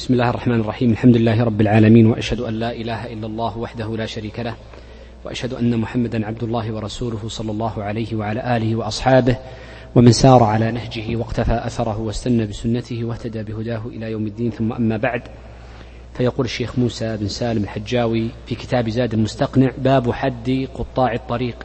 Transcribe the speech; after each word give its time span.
بسم 0.00 0.14
الله 0.14 0.30
الرحمن 0.30 0.60
الرحيم. 0.60 0.90
الحمد 0.90 1.16
لله 1.16 1.44
رب 1.44 1.60
العالمين 1.60 2.06
وأشهد 2.06 2.40
أن 2.40 2.54
لا 2.54 2.72
إله 2.72 3.12
إلا 3.12 3.26
الله 3.26 3.58
وحده 3.58 3.96
لا 3.96 4.06
شريك 4.06 4.40
له 4.40 4.54
وأشهد 5.24 5.54
أن 5.54 5.78
محمدا 5.78 6.26
عبد 6.26 6.42
الله 6.42 6.72
ورسوله 6.72 7.28
صلى 7.28 7.50
الله 7.50 7.82
عليه 7.82 8.14
وعلى 8.14 8.56
آله 8.56 8.76
وأصحابه 8.76 9.36
ومن 9.94 10.12
سار 10.12 10.42
على 10.42 10.72
نهجه 10.72 11.16
واقتفى 11.16 11.52
أثره 11.66 12.00
واستنى 12.00 12.46
بسنته 12.46 13.04
واهتدى 13.04 13.42
بهداه 13.42 13.82
إلى 13.86 14.10
يوم 14.10 14.26
الدين. 14.26 14.50
ثم 14.50 14.72
أما 14.72 14.96
بعد 14.96 15.22
فيقول 16.14 16.46
الشيخ 16.46 16.78
موسى 16.78 17.16
بن 17.16 17.28
سالم 17.28 17.62
الحجاوي 17.62 18.28
في 18.46 18.54
كتاب 18.54 18.88
زاد 18.88 19.14
المستقنع 19.14 19.70
باب 19.78 20.12
حد 20.12 20.68
قطاع 20.74 21.14
الطريق. 21.14 21.56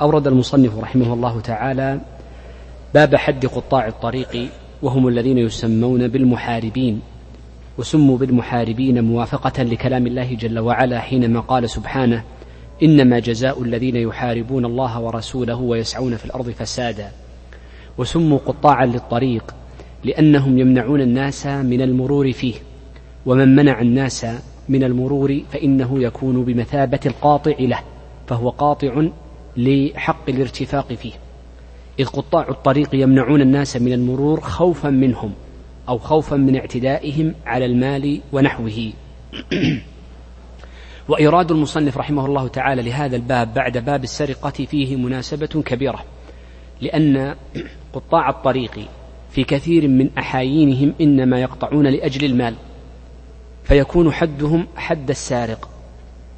أورد 0.00 0.26
المصنف 0.26 0.78
رحمه 0.78 1.12
الله 1.12 1.40
تعالى 1.40 2.00
باب 2.94 3.16
حد 3.16 3.46
قطاع 3.46 3.86
الطريق 3.86 4.48
وهم 4.82 5.08
الذين 5.08 5.38
يسمون 5.38 6.08
بالمحاربين. 6.08 7.00
وسموا 7.78 8.18
بالمحاربين 8.18 9.04
موافقة 9.04 9.62
لكلام 9.62 10.06
الله 10.06 10.34
جل 10.34 10.58
وعلا 10.58 11.00
حينما 11.00 11.40
قال 11.40 11.70
سبحانه 11.70 12.24
إنما 12.82 13.18
جزاء 13.18 13.62
الذين 13.62 13.96
يحاربون 13.96 14.64
الله 14.64 15.00
ورسوله 15.00 15.54
ويسعون 15.54 16.16
في 16.16 16.24
الأرض 16.24 16.50
فسادا. 16.50 17.10
وسموا 17.98 18.38
قطاعا 18.38 18.86
للطريق 18.86 19.54
لأنهم 20.04 20.58
يمنعون 20.58 21.00
الناس 21.00 21.46
من 21.46 21.82
المرور 21.82 22.32
فيه 22.32 22.54
ومن 23.26 23.56
منع 23.56 23.80
الناس 23.80 24.26
من 24.68 24.84
المرور 24.84 25.40
فإنه 25.50 26.02
يكون 26.02 26.44
بمثابة 26.44 27.00
القاطع 27.06 27.54
له 27.60 27.80
فهو 28.26 28.48
قاطع 28.48 29.06
لحق 29.56 30.28
الارتفاق 30.28 30.92
فيه. 30.92 31.12
إذ 32.00 32.06
قطاع 32.06 32.48
الطريق 32.48 32.94
يمنعون 32.94 33.40
الناس 33.40 33.76
من 33.76 33.92
المرور 33.92 34.40
خوفا 34.40 34.90
منهم 34.90 35.32
أو 35.88 35.98
خوفا 35.98 36.36
من 36.36 36.56
اعتدائهم 36.56 37.34
على 37.46 37.64
المال 37.64 38.20
ونحوه. 38.32 38.92
وإيراد 41.08 41.50
المصنف 41.50 41.98
رحمه 41.98 42.26
الله 42.26 42.48
تعالى 42.48 42.82
لهذا 42.82 43.16
الباب 43.16 43.54
بعد 43.54 43.78
باب 43.78 44.04
السرقة 44.04 44.50
فيه 44.50 44.96
مناسبة 44.96 45.46
كبيرة 45.46 46.04
لأن 46.80 47.34
قطاع 47.94 48.30
الطريق 48.30 48.88
في 49.30 49.44
كثير 49.44 49.88
من 49.88 50.10
أحايينهم 50.18 50.94
إنما 51.00 51.40
يقطعون 51.40 51.86
لأجل 51.86 52.24
المال 52.24 52.54
فيكون 53.64 54.12
حدهم 54.12 54.66
حد 54.76 55.10
السارق 55.10 55.68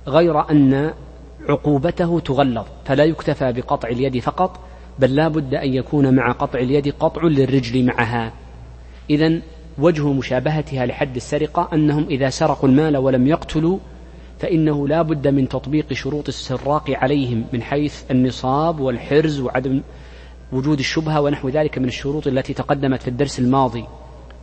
غير 0.06 0.50
أن 0.50 0.94
عقوبته 1.48 2.20
تغلظ 2.20 2.64
فلا 2.84 3.04
يكتفى 3.04 3.52
بقطع 3.52 3.88
اليد 3.88 4.18
فقط 4.18 4.60
بل 4.98 5.14
لا 5.14 5.28
بد 5.28 5.54
أن 5.54 5.74
يكون 5.74 6.14
مع 6.14 6.32
قطع 6.32 6.58
اليد 6.58 6.94
قطع 7.00 7.22
للرجل 7.22 7.84
معها. 7.84 8.32
إذا 9.11 9.41
وجه 9.78 10.12
مشابهتها 10.12 10.86
لحد 10.86 11.16
السرقة 11.16 11.69
أنهم 11.72 12.06
إذا 12.11 12.28
سرقوا 12.28 12.69
المال 12.69 12.97
ولم 12.97 13.27
يقتلوا 13.27 13.78
فإنه 14.39 14.89
لا 14.89 15.03
بد 15.03 15.28
من 15.28 15.48
تطبيق 15.48 15.92
شروط 15.92 16.28
السراق 16.28 16.91
عليهم 16.91 17.44
من 17.53 17.62
حيث 17.62 18.03
النصاب 18.11 18.81
والحرز 18.81 19.41
وعدم 19.41 19.83
وجود 20.53 20.78
الشبهة 20.78 21.20
ونحو 21.20 21.48
ذلك 21.48 21.78
من 21.78 21.88
الشروط 21.88 22.27
التي 22.27 22.55
تقدمت 22.55 23.03
في 23.03 23.08
الدرس 23.08 23.38
الماضي. 23.38 23.84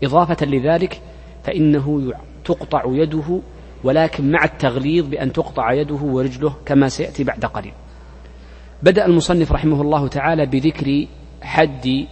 إضافة 0.03 0.45
لذلك 0.45 1.01
فإنه 1.43 2.13
تقطع 2.45 2.83
يده 2.87 3.41
ولكن 3.83 4.31
مع 4.31 4.43
التغليظ 4.43 5.07
بأن 5.07 5.33
تقطع 5.33 5.73
يده 5.73 5.95
ورجله 5.95 6.53
كما 6.65 6.89
سيأتي 6.89 7.23
بعد 7.23 7.45
قليل. 7.45 7.73
بدأ 8.83 9.05
المصنف 9.05 9.51
رحمه 9.51 9.81
الله 9.81 10.07
تعالى 10.07 10.45
بذكر 10.45 11.07
حد 11.41 12.07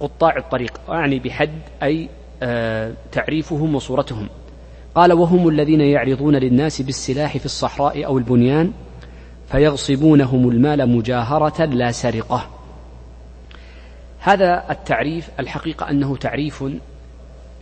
قطاع 0.00 0.36
الطريق 0.36 0.80
أعني 0.90 1.18
بحد 1.18 1.58
أي 1.82 2.08
آه 2.42 2.92
تعريفهم 3.12 3.74
وصورتهم. 3.74 4.28
قال 4.94 5.12
وهم 5.12 5.48
الذين 5.48 5.80
يعرضون 5.80 6.36
للناس 6.36 6.82
بالسلاح 6.82 7.38
في 7.38 7.44
الصحراء 7.44 8.06
أو 8.06 8.18
البنيان 8.18 8.72
فيغصبونهم 9.48 10.48
المال 10.48 10.88
مجاهرة 10.88 11.64
لا 11.64 11.92
سرقة. 11.92 12.48
هذا 14.18 14.64
التعريف 14.70 15.30
الحقيقة 15.40 15.90
أنه 15.90 16.16
تعريف 16.16 16.64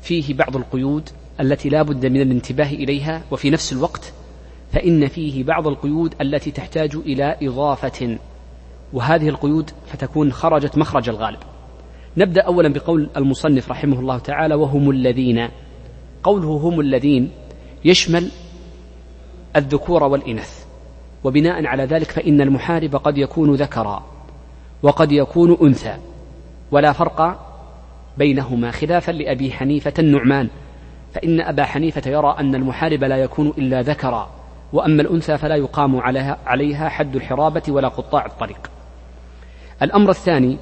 فيه 0.02 0.34
بعض 0.34 0.56
القيود 0.56 1.08
التي 1.40 1.68
لا 1.68 1.82
بد 1.82 2.06
من 2.06 2.20
الانتباه 2.20 2.66
إليها 2.66 3.22
وفي 3.30 3.50
نفس 3.50 3.72
الوقت 3.72 4.12
فإن 4.72 5.08
فيه 5.08 5.44
بعض 5.44 5.66
القيود 5.66 6.14
التي 6.20 6.50
تحتاج 6.50 6.96
إلى 6.96 7.36
إضافة 7.42 8.18
وهذه 8.92 9.28
القيود 9.28 9.70
فتكون 9.86 10.32
خرجت 10.32 10.78
مخرج 10.78 11.08
الغالب. 11.08 11.38
نبدأ 12.16 12.40
أولا 12.42 12.68
بقول 12.68 13.10
المصنف 13.16 13.70
رحمه 13.70 14.00
الله 14.00 14.18
تعالى 14.18 14.54
وهم 14.54 14.90
الذين 14.90 15.48
قوله 16.22 16.48
هم 16.48 16.80
الذين 16.80 17.30
يشمل 17.84 18.30
الذكور 19.56 20.02
والإناث. 20.02 20.64
وبناء 21.24 21.66
على 21.66 21.84
ذلك 21.84 22.10
فإن 22.10 22.40
المحارب 22.40 22.96
قد 22.96 23.18
يكون 23.18 23.54
ذكرا 23.54 24.04
وقد 24.82 25.12
يكون 25.12 25.56
أنثى 25.62 25.96
ولا 26.70 26.92
فرق 26.92 27.40
بينهما. 28.18 28.70
خلافا 28.70 29.12
لأبي 29.12 29.52
حنيفة 29.52 29.94
النعمان 29.98 30.48
فإن 31.14 31.40
أبا 31.40 31.64
حنيفة 31.64 32.10
يرى 32.10 32.36
أن 32.40 32.54
المحارب 32.54 33.04
لا 33.04 33.16
يكون 33.16 33.48
إلا 33.58 33.82
ذكرا 33.82 34.30
وأما 34.72 35.02
الأنثى 35.02 35.38
فلا 35.38 35.56
يقام 35.56 35.96
عليها, 35.96 36.38
عليها 36.46 36.88
حد 36.88 37.16
الحرابة 37.16 37.62
ولا 37.68 37.88
قطاع 37.88 38.26
الطريق. 38.26 38.70
الأمر 39.82 40.10
الثاني 40.10 40.58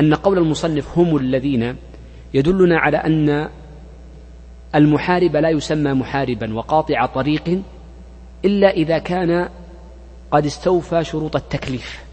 أن 0.00 0.14
قول 0.14 0.38
المصنف 0.38 0.98
هم 0.98 1.16
الذين 1.16 1.76
يدلنا 2.34 2.78
على 2.78 2.96
أن 2.96 3.48
المحارب 4.74 5.36
لا 5.36 5.48
يسمى 5.48 5.92
محاربا 5.92 6.54
وقاطع 6.54 7.06
طريق 7.06 7.62
إلا 8.44 8.70
إذا 8.70 8.98
كان 8.98 9.48
قد 10.30 10.46
استوفى 10.46 11.04
شروط 11.04 11.36
التكليف. 11.36 12.04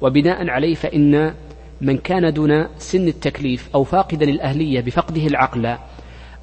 وبناء 0.00 0.48
عليه 0.48 0.74
فإن 0.74 1.34
من 1.80 1.98
كان 1.98 2.32
دون 2.32 2.66
سن 2.78 3.08
التكليف 3.08 3.70
أو 3.74 3.84
فاقدا 3.84 4.24
الأهلية 4.24 4.80
بفقده 4.80 5.26
العقل 5.26 5.76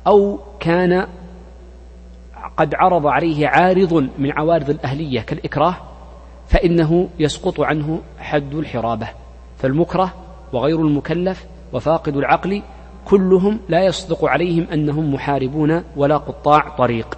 أو 0.07 0.39
كان 0.59 1.07
قد 2.57 2.75
عرض 2.75 3.07
عليه 3.07 3.47
عارض 3.47 4.09
من 4.17 4.31
عوارض 4.31 4.69
الأهلية 4.69 5.21
كالإكراه 5.21 5.75
فإنه 6.47 7.09
يسقط 7.19 7.61
عنه 7.61 8.01
حد 8.19 8.55
الحرابة. 8.55 9.07
فالمكره 9.57 10.13
وغير 10.53 10.81
المكلف 10.81 11.45
وفاقد 11.73 12.17
العقل 12.17 12.61
كلهم 13.05 13.59
لا 13.69 13.85
يصدق 13.85 14.25
عليهم 14.25 14.67
أنهم 14.73 15.13
محاربون 15.13 15.83
ولا 15.95 16.17
قطاع 16.17 16.69
طريق. 16.69 17.17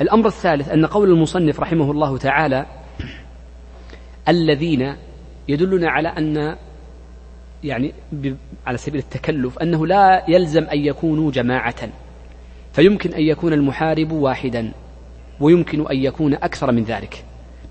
الأمر 0.00 0.26
الثالث 0.26 0.68
أن 0.68 0.86
قول 0.86 1.10
المصنف 1.10 1.60
رحمه 1.60 1.90
الله 1.90 2.18
تعالى 2.18 2.66
الذين 4.28 4.94
يدلنا 5.48 5.90
على 5.90 6.08
أن 6.08 6.56
يعني 7.64 7.92
على 8.66 8.78
سبيل 8.78 9.00
التكلف 9.00 9.58
أنه 9.58 9.86
لا 9.86 10.24
يلزم 10.28 10.64
أن 10.64 10.78
يكونوا 10.78 11.30
جماعة 11.30 11.88
فيمكن 12.72 13.12
أن 13.12 13.22
يكون 13.22 13.52
المحارب 13.52 14.12
واحدا 14.12 14.72
ويمكن 15.40 15.86
أن 15.90 15.96
يكون 15.96 16.34
أكثر 16.34 16.72
من 16.72 16.84
ذلك 16.84 17.24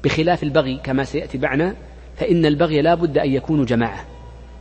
بخلاف 0.04 0.44
البغي 0.44 0.80
كما 0.84 1.04
سيأتي 1.04 1.38
معنا 1.38 1.76
فإن 2.20 2.46
البغي 2.46 2.82
لا 2.82 2.96
بد 2.96 3.18
أن 3.18 3.34
يكون 3.34 3.66
جماعة. 3.66 4.06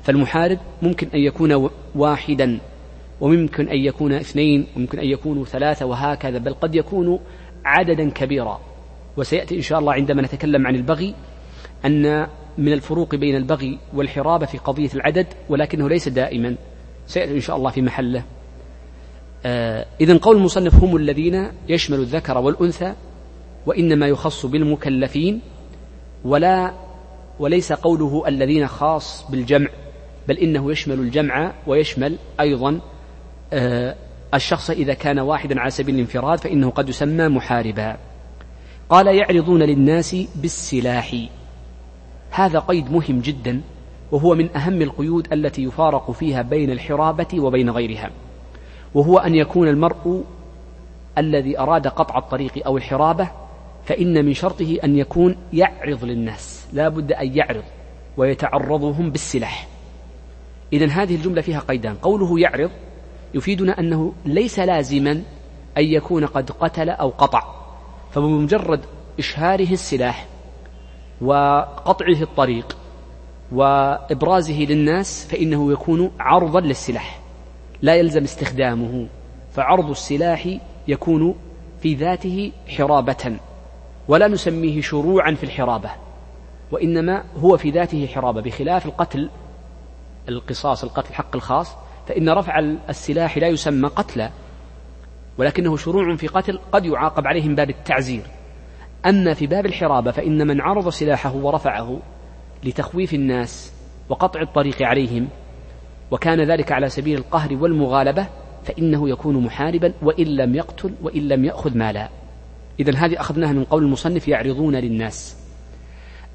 فالمحارب 0.02 0.58
ممكن 0.82 1.08
أن 1.14 1.20
يكون 1.20 1.70
واحدا 1.94 2.58
وممكن 3.20 3.68
أن 3.68 3.78
يكون 3.78 4.12
اثنين 4.12 4.66
وممكن 4.76 4.98
أن 4.98 5.06
يكونوا 5.06 5.44
ثلاثة 5.44 5.86
وهكذا 5.86 6.38
بل 6.38 6.54
قد 6.54 6.74
يكون 6.74 7.20
عددا 7.64 8.10
كبيرا. 8.10 8.60
وسيأتي 9.16 9.56
إن 9.56 9.62
شاء 9.62 9.78
الله 9.78 9.92
عندما 9.92 10.22
نتكلم 10.22 10.66
عن 10.66 10.74
البغي 10.74 11.14
أن 11.84 12.26
من 12.58 12.72
الفروق 12.72 13.14
بين 13.14 13.36
البغي 13.36 13.78
والحرابة 13.94 14.46
في 14.46 14.58
قضية 14.58 14.90
العدد 14.94 15.26
ولكنه 15.48 15.88
ليس 15.88 16.08
دائما. 16.08 16.54
سيأتي 17.06 17.34
إن 17.34 17.40
شاء 17.40 17.56
الله 17.56 17.70
في 17.70 17.82
محله. 17.82 18.22
آه 19.46 19.86
إذا 20.00 20.16
قول 20.16 20.36
المصنف 20.36 20.74
هم 20.84 20.96
الذين 20.96 21.48
يشمل 21.68 21.98
الذكر 21.98 22.38
والأنثى 22.38 22.94
وإنما 23.66 24.06
يخص 24.06 24.46
بالمكلفين 24.46 25.40
ولا 26.24 26.72
وليس 27.40 27.72
قوله 27.72 28.28
الذين 28.28 28.66
خاص 28.66 29.30
بالجمع 29.30 29.68
بل 30.28 30.38
إنه 30.38 30.72
يشمل 30.72 30.98
الجمع 30.98 31.52
ويشمل 31.66 32.18
أيضا 32.40 32.80
آه، 33.52 33.94
الشخص 34.34 34.70
إذا 34.70 34.94
كان 34.94 35.18
واحدا 35.18 35.60
على 35.60 35.70
سبيل 35.70 35.94
الانفراد 35.94 36.38
فإنه 36.38 36.70
قد 36.70 36.88
يسمى 36.88 37.28
محاربا. 37.28 37.96
قال 38.88 39.06
يعرضون 39.06 39.62
للناس 39.62 40.16
بالسلاح. 40.36 41.16
هذا 42.30 42.58
قيد 42.58 42.92
مهم 42.92 43.20
جدا 43.20 43.60
وهو 44.12 44.34
من 44.34 44.56
أهم 44.56 44.82
القيود 44.82 45.32
التي 45.32 45.62
يفارق 45.62 46.10
فيها 46.10 46.42
بين 46.42 46.70
الحرابة 46.70 47.40
وبين 47.40 47.70
غيرها 47.70 48.10
وهو 48.94 49.18
أن 49.18 49.34
يكون 49.34 49.68
المرء 49.68 50.24
الذي 51.18 51.58
أراد 51.58 51.86
قطع 51.86 52.18
الطريق 52.18 52.66
أو 52.66 52.76
الحرابة 52.76 53.30
فإن 53.84 54.24
من 54.24 54.34
شرطه 54.34 54.76
أن 54.84 54.96
يكون 54.96 55.36
يعرض 55.52 56.04
للناس. 56.04 56.57
لا 56.72 56.88
بد 56.88 57.12
أن 57.12 57.36
يعرض 57.36 57.64
ويتعرضهم 58.16 59.10
بالسلاح. 59.10 59.66
إذا 60.72 60.86
هذه 60.86 61.14
الجملة 61.14 61.40
فيها 61.40 61.60
قيدان. 61.60 61.94
قوله 61.94 62.40
يعرض 62.40 62.70
يفيدنا 63.34 63.80
أنه 63.80 64.12
ليس 64.24 64.58
لازما 64.58 65.10
أن 65.78 65.84
يكون 65.84 66.26
قد 66.26 66.50
قتل 66.50 66.90
أو 66.90 67.08
قطع 67.08 67.42
فبمجرد 68.10 68.80
إشهاره 69.18 69.72
السلاح 69.72 70.26
وقطعه 71.20 72.22
الطريق 72.22 72.76
وإبرازه 73.52 74.60
للناس 74.60 75.26
فإنه 75.26 75.72
يكون 75.72 76.10
عرضا 76.20 76.60
للسلاح 76.60 77.20
لا 77.82 77.94
يلزم 77.94 78.22
استخدامه 78.22 79.08
فعرض 79.52 79.90
السلاح 79.90 80.58
يكون 80.88 81.34
في 81.80 81.94
ذاته 81.94 82.52
حرابة 82.68 83.36
ولا 84.08 84.28
نسميه 84.28 84.80
شروعا 84.80 85.34
في 85.34 85.44
الحرابة. 85.44 85.90
وإنما 86.70 87.24
هو 87.36 87.56
في 87.56 87.70
ذاته 87.70 88.06
حرابة. 88.06 88.40
بخلاف 88.40 88.86
القتل 88.86 89.30
القصاص 90.28 90.84
القتل 90.84 91.14
حق 91.14 91.36
الخاص 91.36 91.76
فإن 92.06 92.28
رفع 92.28 92.58
السلاح 92.88 93.38
لا 93.38 93.48
يسمى 93.48 93.88
قتلا 93.88 94.30
ولكنه 95.38 95.76
شروع 95.76 96.16
في 96.16 96.26
قتل 96.26 96.60
قد 96.72 96.86
يعاقب 96.86 97.26
عليه 97.26 97.48
من 97.48 97.54
باب 97.54 97.70
التعزير. 97.70 98.22
أما 99.06 99.34
في 99.34 99.46
باب 99.46 99.66
الحرابة 99.66 100.10
فإن 100.10 100.46
من 100.46 100.60
عرض 100.60 100.88
سلاحه 100.88 101.36
ورفعه 101.36 102.00
لتخويف 102.64 103.14
الناس 103.14 103.72
وقطع 104.08 104.40
الطريق 104.40 104.82
عليهم 104.82 105.28
وكان 106.10 106.40
ذلك 106.50 106.72
على 106.72 106.88
سبيل 106.88 107.18
القهر 107.18 107.54
والمغالبة 107.54 108.26
فإنه 108.64 109.08
يكون 109.08 109.44
محاربا 109.44 109.92
وإن 110.02 110.26
لم 110.26 110.54
يقتل 110.54 110.94
وإن 111.02 111.28
لم 111.28 111.44
يأخذ 111.44 111.76
مالا. 111.76 112.08
إذا 112.80 112.96
هذه 112.96 113.20
أخذناها 113.20 113.52
من 113.52 113.64
قول 113.64 113.82
المصنف 113.82 114.28
يعرضون 114.28 114.76
للناس. 114.76 115.47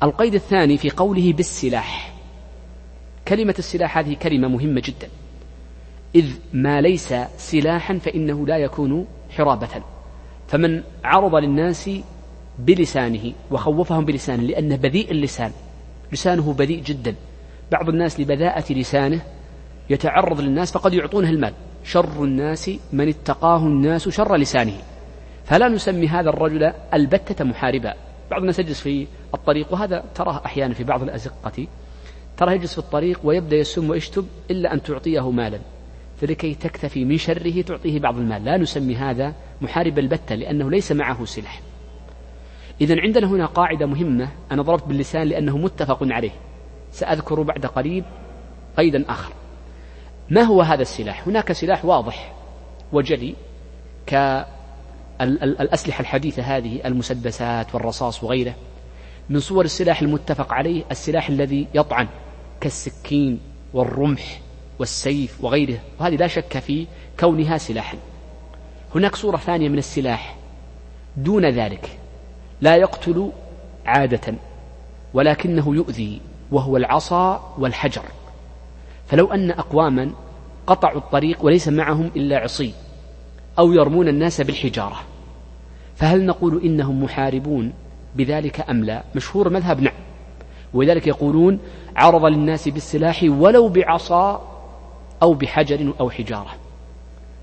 القيد 0.04 0.34
الثاني 0.34 0.78
في 0.78 0.90
قوله 0.90 1.34
بالسلاح. 1.34 2.14
كلمة 3.28 3.56
السلاح 3.60 3.98
هذه 3.98 4.14
كلمة 4.14 4.48
مهمة 4.48 4.82
جدا. 4.86 5.10
إذ 6.16 6.26
ما 6.54 6.82
ليس 6.82 7.14
سلاحا 7.38 7.98
فإنه 7.98 8.48
لا 8.48 8.58
يكون 8.58 9.08
حرابة. 9.30 9.68
فمن 10.48 10.84
عرض 11.04 11.36
للناس 11.36 11.90
بلسانه 12.60 13.34
وخوفهم 13.52 14.06
بلسانه 14.06 14.44
لأنه 14.44 14.76
بذيء 14.76 15.12
اللسان 15.12 15.52
لسانه 16.12 16.54
بذيء 16.54 16.84
جدا. 16.84 17.16
بعض 17.72 17.90
الناس 17.90 18.20
لبذاءة 18.20 18.74
لسانه 18.74 19.22
يتعرض 19.90 20.42
للناس 20.42 20.72
فقد 20.72 20.94
يعطونه 20.94 21.30
المال. 21.30 21.54
شر 21.84 22.24
الناس 22.24 22.72
من 22.94 23.10
اتقاه 23.10 23.58
الناس 23.58 24.10
شر 24.10 24.36
لسانه. 24.36 24.78
فلا 25.46 25.68
نسمي 25.68 26.08
هذا 26.08 26.30
الرجل 26.30 26.74
البتة 26.94 27.46
محاربا 27.46 27.94
بعض 28.31 28.42
الناس 28.42 28.60
يجلس 28.60 28.81
في 28.81 29.08
الطريق 29.34 29.74
وهذا 29.74 30.04
تراه 30.16 30.42
أحيانا 30.46 30.74
في 30.74 30.84
بعض 30.84 31.04
الأزقة. 31.04 31.68
تراه 32.38 32.52
يجلس 32.52 32.72
في 32.74 32.80
الطريق 32.80 33.20
ويبدأ 33.24 33.56
يسم 33.56 33.90
ويشتب 33.90 34.28
إلا 34.52 34.74
أن 34.74 34.84
تعطيه 34.84 35.31
مالا. 35.31 35.60
فلكي 36.22 36.56
تكتفي 36.56 37.06
من 37.06 37.18
شره 37.18 37.62
تعطيه 37.62 38.00
بعض 38.00 38.18
المال. 38.18 38.46
لا 38.46 38.58
نسمي 38.58 38.96
هذا 38.96 39.34
محارب 39.62 40.00
البتة 40.00 40.36
لأنه 40.36 40.72
ليس 40.72 40.92
معه 40.92 41.25
سلاح 41.25 41.62
إذا 42.81 43.02
عندنا 43.02 43.28
هنا 43.28 43.46
قاعدة 43.46 43.86
مهمة 43.86 44.30
أنا 44.52 44.62
ضربت 44.62 44.84
باللسان 44.84 45.28
لأنه 45.28 45.58
متفق 45.58 45.98
عليه. 46.02 46.31
سأذكر 46.92 47.42
بعد 47.42 47.66
قليل 47.66 48.04
قيدا 48.78 49.06
آخر. 49.10 49.34
ما 50.30 50.42
هو 50.42 50.62
هذا 50.62 50.81
السلاح؟ 50.81 51.28
هناك 51.28 51.52
سلاح 51.52 51.86
واضح 51.86 52.34
وجلي 52.94 53.36
كالأسلحة 55.24 56.02
الحديثة 56.02 56.44
هذه 56.44 56.80
المسدسات 56.86 57.75
والرصاص 57.75 58.24
وغيره 58.24 58.56
من 59.30 59.40
صور 59.40 59.66
السلاح 59.66 60.02
المتفق 60.02 60.54
عليه 60.54 60.84
السلاح 60.92 61.30
الذي 61.30 61.68
يطعن 61.74 62.08
كالسكين 62.62 63.40
والرمح 63.74 64.42
والسيف 64.80 65.44
وغيره 65.44 65.80
وهذه 66.00 66.16
لا 66.16 66.28
شك 66.28 66.60
في 66.60 66.88
كونها 67.20 67.58
سلاحا. 67.58 67.98
هناك 68.96 69.16
صورة 69.16 69.38
ثانية 69.38 69.70
من 69.70 69.78
السلاح 69.78 70.38
دون 71.18 71.46
ذلك 71.46 71.98
لا 72.62 72.75
يقتل 72.75 73.31
عادة 73.86 74.34
ولكنه 75.14 75.75
يؤذي 75.75 76.22
وهو 76.52 76.78
العصا 76.78 77.54
والحجر. 77.58 78.04
فلو 79.08 79.34
أن 79.34 79.52
أقواما 79.52 80.12
قطعوا 80.68 80.98
الطريق 80.98 81.46
وليس 81.46 81.68
معهم 81.68 82.12
إلا 82.16 82.38
عصي 82.38 82.74
أو 83.60 83.74
يرمون 83.74 84.08
الناس 84.08 84.42
بالحجارة. 84.42 85.12
فهل 85.95 86.25
نقول 86.25 86.62
إنهم 86.63 87.04
محاربون 87.04 87.74
بذلك 88.16 88.69
أم 88.69 88.84
لا؟ 88.84 89.04
مشهور 89.16 89.50
مذهب 89.50 89.81
نعم. 89.81 89.94
ولذلك 90.74 91.07
يقولون 91.07 91.60
عرض 91.95 92.25
للناس 92.25 92.69
بالسلاح 92.69 93.25
ولو 93.28 93.69
بعصا 93.69 94.54
أو 95.22 95.34
بحجر 95.34 95.94
أو 96.00 96.10
حجارة. 96.10 96.51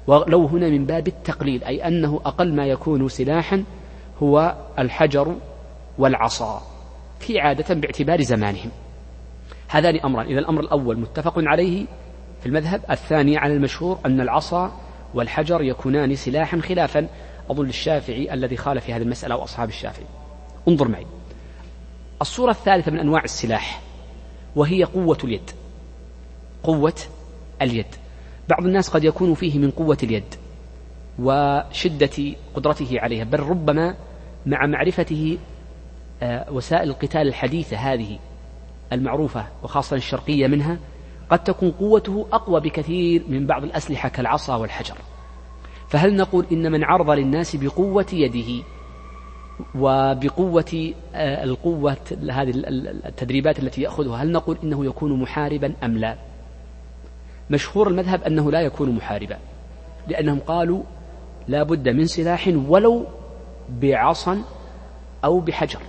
ولو 0.07 0.47
هنا 0.47 0.69
من 0.69 0.87
باب 0.87 1.09
التقليل 1.09 1.65
أي 1.65 1.87
أنه 1.87 2.21
أقل 2.25 2.55
ما 2.55 2.67
يكون 2.67 3.09
سلاحا 3.09 3.65
هو 4.23 4.55
الحجر 4.79 5.37
والعصا 5.99 6.63
في 7.21 7.41
عادة 7.41 7.75
باعتبار 7.75 8.23
زمانهم. 8.23 8.71
هذان 9.69 9.97
أمران. 9.97 10.27
إذا 10.27 10.39
الأمر 10.39 10.61
الأول 10.61 10.99
متفق 10.99 11.35
عليه 11.37 11.87
في 12.41 12.47
المذهب 12.47 12.81
الثاني 12.91 13.37
على 13.39 13.55
المشهور 13.55 13.99
أن 14.07 14.21
العصا 14.21 14.73
والحجر 15.15 15.63
يكونان 15.63 16.15
سلاحا 16.15 16.61
خلافا. 16.61 17.09
أظن 17.51 17.69
الشافعي 17.69 18.35
الذي 18.35 18.57
خالف 18.57 18.85
في 18.85 18.93
هذه 18.93 19.03
المسألة 19.03 19.37
وأصحاب 19.37 19.69
الشافعي. 19.69 20.07
انظر 20.69 20.89
معي. 20.89 21.07
الصورة 22.23 22.51
الثالثة 22.51 22.93
من 22.93 22.99
أنواع 22.99 23.25
السلاح 23.25 23.81
وهي 24.57 24.85
قوة 24.85 25.19
اليد. 25.25 25.51
قوة 26.63 26.95
اليد. 27.63 27.87
بعض 28.49 28.67
الناس 28.67 28.89
قد 28.89 29.05
يكون 29.05 29.35
فيه 29.35 29.59
من 29.59 29.71
قوة 29.71 29.99
اليد 30.03 30.35
وشدة 31.19 32.35
قدرته 32.55 33.01
عليها 33.01 33.25
بل 33.25 33.41
ربما 33.41 33.95
مع 34.47 34.67
معرفته 34.67 35.39
آه، 36.23 36.53
وسائل 36.53 36.89
القتال 36.89 37.29
الحديثة 37.29 37.77
هذه 37.77 38.19
المعروفة 38.93 39.47
وخاصة 39.63 39.97
الشرقية 39.97 40.47
منها 40.47 40.79
قد 41.31 41.45
تكون 41.45 41.71
قوته 41.71 42.27
أقوى 42.33 42.61
بكثير 42.61 43.23
من 43.29 43.47
بعض 43.47 43.65
الأسلحة 43.65 44.09
كالعصا 44.09 44.57
والحجر. 44.57 44.95
فهل 45.91 46.17
نقول 46.17 46.47
إن 46.53 46.73
من 46.73 46.85
عرض 46.85 47.11
للناس 47.11 47.57
بقوة 47.57 48.07
يده 48.13 48.65
وبقوة 49.75 50.95
آه، 51.15 51.45
القوة 51.45 51.97
هذه 52.31 52.53
التدريبات 53.07 53.59
التي 53.59 53.83
يأخذها 53.83 54.17
هل 54.17 54.33
نقول 54.33 54.59
إنه 54.65 54.85
يكون 54.85 55.21
محاربا 55.21 55.73
أم 55.85 55.99
لا؟ 55.99 56.17
مشهور 57.51 57.89
المذهب 57.89 58.23
أنه 58.23 58.51
لا 58.51 58.61
يكون 58.61 58.91
محاربا 58.91 59.39
لأنهم 60.09 60.39
قالوا 60.39 60.83
لا 61.49 61.63
بد 61.63 61.89
من 61.89 62.07
سلاح 62.07 62.51
ولو 62.69 63.07
بعصا 63.69 64.43
أو 65.25 65.41
بحجر 65.41 65.81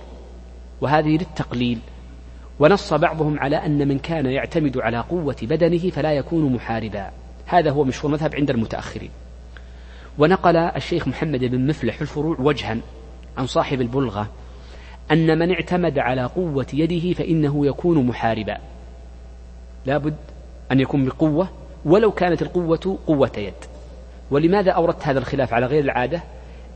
وهذه 0.80 1.08
للتقليل. 1.08 1.78
ونص 2.60 2.94
بعضهم 2.94 3.38
على 3.38 3.56
أن 3.56 3.88
من 3.88 3.98
كان 3.98 4.26
يعتمد 4.26 4.78
على 4.78 5.00
قوة 5.00 5.36
بدنه 5.42 5.90
فلا 5.90 6.12
يكون 6.12 6.52
محاربا. 6.52 7.10
هذا 7.46 7.70
هو 7.70 7.84
مشهور 7.84 8.12
مذهب 8.12 8.34
عند 8.34 8.50
المتأخرين. 8.50 9.10
ونقل 10.18 10.56
الشيخ 10.56 11.08
محمد 11.08 11.44
بن 11.44 11.66
مفلح 11.66 12.00
الفروع 12.00 12.36
وجها 12.40 12.76
عن 13.36 13.46
صاحب 13.46 13.80
البلغة 13.80 14.28
أن 15.10 15.38
من 15.38 15.52
اعتمد 15.52 15.98
على 15.98 16.24
قوة 16.24 16.66
يده 16.72 17.12
فإنه 17.12 17.66
يكون 17.66 18.06
محاربا. 18.06 18.58
لابد 19.86 20.16
أن 20.72 20.80
يكون 20.80 21.04
بقوة 21.04 21.48
ولو 21.84 22.12
كانت 22.12 22.42
القوة 22.42 22.98
قوة 23.06 23.32
يد. 23.36 23.54
ولماذا 24.30 24.70
أوردت 24.70 25.06
هذا 25.06 25.18
الخلاف 25.18 25.54
على 25.54 25.66
غير 25.66 25.84
العادة؟ 25.84 26.22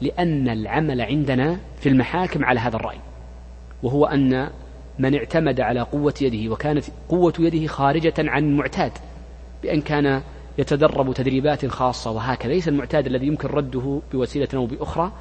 لأن 0.00 0.48
العمل 0.48 1.00
عندنا 1.00 1.58
في 1.80 1.88
المحاكم 1.88 2.44
على 2.44 2.60
هذا 2.60 2.76
الرأي 2.76 2.98
وهو 3.82 4.06
أن 4.06 4.50
من 4.98 5.14
اعتمد 5.14 5.60
على 5.60 5.80
قوة 5.80 6.14
يده 6.20 6.52
وكانت 6.52 6.84
قوة 7.08 7.32
يده 7.38 7.66
خارجة 7.66 8.14
عن 8.18 8.44
المعتاد 8.44 8.92
بأن 9.62 9.80
كان 9.80 10.22
يتدرب 10.58 11.12
تدريبات 11.14 11.66
خاصة 11.66 12.10
وهكذا 12.10 12.52
ليس 12.52 12.68
المعتاد 12.68 13.06
الذي 13.06 13.26
يمكن 13.26 13.48
رده 13.48 14.00
بوسيلة 14.12 14.48
أو 14.54 14.66
بأخرى 14.66 15.12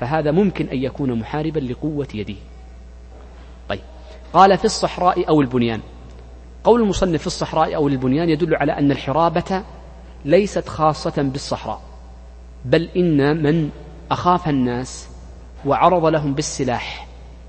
فهذا 0.00 0.30
ممكن 0.30 0.68
أن 0.68 0.78
يكون 0.78 1.18
محاربا 1.18 1.60
لقوة 1.60 2.08
يده. 2.14 2.34
طيب 3.68 3.80
قال 4.32 4.58
في 4.58 4.64
الصحراء 4.64 5.28
أو 5.28 5.40
البنيان. 5.40 5.80
قول 6.64 6.80
المصنف 6.80 7.20
في 7.20 7.26
الصحراء 7.26 7.74
أو 7.74 7.88
البنيان 7.88 8.28
يدل 8.28 8.54
على 8.54 8.72
أن 8.72 8.90
الحرابة 8.90 9.62
ليست 10.24 10.68
خاصة 10.68 11.22
بالصحراء 11.22 11.82
بل 12.64 12.88
إن 12.96 13.42
من 13.42 13.70
أخاف 14.10 14.48
الناس 14.48 15.08
وعرض 15.66 16.06
لهم 16.06 16.34
بالسلاح 16.34 17.06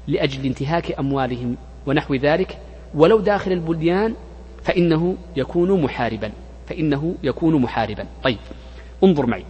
لأجل 0.08 0.46
انتهاك 0.46 1.00
أموالهم 1.00 1.56
ونحو 1.88 2.16
ذلك 2.16 2.58
ولو 2.96 3.20
داخل 3.20 3.52
البليان 3.52 4.16
فإنه 4.64 5.16
يكون 5.36 5.82
محاربا. 5.82 6.32
فإنه 6.68 7.16
يكون 7.24 7.62
محاربا. 7.62 8.06
طيب 8.24 8.38
انظر 9.04 9.26
معي. 9.26 9.46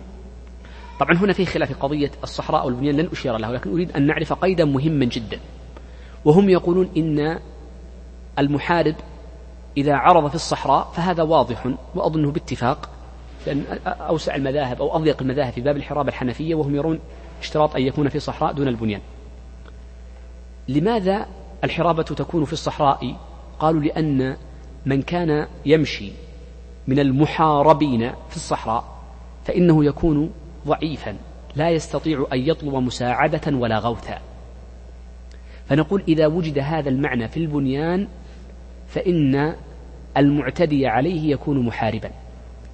طبعا 0.99 1.17
هنا 1.17 1.33
في 1.33 1.45
خلاف 1.45 1.77
قضية 1.79 2.11
الصحراء 2.23 2.65
والبنيان 2.65 2.95
لن 2.95 3.09
أشير 3.11 3.37
له 3.37 3.51
لكن 3.51 3.71
أريد 3.71 3.91
أن 3.91 4.07
نعرف 4.07 4.33
قيدا 4.33 4.65
مهما 4.65 5.05
جدا. 5.05 5.39
وهم 6.25 6.49
يقولون 6.49 6.89
إن 6.97 7.39
المحارب 8.39 8.95
إذا 9.77 9.95
عرض 9.95 10.29
في 10.29 10.35
الصحراء 10.35 10.91
فهذا 10.95 11.23
واضح 11.23 11.67
وأظنه 11.95 12.31
باتفاق 12.31 12.89
لأن 13.47 13.63
أوسع 13.85 14.35
المذاهب 14.35 14.81
أو 14.81 14.95
أضيق 14.95 15.21
المذاهب 15.21 15.53
في 15.53 15.61
باب 15.61 15.77
الحرابة 15.77 16.09
الحنفية 16.09 16.55
وهم 16.55 16.75
يرون 16.75 16.99
اشتراط 17.41 17.75
أن 17.75 17.81
يكون 17.81 18.09
في 18.09 18.19
صحراء 18.19 18.53
دون 18.53 18.67
البنيان. 18.67 19.01
لماذا 20.67 21.25
الحرابة 21.63 22.03
تكون 22.03 22.45
في 22.45 22.53
الصحراء؟ 22.53 23.15
قالوا 23.59 23.81
لأن 23.81 24.37
من 24.85 25.01
كان 25.01 25.47
يمشي 25.65 26.11
من 26.87 26.99
المحاربين 26.99 28.11
في 28.29 28.35
الصحراء 28.35 28.83
فإنه 29.45 29.85
يكون 29.85 30.31
ضعيفا 30.67 31.17
لا 31.55 31.69
يستطيع 31.69 32.27
أن 32.33 32.39
يطلب 32.39 32.75
مساعدة 32.75 33.57
ولا 33.57 33.79
غوثا. 33.79 34.19
فنقول 35.69 36.03
إذا 36.07 36.27
وجد 36.27 36.59
هذا 36.59 36.89
المعنى 36.89 37.27
في 37.27 37.37
البنيان 37.37 38.07
فإن 38.87 39.55
المعتدي 40.17 40.87
عليه 40.87 41.31
يكون 41.31 41.65
محاربا. 41.65 42.11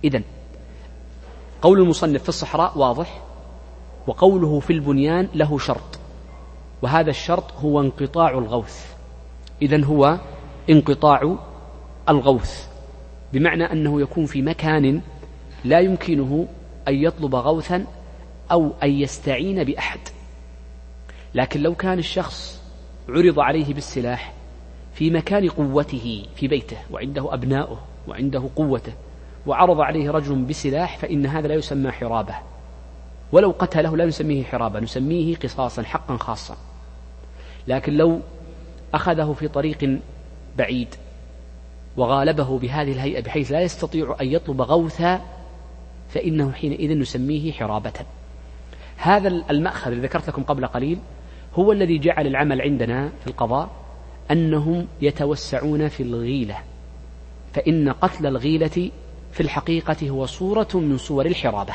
إذا 0.03 0.21
قول 1.61 1.79
المصنف 1.79 2.23
في 2.23 2.29
الصحراء 2.29 2.77
واضح 2.77 3.21
وقوله 4.07 4.59
في 4.59 4.73
البنيان 4.73 5.27
له 5.35 5.57
شرط 5.57 5.99
وهذا 6.81 7.09
الشرط 7.09 7.53
هو 7.53 7.81
انقطاع 7.81 8.29
الغوث. 8.29 8.95
إذا 9.61 9.85
هو 9.85 10.17
انقطاع 10.69 11.35
الغوث. 12.09 12.66
بمعنى 13.33 13.63
أنه 13.63 14.01
يكون 14.01 14.25
في 14.25 14.41
مكان 14.41 15.01
لا 15.65 15.79
يمكنه 15.79 16.47
أن 16.87 16.95
يطلب 16.95 17.35
غوثا 17.35 17.85
أو 18.51 18.71
أن 18.83 18.89
يستعين 18.89 19.63
بأحد. 19.63 19.99
لكن 21.35 21.61
لو 21.61 21.75
كان 21.75 21.99
الشخص 21.99 22.61
عرض 23.09 23.39
عليه 23.39 23.73
بالسلاح 23.73 24.33
في 24.93 25.09
مكان 25.09 25.49
قوته 25.49 26.25
في 26.35 26.47
بيته 26.47 26.77
وعنده 26.91 27.33
أبناؤه 27.33 27.79
وعنده 28.07 28.49
قوته 28.55 28.93
وعرض 29.47 29.81
عليه 29.81 30.11
رجل 30.11 30.35
بسلاح 30.35 30.97
فإن 30.97 31.25
هذا 31.25 31.47
لا 31.47 31.53
يسمى 31.53 31.91
حرابة. 31.91 32.35
ولو 33.31 33.53
قتله 33.59 33.97
لا 33.97 34.05
نسميه 34.05 34.43
حرابة 34.43 34.79
نسميه 34.79 35.35
قصاصا 35.35 35.83
حقا 35.83 36.17
خاصا. 36.17 36.57
لكن 37.67 37.93
لو 37.93 38.21
أخذه 38.93 39.35
في 39.39 39.47
طريق 39.47 39.99
بعيد 40.57 40.95
وغالبه 41.97 42.59
بهذه 42.59 42.91
الهيئة 42.91 43.21
بحيث 43.21 43.51
لا 43.51 43.61
يستطيع 43.61 44.15
أن 44.21 44.27
يطلب 44.27 44.61
غوثا 44.61 45.21
فإنه 46.09 46.51
حينئذ 46.51 46.97
نسميه 46.97 47.51
حرابة. 47.51 47.93
هذا 48.97 49.27
المأخذ 49.27 49.91
الذي 49.91 50.07
ذكرت 50.07 50.27
لكم 50.27 50.43
قبل 50.43 50.67
قليل 50.67 50.99
هو 51.55 51.71
الذي 51.71 51.97
جعل 51.97 52.27
العمل 52.27 52.61
عندنا 52.61 53.09
في 53.21 53.27
القضاء 53.27 53.69
أنهم 54.31 54.87
يتوسعون 55.01 55.87
في 55.87 56.03
الغيلة. 56.03 56.57
فإن 57.53 57.89
قتل 57.89 58.25
الغيلة 58.25 58.91
في 59.31 59.39
الحقيقة 59.39 60.09
هو 60.09 60.25
صورة 60.25 60.67
من 60.73 60.97
صور 60.97 61.25
الحرابة. 61.25 61.73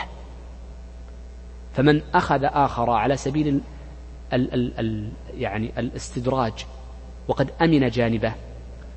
فمن 1.75 2.03
أخذ 2.15 2.45
آخر 2.45 2.91
على 2.91 3.17
سبيل 3.17 3.61
ال 4.33 4.55
ال 4.55 4.79
ال 4.79 5.09
يعني 5.35 5.73
الاستدراج 5.79 6.67
وقد 7.29 7.51
أمن 7.63 7.89
جانبه 7.89 8.35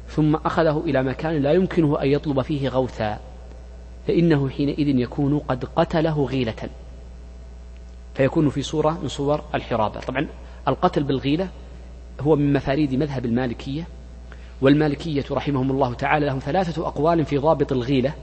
ثم 0.07 0.35
أخذه 0.35 0.83
إلى 0.85 1.03
مكان 1.03 1.41
لا 1.41 1.51
يمكنه 1.51 2.01
أن 2.01 2.07
يطلب 2.07 2.41
فيه 2.41 2.69
غوثا 2.69 3.19
فإنه 4.07 4.49
حينئذ 4.49 4.87
يكون 4.99 5.39
قد 5.39 5.65
قتله 5.65 6.25
غيلة. 6.25 6.69
فيكون 8.13 8.49
في 8.49 8.61
صورة 8.61 8.99
من 9.01 9.07
صور 9.07 9.41
الحرابة. 9.55 9.99
طبعا 9.99 10.27
القتل 10.67 11.03
بالغيلة 11.03 11.49
هو 12.21 12.35
من 12.35 12.53
مفاريد 12.53 12.95
مذهب 12.95 13.25
المالكية 13.25 13.87
والمالكية 14.61 15.25
رحمهم 15.31 15.71
الله 15.71 15.93
تعالى 15.93 16.25
لهم 16.25 16.39
ثلاثة 16.39 16.87
أقوال 16.87 17.25
في 17.25 17.37
ضابط 17.37 17.71
الغيلة. 17.71 18.13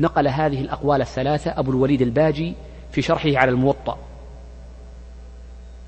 نقل 0.00 0.28
هذه 0.28 0.60
الأقوال 0.60 1.00
الثلاثة 1.00 1.58
أبو 1.58 1.70
الوليد 1.70 2.02
الباجي 2.02 2.54
في 2.90 3.02
شرحه 3.02 3.36
على 3.36 3.50
الموطأ. 3.50 3.98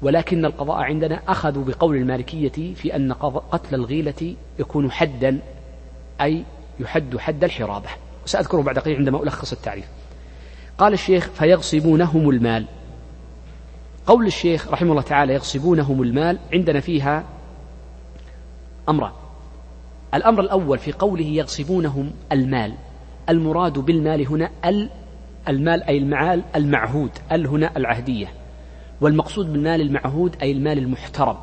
ولكن 0.02 0.44
القضاء 0.44 0.76
عندنا 0.76 1.20
أخذوا 1.28 1.64
بقول 1.64 1.96
المالكية 1.96 2.74
في 2.74 2.96
أن 2.96 3.12
قتل 3.12 3.74
الغيلة 3.74 4.36
يكون 4.58 4.90
حدا 4.90 5.38
أي 6.20 6.44
يحد 6.80 7.16
حد 7.16 7.44
الحرابة. 7.44 7.88
سأذكره 8.24 8.62
بعد 8.62 8.78
قليل 8.78 8.96
عندما 8.96 9.22
ألخص 9.22 9.52
التعريف. 9.52 9.84
قال 10.78 10.92
الشيخ 10.92 11.28
فيغصبونهم 11.28 12.30
المال. 12.30 12.66
قول 14.06 14.26
الشيخ 14.26 14.68
رحمه 14.68 14.90
الله 14.90 15.02
تعالى 15.02 15.34
يغصبونهم 15.34 16.02
المال 16.02 16.38
عندنا 16.52 16.80
فيها 16.80 17.24
أمران. 18.88 19.12
الأمر 20.14 20.40
الأول 20.40 20.78
في 20.78 20.92
قوله 20.92 21.26
يغصبونهم 21.26 22.10
المال 22.32 22.74
المراد 23.28 23.78
بالمال 23.78 24.26
هنا 24.26 24.50
ال 24.64 24.90
المال 25.48 25.82
أي 25.82 25.98
المعال 25.98 26.42
المعهود 26.56 27.10
ال 27.32 27.46
هنا 27.46 27.76
العهدية. 27.76 28.32
والمقصود 29.00 29.52
بالمال 29.52 29.80
المعهود 29.80 30.36
أي 30.42 30.52
المال 30.52 30.78
المحترم. 30.78 31.36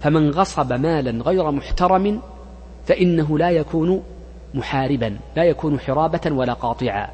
فمن 0.00 0.30
غصب 0.30 0.72
مالا 0.72 1.22
غير 1.24 1.50
محترم 1.50 2.20
فإنه 2.86 3.38
لا 3.38 3.50
يكون 3.50 4.02
محاربا 4.54 5.18
لا 5.36 5.44
يكون 5.44 5.80
حرابة 5.80 6.20
ولا 6.30 6.52
قاطعا. 6.52 7.08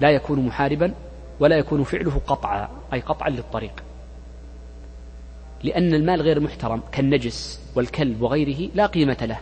لا 0.00 0.10
يكون 0.10 0.46
محاربا 0.46 0.94
ولا 1.40 1.56
يكون 1.56 1.84
فعله 1.84 2.20
قطعا 2.26 2.68
أي 2.92 3.00
قطعا 3.00 3.30
للطريق. 3.30 3.82
لأن 5.64 5.94
المال 5.94 6.22
غير 6.22 6.40
محترم 6.40 6.82
كالنجس 6.92 7.60
والكلب 7.76 8.22
وغيره 8.22 8.70
لا 8.74 8.86
قيمة 8.86 9.16
له. 9.22 9.38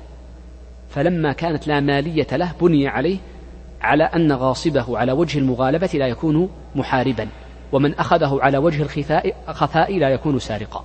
فلما 0.89 1.33
كانت 1.33 1.67
لا 1.67 1.81
مالية 1.81 2.27
له 2.33 2.53
بني 2.61 2.89
عليه 2.89 3.19
على 3.81 4.05
أن 4.05 4.33
غاصبه 4.33 4.99
على 4.99 5.13
وجه 5.13 5.39
المغالبة 5.39 5.91
لا 5.95 6.07
يكون 6.07 6.49
محاربا. 6.75 7.29
ومن 7.73 7.95
أخذه 7.95 8.39
على 8.43 8.59
وجه 8.59 8.83
الخفاء 8.83 9.37
خفاء 9.53 9.99
لا 9.99 10.09
يكون 10.09 10.39
سارقا. 10.39 10.85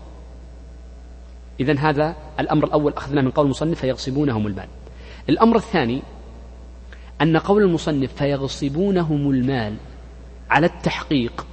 إذا 1.60 1.80
هذا 1.80 2.16
الأمر 2.40 2.66
الأول 2.66 2.94
أخذنا 2.94 3.22
من 3.22 3.32
قول 3.32 3.46
المصنف 3.46 3.80
فيغصبونهم 3.80 4.48
المال. 4.48 4.68
الأمر 5.30 5.56
الثاني 5.56 6.02
أن 7.22 7.38
قول 7.38 7.64
المصنف 7.64 8.14
فيغصبونهم 8.14 9.30
المال 9.30 9.76
على 10.50 10.66
التحقيق 10.66 11.46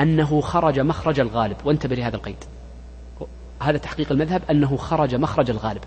أنه 0.00 0.40
خرج 0.40 0.80
مخرج 0.80 1.20
الغالب. 1.20 1.56
وانتبه 1.64 1.96
لهذا 1.96 2.16
القيد. 2.16 2.44
هذا 3.60 3.78
تحقيق 3.78 4.12
المذهب 4.12 4.42
أنه 4.50 4.76
خرج 4.76 5.14
مخرج 5.14 5.50
الغالب. 5.50 5.84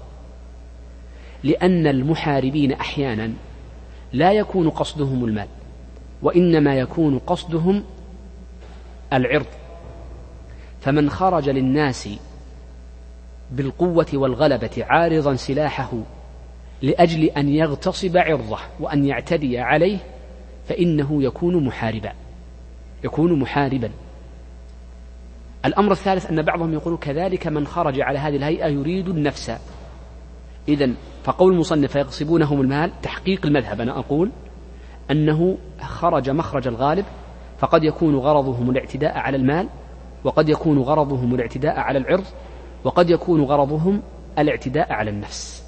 لأن 1.44 1.88
المحاربين 1.88 2.72
أحيانا 2.72 3.34
لا 4.14 4.32
يكون 4.32 4.70
قصدهم 4.70 5.26
المال 5.26 5.48
وإنما 6.22 6.76
يكون 6.76 7.20
قصدهم 7.20 7.84
العرض. 9.14 9.46
فمن 10.82 11.10
خرج 11.10 11.50
للناس 11.50 12.10
بالقوة 13.52 14.08
والغلبة 14.14 14.72
عارضا 14.78 15.36
سلاحه 15.36 15.92
لأجل 16.82 17.24
أن 17.24 17.50
يغتصب 17.50 18.18
عرضه 18.18 18.58
وأن 18.80 19.06
يعتدي 19.06 19.60
عليه 19.60 19.98
فإنه 20.68 21.24
يكون 21.24 21.66
محاربا. 21.66 22.12
يكون 23.04 23.40
محاربا. 23.40 23.92
الأمر 25.66 25.92
الثالث 25.92 26.26
أن 26.26 26.42
بعضهم 26.42 26.74
يقول 26.74 26.98
كذلك 26.98 27.48
من 27.48 27.68
خرج 27.68 28.02
على 28.02 28.20
هذه 28.20 28.36
الهيئة 28.36 28.68
يريد 28.68 29.10
النفس. 29.10 29.52
إذا 30.68 30.90
فقول 31.24 31.54
المصنف 31.54 31.92
فيغصبونهم 31.92 32.62
المال 32.62 33.02
تحقيق 33.02 33.46
المذهب 33.46 33.82
أنا 33.82 34.00
أقول 34.00 34.32
أنه 35.12 35.58
خرج 35.82 36.30
مخرج 36.30 36.68
الغالب 36.68 37.06
فقد 37.58 37.84
يكون 37.84 38.16
غرضهم 38.16 38.70
الاعتداء 38.70 39.18
على 39.18 39.38
المال 39.38 39.70
وقد 40.24 40.50
يكون 40.50 40.80
غرضهم 40.80 41.36
الاعتداء 41.36 41.80
على 41.80 42.00
العرض 42.00 42.26
وقد 42.84 43.10
يكون 43.10 43.42
غرضهم 43.42 44.02
الاعتداء 44.40 44.94
على 44.94 45.10
النفس. 45.10 45.66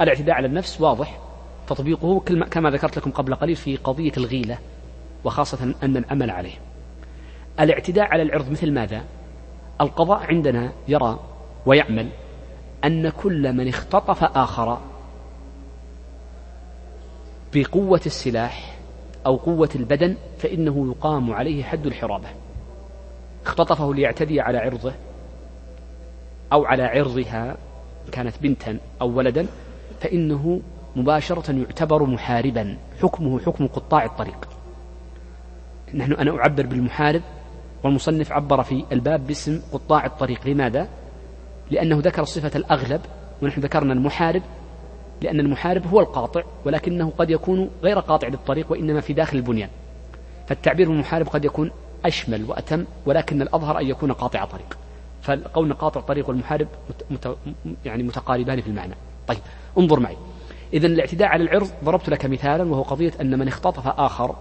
الاعتداء 0.00 0.34
على 0.34 0.46
النفس 0.46 0.80
واضح. 0.80 1.18
تطبيقه 1.66 2.20
كما 2.50 2.70
ذكرت 2.70 2.96
لكم 2.98 3.10
قبل 3.10 3.34
قليل 3.34 3.56
في 3.56 3.76
قضية 3.76 4.12
الغيلة 4.16 4.58
وخاصة 5.24 5.74
أن 5.82 5.96
الأمل 5.96 6.30
عليه. 6.30 6.54
الاعتداء 7.60 8.04
على 8.04 8.22
العرض 8.22 8.50
مثل 8.50 8.72
ماذا؟ 8.72 9.04
القضاء 9.80 10.26
عندنا 10.26 10.72
يرى 10.88 11.18
ويعمل 11.66 12.08
أن 12.84 13.08
كل 13.08 13.52
من 13.52 13.68
اختطف 13.68 14.24
آخر 14.24 14.78
بقوة 17.54 18.00
السلاح 18.06 18.73
أو 19.26 19.36
قوة 19.36 19.68
البدن 19.74 20.16
فإنه 20.38 20.86
يقام 20.88 21.32
عليه 21.32 21.64
حد 21.64 21.86
الحرابة. 21.86 22.28
اختطفه 23.46 23.94
ليعتدي 23.94 24.40
على 24.40 24.58
عرضه 24.58 24.92
أو 26.52 26.64
على 26.64 26.82
عرضها 26.82 27.56
كانت 28.12 28.34
بنتا 28.42 28.78
أو 29.00 29.08
ولدا 29.08 29.46
فإنه 30.00 30.60
مباشرة 30.96 31.52
يعتبر 31.52 32.06
محاربا. 32.06 32.76
حكمه 33.02 33.40
حكم 33.40 33.66
قطاع 33.66 34.04
الطريق. 34.04 34.48
نحن 35.94 36.12
أنا 36.12 36.38
أعبر 36.38 36.66
بالمحارب 36.66 37.22
والمصنف 37.84 38.32
عبر 38.32 38.62
في 38.62 38.84
الباب 38.92 39.26
باسم 39.26 39.62
قطاع 39.72 40.06
الطريق. 40.06 40.46
لماذا؟ 40.46 40.88
لأنه 41.70 41.98
ذكر 41.98 42.22
الصفة 42.22 42.56
الأغلب 42.56 43.00
ونحن 43.42 43.60
ذكرنا 43.60 43.92
المحارب 43.92 44.42
لأن 45.24 45.40
المحارب 45.40 45.86
هو 45.86 46.00
القاطع 46.00 46.42
ولكنه 46.64 47.12
قد 47.18 47.30
يكون 47.30 47.70
غير 47.82 47.98
قاطع 47.98 48.28
للطريق 48.28 48.72
وإنما 48.72 49.00
في 49.00 49.12
داخل 49.12 49.36
البنيان. 49.36 49.68
فالتعبير 50.46 50.88
بالمحارب 50.88 51.28
قد 51.28 51.44
يكون 51.44 51.70
أشمل 52.04 52.44
وأتم 52.48 52.84
ولكن 53.06 53.42
الأظهر 53.42 53.80
أن 53.80 53.86
يكون 53.86 54.12
قاطع 54.12 54.44
طريق. 54.44 54.78
فالقول 55.22 55.72
قاطع 55.72 56.00
طريق 56.00 56.28
والمحارب 56.28 56.68
مت... 57.10 57.36
يعني 57.84 58.02
متقاربان 58.02 58.60
في 58.60 58.66
المعنى. 58.66 58.94
طيب 59.28 59.38
انظر 59.78 60.00
معي. 60.00 60.16
إذا 60.72 60.86
الاعتداء 60.86 61.28
على 61.28 61.42
العرض 61.42 61.70
ضربت 61.84 62.10
لك 62.10 62.26
مثالا 62.26 62.70
وهو 62.70 62.82
قضية 62.82 63.12
أن 63.20 63.38
من 63.38 63.48
اختطف 63.48 63.88
آخر 63.88 64.34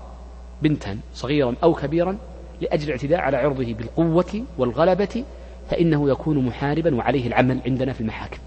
بنتا 0.62 0.98
صغيرا 1.13 1.56
أو 1.63 1.74
كبيرا 1.74 2.18
لأجل 2.62 2.84
الاعتداء 2.84 3.20
على 3.20 3.38
عرضه 3.38 3.74
بالقوة 3.74 4.44
والغلبة 4.58 5.24
فإنه 5.70 6.10
يكون 6.10 6.46
محاربا 6.46 6.96
وعليه 6.96 7.28
العمل 7.28 7.60
عندنا 7.66 7.94
في 7.94 8.02
المحاكم. 8.02 8.38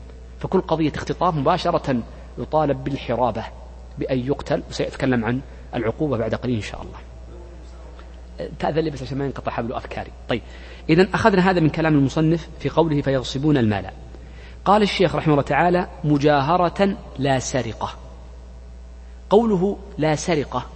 فكل 0.41 0.61
قضية 0.61 0.93
اختطاف 0.95 1.35
مباشرة 1.35 2.03
يطالب 2.39 2.85
بالحرابة 2.85 3.45
بأن 3.99 4.19
يقتل 4.19 4.63
وسيتكلم 4.71 5.25
عن 5.25 5.41
العقوبة 5.75 6.17
بعد 6.17 6.35
قليل 6.35 6.57
إن 6.57 6.63
شاء 6.63 6.83
الله. 6.83 6.99
تأذن 8.59 8.79
لي 8.79 8.91
بس 8.91 9.03
عشان 9.03 9.19
ما 9.19 9.25
ينقطع 9.25 9.53
حبل 9.53 9.73
أفكاري. 9.73 10.11
طيب 10.29 10.43
إذا 10.89 11.09
أخذنا 11.15 11.51
هذا 11.51 11.61
من 11.61 11.69
كلام 11.69 11.95
المصنف 11.95 12.49
في 12.61 12.69
قوله 12.69 13.03
فيغصبون 13.03 13.57
المال. 13.57 13.91
قال 14.65 14.83
الشيخ 14.83 15.15
رحمه 15.15 15.33
الله 15.33 15.43
تعالى 15.43 15.89
مجاهرة 16.05 16.97
لا 17.19 17.39
سرقة. 17.39 17.91
قوله 19.31 19.79
لا 19.99 20.15
سرقة 20.15 20.67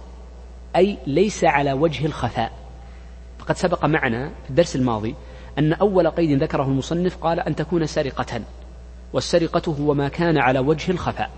أي 0.75 0.97
ليس 1.07 1.43
على 1.43 1.73
وجه 1.73 2.05
الخفاء. 2.05 2.51
فقد 3.39 3.57
سبق 3.57 3.85
معنا 3.85 4.29
في 4.43 4.49
الدرس 4.49 4.75
الماضي 4.75 5.15
أن 5.57 5.73
أول 5.73 6.07
قيد 6.07 6.43
ذكره 6.43 6.63
المصنف 6.63 7.17
قال 7.17 7.39
أن 7.39 7.55
تكون 7.55 7.85
سرقة 7.85 8.41
والسرقة 9.13 9.75
هو 9.81 9.93
ما 9.93 10.07
كان 10.07 10.37
على 10.37 10.59
وجه 10.59 10.91
الخفاء. 10.91 11.29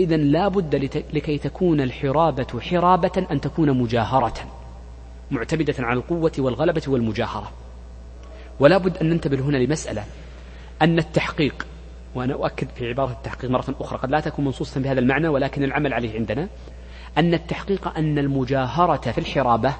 إذا 0.00 0.16
لا 0.16 0.48
بد 0.48 0.74
لكي 1.12 1.38
تكون 1.38 1.80
الحرابة 1.80 2.60
حرابة 2.60 3.26
أن 3.30 3.40
تكون 3.40 3.78
مجاهرة 3.78 4.34
معتمدة 5.30 5.74
على 5.78 5.98
القوة 5.98 6.32
والغلبة 6.38 6.82
والمجاهرة. 6.88 7.52
ولا 8.60 8.78
بد 8.78 8.96
أن 8.96 9.10
ننتبه 9.10 9.40
هنا 9.40 9.56
لمسألة 9.56 10.04
أن 10.82 10.98
التحقيق 10.98 11.66
وأنا 12.14 12.34
أؤكد 12.34 12.68
في 12.68 12.88
عبارة 12.88 13.12
التحقيق 13.12 13.50
مرة 13.50 13.74
أخرى 13.80 13.98
قد 13.98 14.10
لا 14.10 14.20
تكون 14.20 14.44
منصوصة 14.44 14.80
بهذا 14.80 15.00
المعنى 15.00 15.28
ولكن 15.28 15.64
العمل 15.64 15.94
عليه 15.94 16.14
عندنا 16.14 16.48
أن 17.18 17.34
التحقيق 17.34 17.98
أن 17.98 18.18
المجاهرة 18.18 19.10
في 19.10 19.18
الحرابة 19.18 19.74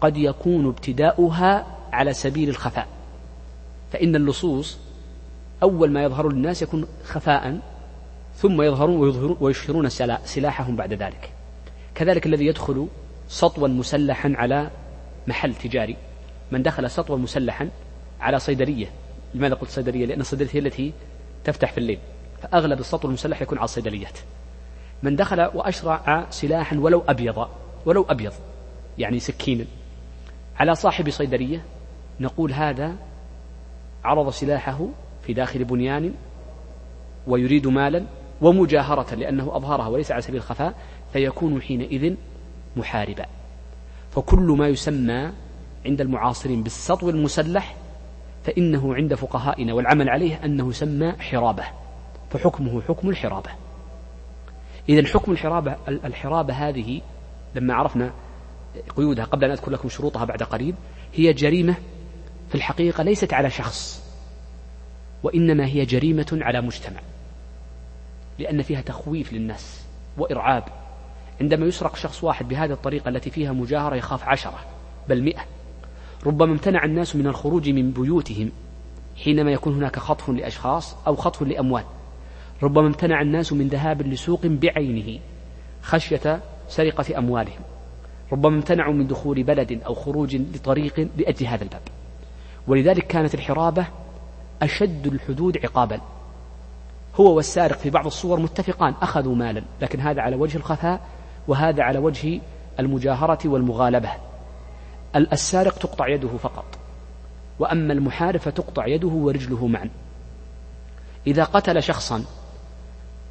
قد 0.00 0.16
يكون 0.16 0.66
ابتداؤها 0.66 1.66
على 1.92 2.12
سبيل 2.12 2.48
الخفاء. 2.48 2.86
فإن 3.92 4.16
اللصوص 4.16 4.78
أول 5.62 5.90
ما 5.90 6.02
يظهر 6.02 6.28
للناس 6.32 6.62
يكون 6.62 6.86
خفاء 7.04 7.60
ثم 8.40 8.62
يظهرون 8.62 8.96
ويظهرون 8.96 9.36
ويشهرون 9.40 9.88
سلاحهم 10.24 10.76
بعد 10.76 10.92
ذلك. 10.92 11.30
كذلك 11.94 12.26
الذي 12.26 12.46
يدخل 12.46 12.86
سطوا 13.28 13.68
مسلحا 13.68 14.32
على 14.36 14.70
محل 15.26 15.54
تجاري. 15.54 15.96
من 16.52 16.62
دخل 16.62 16.90
سطوا 16.90 17.16
مسلحا 17.16 17.68
على 18.20 18.38
صيدلية. 18.38 18.86
لماذا 19.34 19.54
قلت 19.54 19.70
صيدلية؟ 19.70 20.06
لأن 20.06 20.20
الصيدلية 20.20 20.50
هي 20.52 20.58
التي 20.58 20.92
تفتح 21.44 21.72
في 21.72 21.78
الليل. 21.78 21.98
فأغلب 22.42 22.80
السطو 22.80 23.08
المسلح 23.08 23.42
يكون 23.42 23.58
على 23.58 23.64
الصيدليات. 23.64 24.18
من 25.02 25.16
دخل 25.16 25.40
وأشرع 25.40 26.26
سلاحا 26.30 26.76
ولو 26.76 27.02
أبيض 27.08 27.48
ولو 27.86 28.06
أبيض 28.08 28.32
يعني 28.98 29.18
سكينا 29.18 29.64
على 30.56 30.74
صاحب 30.74 31.10
صيدلية 31.10 31.64
نقول 32.20 32.52
هذا 32.52 32.96
عرض 34.04 34.30
سلاحه 34.30 34.86
في 35.22 35.32
داخل 35.32 35.64
بنيان 35.64 36.14
ويريد 37.26 37.66
مالا 37.66 38.04
ومجاهرة 38.40 39.14
لأنه 39.14 39.56
أظهرها 39.56 39.86
وليس 39.86 40.12
على 40.12 40.22
سبيل 40.22 40.36
الخفاء 40.36 40.74
فيكون 41.12 41.62
حينئذ 41.62 42.14
محاربا. 42.76 43.26
فكل 44.10 44.54
ما 44.58 44.68
يسمى 44.68 45.32
عند 45.86 46.00
المعاصرين 46.00 46.62
بالسطو 46.62 47.10
المسلح 47.10 47.76
فإنه 48.44 48.94
عند 48.94 49.14
فقهائنا 49.14 49.74
والعمل 49.74 50.08
عليه 50.08 50.44
أنه 50.44 50.68
يسمى 50.68 51.12
حرابة. 51.12 51.64
فحكمه 52.30 52.82
حكم 52.82 53.08
الحرابة. 53.08 53.50
إذا 54.88 55.06
حكم 55.06 55.32
الحرابة 55.32 55.76
الحرابة 55.88 56.54
هذه 56.54 57.00
لما 57.54 57.74
عرفنا 57.74 58.12
قيودها 58.96 59.24
قبل 59.24 59.44
أن 59.44 59.50
أذكر 59.50 59.70
لكم 59.70 59.88
شروطها 59.88 60.24
بعد 60.24 60.42
قريب 60.42 60.74
هي 61.14 61.32
جريمة 61.32 61.74
في 62.48 62.54
الحقيقة 62.54 63.02
ليست 63.02 63.32
على 63.34 63.50
شخص 63.50 64.02
وإنما 65.22 65.66
هي 65.66 65.84
جريمة 65.84 66.26
على 66.32 66.60
مجتمع. 66.60 67.00
لأن 68.38 68.62
فيها 68.62 68.80
تخويف 68.80 69.32
للناس 69.32 69.84
وإرعاب. 70.18 70.64
عندما 71.40 71.66
يسرق 71.66 71.96
شخص 71.96 72.24
واحد 72.24 72.48
بهذه 72.48 72.72
الطريقة 72.72 73.08
التي 73.08 73.30
فيها 73.30 73.52
مجاهرة 73.52 73.96
يخاف 73.96 74.24
عشرة 74.24 74.58
بل 75.08 75.22
مئة. 75.22 75.40
ربما 76.26 76.52
امتنع 76.52 76.84
الناس 76.84 77.16
من 77.16 77.26
الخروج 77.26 77.68
من 77.68 77.90
بيوتهم 77.90 78.50
حينما 79.24 79.52
يكون 79.52 79.74
هناك 79.74 79.98
خطف 79.98 80.30
لأشخاص 80.30 80.96
أو 81.06 81.16
خطف 81.16 81.42
لأموال. 81.42 81.84
ربما 82.62 82.86
امتنع 82.86 83.22
الناس 83.22 83.52
من 83.52 83.68
ذهاب 83.68 84.02
لسوق 84.02 84.46
بعينه 84.46 85.20
خشية 85.82 86.40
سرقة 86.68 87.18
أموالهم. 87.18 87.60
ربما 88.32 88.56
امتنعوا 88.56 88.94
من 88.94 89.06
دخول 89.06 89.42
بلد 89.42 89.82
أو 89.86 89.94
خروج 89.94 90.36
لطريق 90.36 91.08
لأجل 91.16 91.46
هذا 91.46 91.64
الباب. 91.64 91.82
ولذلك 92.66 93.06
كانت 93.06 93.34
الحرابة 93.34 93.86
أشد 94.62 95.06
الحدود 95.06 95.58
عقابا. 95.64 96.00
هو 97.20 97.36
والسارق 97.36 97.78
في 97.78 97.90
بعض 97.90 98.06
الصور 98.06 98.40
متفقان 98.40 98.94
أخذوا 99.02 99.34
مالا 99.34 99.62
لكن 99.80 100.00
هذا 100.00 100.22
على 100.22 100.36
وجه 100.36 100.56
الخفاء 100.56 101.00
وهذا 101.48 101.82
على 101.82 101.98
وجه 101.98 102.40
المجاهرة 102.80 103.38
والمغالبة. 103.44 104.10
السارق 105.16 105.78
تقطع 105.78 106.08
يده 106.08 106.28
فقط 106.28 106.78
وأما 107.58 107.92
المحارب 107.92 108.40
فتقطع 108.40 108.86
يده 108.86 109.08
ورجله 109.08 109.66
معا. 109.66 109.90
إذا 111.26 111.44
قتل 111.44 111.82
شخصا 111.82 112.24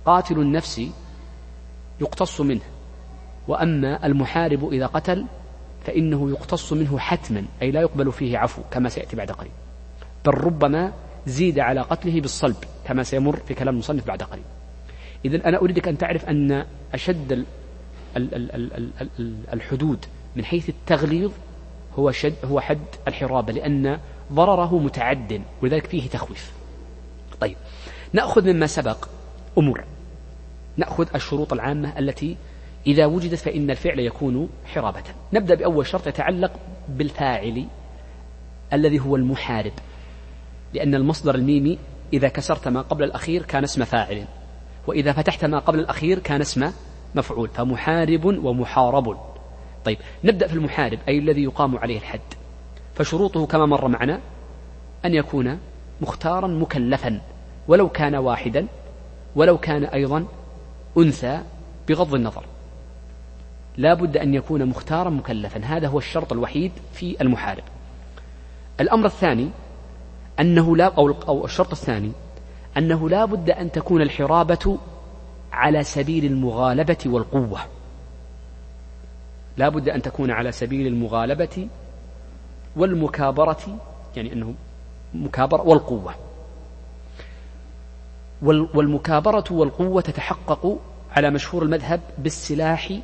قاتل 0.05 0.39
النفس 0.39 0.81
يقتص 2.01 2.41
منه 2.41 2.61
وأما 3.47 4.05
المحارب 4.05 4.73
إذا 4.73 4.85
قتل 4.85 5.25
فإنه 5.85 6.29
يقتص 6.29 6.73
منه 6.73 6.99
حتما 6.99 7.45
أي 7.61 7.71
لا 7.71 7.81
يقبل 7.81 8.11
فيه 8.11 8.37
عفو 8.37 8.61
كما 8.71 8.89
سيأتي 8.89 9.15
بعد 9.15 9.31
قليل 9.31 9.51
بل 10.25 10.33
ربما 10.33 10.93
زيد 11.27 11.59
على 11.59 11.81
قتله 11.81 12.21
بالصلب 12.21 12.55
كما 12.87 13.03
سيمر 13.03 13.35
في 13.35 13.53
كلام 13.53 13.73
المصنف 13.73 14.07
بعد 14.07 14.23
قليل. 14.23 14.43
إذا 15.25 15.47
أنا 15.47 15.57
أريدك 15.57 15.87
أن 15.87 15.97
تعرف 15.97 16.25
أن 16.25 16.65
أشد 16.93 17.45
الحدود 19.53 20.05
من 20.35 20.45
حيث 20.45 20.69
التغليظ 20.69 21.31
هو 21.99 22.11
شد 22.11 22.35
هو 22.45 22.59
حد 22.59 22.85
الحرابة 23.07 23.53
لأن 23.53 23.99
ضرره 24.33 24.79
متعد 24.79 25.41
ولذلك 25.61 25.87
فيه 25.87 26.09
تخويف. 26.09 26.51
طيب 27.41 27.57
نأخذ 28.13 28.53
مما 28.53 28.67
سبق 28.67 29.07
أمور. 29.57 29.83
نأخذ 30.77 31.07
الشروط 31.15 31.53
العامة 31.53 31.99
التي 31.99 32.37
إذا 32.87 33.05
وجدت 33.05 33.35
فإن 33.35 33.71
الفعل 33.71 33.99
يكون 33.99 34.49
حرابة. 34.65 35.03
نبدأ 35.33 35.55
بأول 35.55 35.87
شرط 35.87 36.07
يتعلق 36.07 36.51
بالفاعل 36.89 37.65
الذي 38.73 38.99
هو 38.99 39.15
المحارب. 39.15 39.73
لأن 40.73 40.95
المصدر 40.95 41.35
الميمي 41.35 41.77
إذا 42.13 42.27
كسرت 42.27 42.67
ما 42.67 42.81
قبل 42.81 43.03
الأخير 43.03 43.43
كان 43.43 43.63
اسم 43.63 43.83
فاعل 43.83 44.25
وإذا 44.87 45.11
فتحت 45.11 45.45
ما 45.45 45.59
قبل 45.59 45.79
الأخير 45.79 46.19
كان 46.19 46.41
اسم 46.41 46.71
مفعول 47.15 47.49
فمحارب 47.49 48.25
ومحارب. 48.25 49.17
طيب 49.85 49.97
نبدأ 50.23 50.47
في 50.47 50.53
المحارب 50.53 50.99
أي 51.07 51.17
الذي 51.17 51.43
يقام 51.43 51.77
عليه 51.77 51.97
الحد. 51.97 52.19
فشروطه 52.95 53.45
كما 53.45 53.65
مر 53.65 53.87
معنا 53.87 54.19
أن 55.05 55.13
يكون 55.13 55.59
مختارا 56.01 56.47
مكلفا 56.47 57.21
ولو 57.67 57.89
كان 57.89 58.15
واحدا 58.15 58.67
ولو 59.35 59.57
كان 59.57 59.83
أيضا 59.83 60.25
أنثى 60.97 61.41
بغض 61.87 62.15
النظر. 62.15 62.45
لا 63.77 63.93
بد 63.93 64.17
أن 64.17 64.33
يكون 64.33 64.65
مختارا 64.65 65.09
مكلفا 65.09 65.59
هذا 65.59 65.87
هو 65.87 65.97
الشرط 65.97 66.33
الوحيد 66.33 66.71
في 66.93 67.21
المحارب. 67.21 67.63
الأمر 68.79 69.05
الثاني 69.05 69.49
أنه 70.39 70.77
لا 70.77 70.85
أو, 70.85 71.45
الشرط 71.45 71.71
الثاني 71.71 72.11
أنه 72.77 73.09
لا 73.09 73.25
بد 73.25 73.49
أن 73.49 73.71
تكون 73.71 74.01
الحرابة 74.01 74.77
على 75.51 75.83
سبيل 75.83 76.25
المغالبة 76.25 76.97
والقوة. 77.05 77.59
لا 79.57 79.69
بد 79.69 79.89
أن 79.89 80.01
تكون 80.01 80.31
على 80.31 80.51
سبيل 80.51 80.87
المغالبة 80.87 81.67
والمكابرة 82.75 83.79
يعني 84.15 84.33
أنه 84.33 84.53
مكابرة 85.13 85.61
والقوة. 85.61 86.15
والمكابرة 88.41 89.45
والقوة 89.51 90.01
تتحقق 90.01 90.79
على 91.11 91.29
مشهور 91.29 91.63
المذهب 91.63 92.01
بالسلاح 92.17 92.99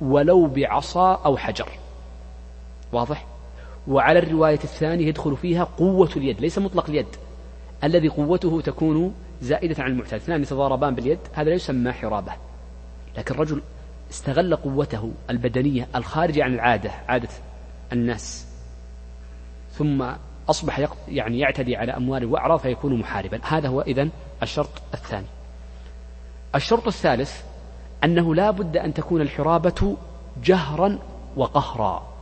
ولو 0.00 0.46
بعصا 0.46 1.14
أو 1.14 1.36
حجر. 1.36 1.68
واضح؟ 2.92 3.33
وعلى 3.88 4.18
الرواية 4.18 4.60
الثانية 4.64 5.06
يدخل 5.06 5.36
فيها 5.36 5.64
قوة 5.64 6.10
اليد 6.16 6.40
ليس 6.40 6.58
مطلق 6.58 6.90
اليد. 6.90 7.06
الذي 7.84 8.08
قوته 8.08 8.60
تكون 8.60 9.14
زائدة 9.40 9.82
عن 9.82 9.90
المعتاد. 9.90 10.20
اثنان 10.20 10.42
يتضاربان 10.42 10.94
باليد 10.94 11.18
هذا 11.32 11.48
لا 11.48 11.54
يسمى 11.54 11.92
حرابة. 11.92 12.32
لكن 13.18 13.34
الرجل 13.34 13.62
استغل 14.10 14.56
قوته 14.56 15.12
البدنية 15.30 15.88
الخارجة 15.96 16.44
عن 16.44 16.54
العادة 16.54 16.90
عادة 17.08 17.28
الناس 17.92 18.46
ثم 19.72 20.04
أصبح 20.48 20.88
يعني 21.08 21.38
يعتدي 21.38 21.76
على 21.76 21.92
أموال 21.92 22.24
وأعراض 22.24 22.58
فيكون 22.58 22.98
محاربا. 22.98 23.40
هذا 23.42 23.68
هو 23.68 23.80
إذن 23.80 24.10
الشرط 24.42 24.82
الثاني. 24.94 25.26
الشرط 26.54 26.86
الثالث 26.86 27.42
أنه 28.04 28.34
لا 28.34 28.50
بد 28.50 28.76
أن 28.76 28.94
تكون 28.94 29.20
الحرابة 29.20 29.96
جهرا 30.44 30.98
وقهرا. 31.36 32.13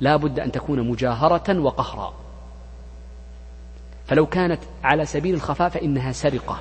لا 0.00 0.16
بد 0.16 0.40
أن 0.40 0.52
تكون 0.52 0.88
مجاهرة 0.88 1.58
وقهرا. 1.58 2.14
فلو 4.06 4.26
كانت 4.26 4.60
على 4.84 5.06
سبيل 5.06 5.34
الخفاء 5.34 5.68
فإنها 5.68 6.12
سرقة 6.12 6.60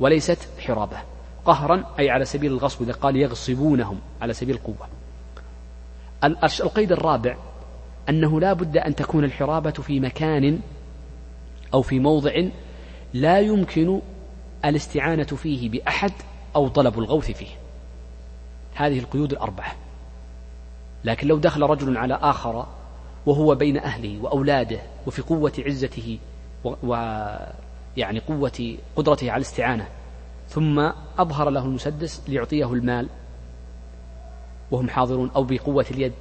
وليست 0.00 0.48
حرابة. 0.58 0.98
قهرا 1.44 1.84
أي 1.98 2.10
على 2.10 2.24
سبيل 2.24 2.52
الغصب 2.52 2.82
إذا 2.82 2.92
قال 2.92 3.16
يغصبونهم 3.16 3.98
على 4.22 4.32
سبيل 4.32 4.56
القوة. 4.56 4.88
القيد 6.60 6.92
الرابع 6.92 7.36
أنه 8.08 8.40
لا 8.40 8.52
بد 8.52 8.76
أن 8.76 8.94
تكون 8.94 9.24
الحرابة 9.24 9.70
في 9.70 10.00
مكان 10.00 10.60
أو 11.74 11.82
في 11.82 11.98
موضع 11.98 12.42
لا 13.14 13.40
يمكن 13.40 14.00
الاستعانة 14.64 15.24
فيه 15.24 15.70
بأحد 15.70 16.12
أو 16.56 16.68
طلب 16.68 16.98
الغوث 16.98 17.30
فيه. 17.30 17.50
هذه 18.74 18.98
القيود 18.98 19.32
الأربعة. 19.32 19.72
لكن 21.04 21.28
لو 21.28 21.38
دخل 21.38 21.62
رجل 21.62 21.96
على 21.96 22.14
آخر 22.14 22.66
وهو 23.28 23.54
بين 23.54 23.76
أهله 23.76 24.22
وأولاده 24.22 24.80
وفي 25.06 25.22
قوة 25.22 25.52
عزته 25.58 26.18
ويعني 26.64 28.20
قوة 28.28 28.76
قدرته 28.96 29.30
على 29.30 29.36
الاستعانة. 29.36 29.88
ثم 30.48 30.78
أظهر 31.18 31.50
له 31.50 31.64
المسدس 31.64 32.22
ليعطيه 32.28 32.72
المال 32.72 33.08
وهم 34.70 34.88
حاضرون 34.88 35.30
أو 35.36 35.44
بقوة 35.44 35.86
اليد 35.90 36.12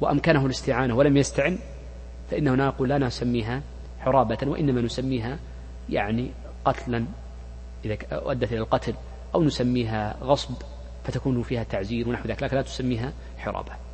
وأمكنه 0.00 0.46
الاستعانة 0.46 0.96
ولم 0.96 1.16
يستعن 1.16 1.58
فإنه 2.30 2.54
نقول 2.54 2.88
لا 2.88 2.98
نسميها 2.98 3.62
حرابة 4.00 4.38
وإنما 4.46 4.80
نسميها 4.80 5.38
يعني 5.90 6.30
قتلا 6.64 7.04
إذا 7.84 7.96
أدت 8.12 8.52
إلى 8.52 8.60
القتل 8.60 8.94
أو 9.34 9.42
نسميها 9.42 10.16
غصب 10.22 10.54
فتكون 11.04 11.42
فيها 11.42 11.62
تعزير 11.62 12.08
ونحو 12.08 12.28
ذلك 12.28 12.42
لكن 12.42 12.56
لا 12.56 12.62
تسميها 12.62 13.12
حرابة. 13.38 13.87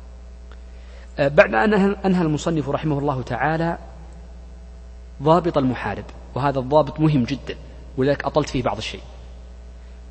بعد 1.19 1.53
أن 1.53 1.73
أنهى 2.05 2.21
المصنف 2.21 2.69
رحمه 2.69 2.99
الله 2.99 3.21
تعالى 3.21 3.77
ضابط 5.23 5.57
المحارب 5.57 6.03
وهذا 6.35 6.59
الضابط 6.59 6.99
مهم 6.99 7.23
جدا 7.23 7.55
ولذلك 7.97 8.25
أطلت 8.25 8.49
فيه 8.49 8.63
بعض 8.63 8.77
الشيء. 8.77 9.01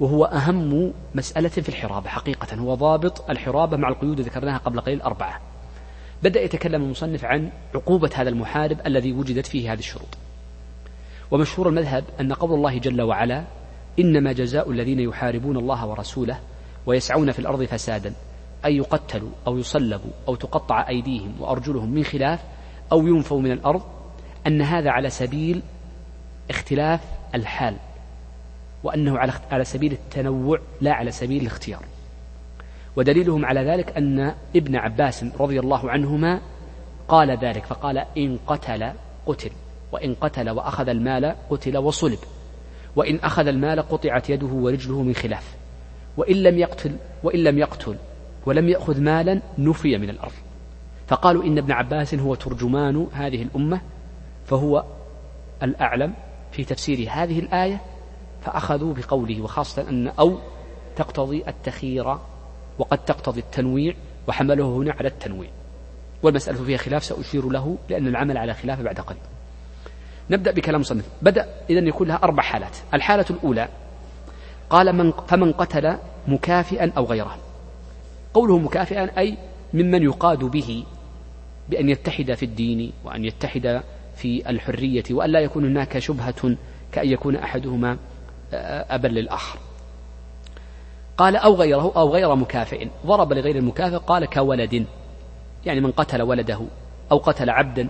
وهو 0.00 0.24
أهم 0.24 0.92
مسألة 1.14 1.48
في 1.48 1.68
الحرابة 1.68 2.08
حقيقة 2.08 2.56
هو 2.56 2.74
ضابط 2.74 3.30
الحرابة 3.30 3.76
مع 3.76 3.88
القيود 3.88 4.20
ذكرناها 4.20 4.58
قبل 4.58 4.80
قليل 4.80 5.02
أربعة. 5.02 5.40
بدأ 6.22 6.40
يتكلم 6.42 6.82
المصنف 6.82 7.24
عن 7.24 7.50
عقوبة 7.74 8.10
هذا 8.14 8.28
المحارب 8.28 8.78
الذي 8.86 9.12
وجدت 9.12 9.46
فيه 9.46 9.72
هذه 9.72 9.78
الشروط. 9.78 10.18
ومشهور 11.30 11.68
المذهب 11.68 12.04
أن 12.20 12.32
قول 12.32 12.54
الله 12.54 12.78
جل 12.78 13.02
وعلا 13.02 13.44
إنما 13.98 14.32
جزاء 14.32 14.70
الذين 14.70 15.00
يحاربون 15.00 15.56
الله 15.56 15.86
ورسوله 15.86 16.38
ويسعون 16.86 17.32
في 17.32 17.38
الأرض 17.38 17.64
فسادا. 17.64 18.12
أن 18.66 18.72
يقتلوا 18.72 19.31
أو 19.46 19.59
يصلبوا 19.59 20.11
أو 20.29 20.35
تقطع 20.35 20.88
أيديهم 20.88 21.35
وأرجلهم 21.40 21.90
من 21.90 22.05
خلاف 22.05 22.40
أو 22.92 23.07
ينفوا 23.07 23.40
من 23.40 23.53
الأرض 23.53 23.83
أن 24.46 24.62
هذا 24.62 24.90
على 24.90 25.11
سبيل 25.11 25.62
اختلاف 26.50 27.00
الحال 27.35 27.77
وأنه 28.83 29.18
على 29.50 29.64
سبيل 29.64 29.92
التنوع 29.92 30.61
لا 30.81 30.92
على 30.92 31.11
سبيل 31.11 31.42
الاختيار. 31.42 31.85
ودليلهم 32.96 33.44
على 33.44 33.61
ذلك 33.61 33.96
أن 33.96 34.35
ابن 34.57 34.77
عباس 34.77 35.24
رضي 35.40 35.61
الله 35.61 35.90
عنهما 35.90 36.40
قال 37.09 37.38
ذلك 37.38 37.64
فقال 37.64 37.98
إن 37.98 38.38
قتل 38.46 38.92
قتل 39.27 39.50
وإن 39.92 40.14
قتل 40.14 40.50
وأخذ 40.50 40.88
المال 40.88 41.35
قتل 41.50 41.79
وصلب 41.79 42.18
وإن 42.96 43.16
أخذ 43.16 43.46
المال 43.46 43.83
قطعت 43.83 44.31
يده 44.31 44.46
ورجله 44.46 45.03
من 45.03 45.14
خلاف 45.14 45.57
وإن 46.16 46.37
لم 46.37 46.59
يقتل 46.59 46.96
وإن 47.22 47.44
لم 47.44 47.59
يقتل 47.59 47.96
ولم 48.46 48.68
يأخذ 48.68 49.00
مالا 49.00 49.40
نفي 49.59 49.98
من 49.98 50.11
الأرض. 50.11 50.33
فقالوا 51.07 51.44
إن 51.44 51.59
ابن 51.59 51.72
عباس 51.72 52.14
هو 52.14 52.35
ترجمان 52.35 53.07
هذه 53.12 53.42
الأمة 53.42 53.80
فهو 54.46 54.85
الأعلم 55.62 56.14
في 56.52 56.64
تفسير 56.64 57.09
هذه 57.11 57.38
الآية 57.38 57.80
فأخذوا 58.42 58.94
بقوله 58.94 59.40
وخاصة 59.40 59.88
أن 59.88 60.09
أو 60.09 60.38
تقتضي 60.96 61.44
التخير 61.48 62.18
وقد 62.78 62.98
تقتضي 62.98 63.40
التنويع 63.40 63.94
وحمله 64.28 64.64
هنا 64.64 64.92
على 64.92 65.09
التنويع. 65.09 65.50
والمسألة 66.22 66.64
فيها 66.64 66.78
خلاف 66.78 67.04
سأشير 67.04 67.48
له 67.48 67.76
لأن 67.88 68.07
العمل 68.07 68.38
على 68.38 68.54
خلافه 68.54 68.83
بعد 68.83 69.00
قليل. 69.00 69.20
نبدأ 70.30 70.50
بكلام 70.50 70.83
صنف 70.83 71.04
بدأ 71.22 71.48
إذا 71.70 71.80
يكون 71.80 72.09
لها 72.09 72.20
أربع 72.22 72.42
حالات. 72.42 72.76
الحالة 72.94 73.26
الأولى 73.30 73.68
قال 74.70 74.92
من 74.92 75.12
فمن 75.12 75.52
قتل 75.52 75.96
مكافئا 76.28 76.92
أو 76.96 77.04
غيره. 77.04 77.43
قوله 78.34 78.58
مكافئا 78.58 79.18
أي 79.18 79.36
ممن 79.74 80.02
يقاد 80.02 80.38
به 80.38 80.84
بأن 81.68 81.88
يتحد 81.88 82.34
في 82.34 82.44
الدين 82.44 82.92
وأن 83.04 83.24
يتحد 83.24 83.82
في 84.16 84.50
الحرية 84.50 85.04
وأن 85.10 85.30
لا 85.30 85.40
يكون 85.40 85.64
هناك 85.64 85.98
شبهة 85.98 86.56
كأن 86.92 87.08
يكون 87.08 87.36
أحدهما 87.36 87.96
أبا 88.90 89.08
للآخر. 89.08 89.58
قال 91.16 91.36
أو 91.36 91.54
غيره 91.54 91.92
أو 91.96 92.14
غير 92.14 92.34
مكافئ. 92.34 92.88
ضرب 93.06 93.32
لغير 93.32 93.56
المكافئ 93.56 93.96
قال 93.96 94.26
كولد. 94.26 94.86
يعني 95.66 95.80
من 95.80 95.90
قتل 95.90 96.22
ولده 96.22 96.60
أو 97.12 97.18
قتل 97.18 97.50
عبدا 97.50 97.88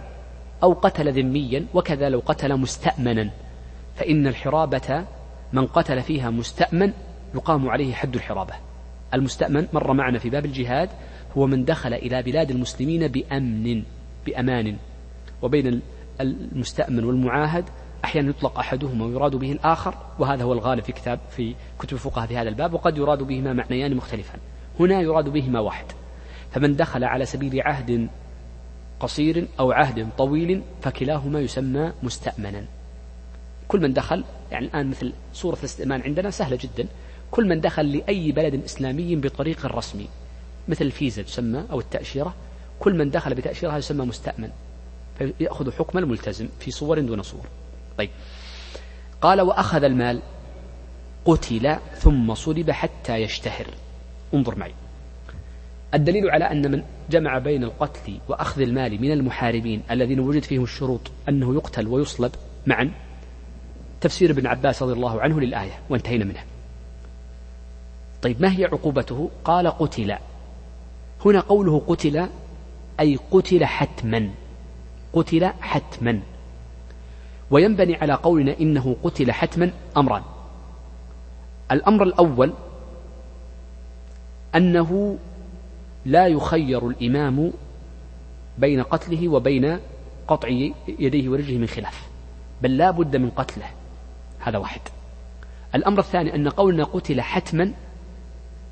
أو 0.63 0.73
قتل 0.73 1.13
ذميا 1.13 1.67
وكذا 1.75 2.09
لو 2.09 2.23
قتل 2.27 2.57
مستأمنا. 2.57 3.31
فإن 3.97 4.27
الحرابة 4.27 5.05
من 5.53 5.67
قتل 5.67 6.03
فيها 6.03 6.31
مستأمن 6.31 6.93
يقام 7.35 7.69
عليه 7.69 7.95
حد 7.95 8.15
الحرابة. 8.15 8.55
المستأمن 9.15 9.67
مر 9.73 9.93
معنا 9.93 10.19
في 10.19 10.31
باب 10.31 10.45
الجهاد 10.45 10.91
هو 11.37 11.47
من 11.47 11.65
دخل 11.65 11.95
إلى 11.95 12.23
بلاد 12.23 12.51
المسلمين 12.51 13.09
بأمن 13.09 13.83
بأمان. 14.27 14.77
وبين 15.43 15.81
المستأمن 16.21 17.05
والمعاهد 17.05 17.65
أحيانا 18.05 18.31
يطلق 18.31 18.59
أحدهما 18.59 19.05
ويراد 19.05 19.37
به 19.37 19.53
الآخر 19.53 19.95
وهذا 20.19 20.45
هو 20.45 20.53
الغالب 20.53 20.85
في 20.85 20.93
كتاب 20.93 21.21
في 21.31 21.55
كتب 21.79 21.93
الفقهاء 21.93 22.27
في 22.27 22.37
هذا 22.37 22.49
الباب 22.49 22.75
وقد 22.75 22.99
يراد 22.99 23.23
بهما 23.23 23.53
معنيان 23.53 23.95
مختلفان 23.95 24.39
هنا 24.81 25.01
يراد 25.01 25.29
بهما 25.29 25.61
واحد. 25.61 25.85
فمن 26.51 26.77
دخل 26.77 27.05
على 27.05 27.27
سبيل 27.27 27.61
عهد 27.61 28.09
قصير 29.01 29.47
أو 29.61 29.73
عهد 29.73 30.09
طويل 30.19 30.63
فكلاهما 30.83 31.41
يسمى 31.41 31.93
مستأمنا. 32.03 32.65
كل 33.69 33.81
من 33.81 33.93
دخل 33.93 34.25
يعني 34.53 34.67
الآن 34.67 34.91
مثل 34.91 35.13
صورة 35.33 35.57
الاستئمان 35.59 36.03
عندنا 36.03 36.31
سهلة 36.31 36.59
جدا. 36.61 36.89
كل 37.35 37.49
من 37.49 37.61
دخل 37.61 37.93
لأي 37.93 38.33
بلد 38.33 38.65
إسلامي 38.65 39.17
بطريق 39.17 39.67
رسمي 39.67 40.09
مثل 40.69 40.85
الفيزا 40.85 41.23
تسمى 41.23 41.65
أو 41.71 41.81
التأشيرة 41.81 42.35
كل 42.81 42.95
من 42.95 43.11
دخل 43.11 43.35
بتأشيرة 43.35 43.77
يسمى 43.77 44.07
مستأمن 44.07 44.51
فيأخذ 45.19 45.73
حكم 45.73 45.99
الملتزم 45.99 46.49
في 46.61 46.71
صور 46.71 47.01
دون 47.01 47.23
صور. 47.23 47.47
طيب. 47.99 48.11
قال 49.21 49.41
وأخذ 49.41 49.85
المال 49.85 50.21
قتل 51.25 51.77
ثم 51.99 52.35
صلب 52.35 52.71
حتى 52.71 53.17
يشتهر. 53.17 53.67
انظر 54.35 54.59
معي. 54.59 54.75
الدليل 55.95 56.31
على 56.31 56.45
أن 56.45 56.71
من 56.71 56.83
جمع 57.11 57.39
بين 57.39 57.65
القتل 57.65 58.19
وأخذ 58.29 58.61
المال 58.61 59.03
من 59.03 59.13
المحاربين 59.13 59.83
الذين 59.91 60.21
وجد 60.21 60.43
فيهم 60.43 60.63
الشروط 60.63 61.11
أنه 61.29 61.55
يقتل 61.55 61.89
ويصلب 61.89 62.33
معا 62.67 62.91
تفسير 64.01 64.31
ابن 64.31 64.47
عباس 64.47 64.83
رضي 64.83 64.93
الله 64.93 65.21
عنه 65.21 65.41
للآية 65.41 65.81
وانتهينا 65.91 66.25
منها. 66.25 66.54
طيب 68.25 68.43
ما 68.43 68.59
هي 68.59 68.65
عقوبته؟ 68.65 69.31
قال 69.45 69.67
قتل. 69.69 70.15
هنا 71.25 71.41
قوله 71.41 71.83
قتل 71.87 72.29
أي 73.01 73.19
قتل 73.31 73.65
حتما. 73.65 74.31
قتل 75.13 75.47
حتما. 75.61 76.21
وينبني 77.51 77.97
على 77.97 78.13
قولنا 78.13 78.57
إنه 78.61 78.97
قتل 79.03 79.33
حتما 79.33 79.71
أمران. 79.97 80.23
الأمر 81.73 82.03
الأول 82.03 82.53
أنه 84.55 85.19
لا 86.05 86.27
يخير 86.27 86.89
الإمام 86.89 87.53
بين 88.59 88.83
قتله 88.83 89.29
وبين 89.29 89.79
قطع 90.29 90.49
يديه 90.89 91.29
ورجله 91.29 91.59
من 91.59 91.67
خلاف 91.67 92.09
بل 92.63 92.77
لا 92.77 92.91
بد 92.91 93.17
من 93.17 93.31
قتله. 93.31 93.67
هذا 94.39 94.59
واحد. 94.59 94.81
الأمر 95.75 95.99
الثاني 95.99 96.35
أن 96.35 96.49
قولنا 96.49 96.85
قتل 96.85 97.21
حتما 97.21 97.73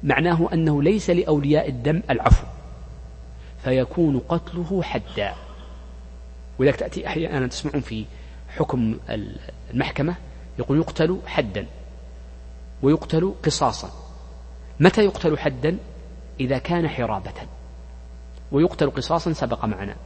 معناه 0.05 0.49
أنه 0.53 0.83
ليس 0.83 1.11
لأولياء 1.11 1.69
الدم 1.69 2.03
العفو 2.11 2.47
فيكون 3.65 4.19
قتله 4.19 4.83
حدا. 4.83 5.35
ولذلك 6.59 6.77
تأتي 6.77 7.07
أحيانا 7.07 7.47
تسمعون 7.47 7.81
في 7.81 8.05
حكم 8.49 8.99
المحكمة 9.71 10.15
يقول 10.59 10.79
يقتل 10.79 11.19
حدا 11.27 11.67
ويقتل 12.83 13.35
قصاصا. 13.43 13.91
متى 14.81 15.05
يقتل 15.05 15.39
حدا؟ 15.39 15.79
إذا 16.41 16.59
كان 16.59 16.89
حرابة. 16.89 17.35
ويقتل 18.53 18.91
قصاصا 18.91 19.33
سبق 19.33 19.65
معنا. 19.65 19.97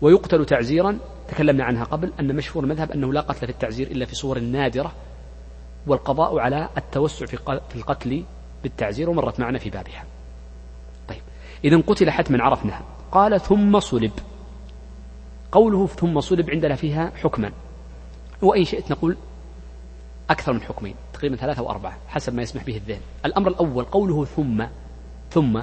ويقتل 0.00 0.46
تعزيرا 0.46 0.98
تكلمنا 1.28 1.64
عنها 1.64 1.84
قبل 1.84 2.12
أن 2.20 2.36
مشهور 2.36 2.64
المذهب 2.64 2.90
أنه 2.90 3.12
لا 3.12 3.20
قتل 3.20 3.46
في 3.46 3.52
التعزير 3.52 3.86
إلا 3.86 4.04
في 4.04 4.14
صور 4.14 4.38
نادرة 4.38 4.92
والقضاء 5.86 6.38
على 6.38 6.68
التوسع 6.76 7.26
في 7.26 7.76
القتل 7.76 8.24
بالتعزير 8.62 9.10
ومرت 9.10 9.40
معنا 9.40 9.58
في 9.58 9.70
بابها. 9.70 10.04
طيب 11.08 11.22
إذا 11.64 11.76
قتل 11.76 12.10
حتما 12.10 12.44
عرفناها. 12.44 12.82
قال 13.12 13.40
ثم 13.40 13.80
صلب. 13.80 14.12
قوله 15.52 15.86
ثم 15.86 16.20
صلب 16.20 16.50
عندنا 16.50 16.74
فيها 16.74 17.12
حكما. 17.22 17.52
وإن 18.42 18.64
شئت 18.64 18.90
نقول 18.90 19.16
أكثر 20.30 20.52
من 20.52 20.60
حكمين 20.60 20.94
تقريبا 21.12 21.36
ثلاثة 21.36 21.60
أو 21.60 21.70
أربعة 21.70 21.98
حسب 22.08 22.34
ما 22.34 22.42
يسمح 22.42 22.64
به 22.64 22.76
الذهن. 22.76 23.00
الأمر 23.24 23.48
الأول 23.48 23.84
قوله 23.84 24.24
ثم 24.24 24.64
ثم 25.30 25.60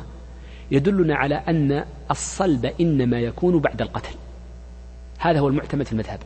يدلنا 0.72 1.16
على 1.16 1.36
أن 1.36 1.86
الصلب 2.12 2.66
إنما 2.66 3.20
يكون 3.20 3.60
بعد 3.60 3.82
القتل. 3.82 4.16
هذا 5.20 5.40
هو 5.40 5.48
المعتمد 5.48 5.86
في 5.86 5.92
المذهب. 5.92 6.20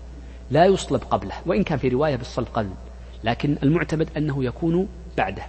لا 0.51 0.65
يصلب 0.65 1.01
قبله 1.11 1.35
وإن 1.45 1.63
كان 1.63 1.77
في 1.77 1.89
رواية 1.89 2.15
بالصلب 2.15 2.47
قبل 2.53 2.69
لكن 3.23 3.57
المعتمد 3.63 4.09
أنه 4.17 4.43
يكون 4.43 4.87
بعده. 5.17 5.43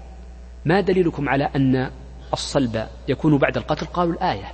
ما 0.64 0.80
دليلكم 0.80 1.28
على 1.28 1.44
أن 1.44 1.90
الصلب 2.32 2.88
يكون 3.08 3.38
بعد 3.38 3.56
القتل؟ 3.56 3.86
قالوا 3.86 4.14
الآية. 4.14 4.52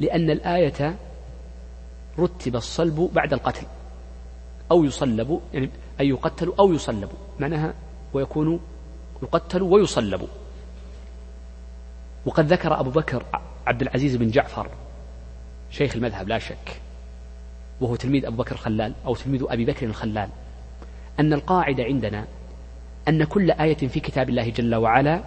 لأن 0.00 0.30
الآية 0.30 0.96
رتب 2.18 2.56
الصلب 2.56 3.10
بعد 3.12 3.32
القتل. 3.32 3.66
أو 4.70 4.84
يصلب 4.84 5.40
يعني 5.54 5.70
أي 6.00 6.08
يقتل 6.08 6.52
أو 6.58 6.72
يصلب. 6.72 7.10
معناها 7.40 7.74
ويكون 8.12 8.60
يقتل 9.22 9.62
ويصلب. 9.62 10.28
وقد 12.26 12.52
ذكر 12.52 12.80
أبو 12.80 12.90
بكر 12.90 13.24
عبد 13.66 13.82
العزيز 13.82 14.16
بن 14.16 14.28
جعفر 14.30 14.70
شيخ 15.70 15.96
المذهب 15.96 16.28
لا 16.28 16.38
شك. 16.38 16.80
وهو 17.80 17.96
تلميذ 17.96 18.26
أبو 18.26 18.36
بكر 18.36 18.52
الخلال 18.52 18.94
أو 19.06 19.14
تلميذ 19.14 19.44
أبي 19.48 19.64
بكر 19.64 19.86
الخلال. 19.86 20.28
أن 21.20 21.32
القاعدة 21.32 21.84
عندنا 21.84 22.26
أن 23.08 23.24
كل 23.24 23.50
آية 23.50 23.76
في 23.76 24.00
كتاب 24.00 24.28
الله 24.28 24.50
جل 24.50 24.74
وعلا 24.74 25.22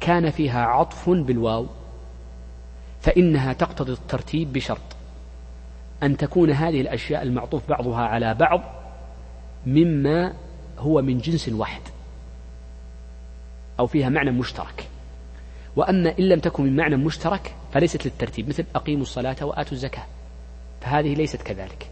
كان 0.00 0.30
فيها 0.30 0.66
عطف 0.66 1.10
بالواو 1.10 1.66
فإنها 3.00 3.52
تقتضي 3.52 3.92
الترتيب 3.92 4.52
بشرط 4.52 4.96
أن 6.02 6.16
تكون 6.16 6.50
هذه 6.50 6.80
الأشياء 6.80 7.22
المعطوف 7.22 7.68
بعضها 7.68 8.00
على 8.00 8.34
بعض 8.34 8.60
مما 9.66 10.32
هو 10.78 11.02
من 11.02 11.18
جنس 11.18 11.48
واحد 11.48 11.80
أو 13.80 13.86
فيها 13.86 14.08
معنى 14.08 14.30
مشترك. 14.30 14.88
وأما 15.76 16.18
إن 16.18 16.24
لم 16.28 16.40
تكن 16.40 16.62
من 16.64 16.76
معنى 16.76 16.96
مشترك 16.96 17.54
فليست 17.72 18.06
للترتيب 18.06 18.48
مثل 18.48 18.64
أقيموا 18.74 19.02
الصلاة 19.02 19.36
وآتوا 19.42 19.72
الزكاة 19.72 20.04
فهذه 20.80 21.14
ليست 21.14 21.42
كذلك. 21.42 21.90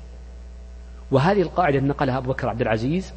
وهذه 1.10 1.42
القاعدة 1.42 1.80
نقلها 1.80 2.18
أبو 2.18 2.32
بكر 2.32 2.48
عبد 2.48 2.60
العزيز 2.60 3.12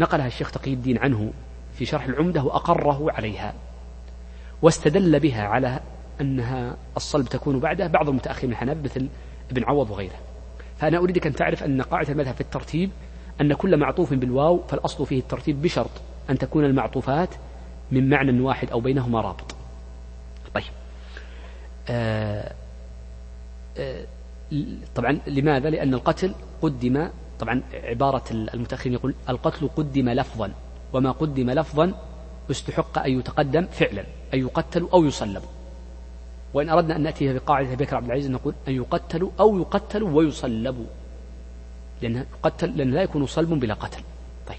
نقلها 0.00 0.26
الشيخ 0.26 0.50
تقي 0.50 0.72
الدين 0.72 0.98
عنه 0.98 1.32
في 1.72 1.84
شرح 1.84 2.04
العمدة 2.04 2.42
وأقره 2.42 3.12
عليها 3.12 3.54
واستدل 4.62 5.20
بها 5.20 5.42
على 5.42 5.80
أنها 6.20 6.76
الصلب 6.96 7.26
تكون 7.26 7.60
بعده 7.60 7.86
بعض 7.86 8.08
المتأخرين 8.08 8.50
الحنابلة 8.50 8.82
مثل 8.84 9.08
ابن 9.50 9.64
عوض 9.64 9.90
وغيره. 9.90 10.18
فأنا 10.78 10.98
أريدك 10.98 11.26
أن 11.26 11.34
تعرف 11.34 11.62
أن 11.64 11.82
قاعدة 11.82 12.12
المذهب 12.12 12.34
في 12.34 12.40
الترتيب 12.40 12.90
أن 13.40 13.54
كل 13.54 13.76
معطوف 13.76 14.14
بالواو 14.14 14.62
فالأصل 14.68 15.06
فيه 15.06 15.18
الترتيب 15.18 15.62
بشرط 15.62 15.90
أن 16.30 16.38
تكون 16.38 16.64
المعطوفات 16.64 17.34
من 17.92 18.08
معنى 18.08 18.40
واحد 18.40 18.70
أو 18.70 18.80
بينهما 18.80 19.20
رابط. 19.20 19.54
طيب. 20.54 20.64
آه 21.88 22.52
آه 23.78 24.04
طبعا 24.94 25.20
لماذا؟ 25.26 25.70
لأن 25.70 25.94
القتل 25.94 26.34
قدم 26.62 27.08
طبعا 27.40 27.62
عبارة 27.72 28.22
المتأخرين 28.30 28.92
يقول 28.92 29.14
القتل 29.28 29.68
قدم 29.76 30.08
لفظا 30.08 30.52
وما 30.92 31.10
قدم 31.10 31.50
لفظا 31.50 31.92
استحق 32.50 32.98
أن 32.98 33.18
يتقدم 33.18 33.66
فعلا 33.66 34.04
أن 34.34 34.38
يقتل 34.38 34.88
أو 34.92 35.04
يصلب. 35.04 35.42
وإن 36.54 36.68
أردنا 36.68 36.96
أن 36.96 37.02
نأتي 37.02 37.32
بقاعدة 37.32 37.74
بكر 37.74 37.96
عبد 37.96 38.06
العزيز 38.06 38.30
نقول 38.30 38.54
أن 38.68 38.72
يقتلوا 38.74 39.30
أو 39.40 39.58
يقتلوا 39.58 40.10
ويصلبوا 40.10 40.86
لأن 42.02 42.16
يقتل 42.16 42.76
لأن 42.76 42.90
لا 42.90 43.02
يكون 43.02 43.26
صلب 43.26 43.48
بلا 43.48 43.74
قتل. 43.74 44.02
طيب. 44.48 44.58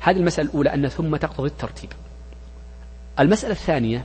هذه 0.00 0.16
المسألة 0.16 0.48
الأولى 0.48 0.74
أن 0.74 0.88
ثم 0.88 1.16
تقتضي 1.16 1.48
الترتيب. 1.48 1.90
المسألة 3.20 3.52
الثانية 3.52 4.04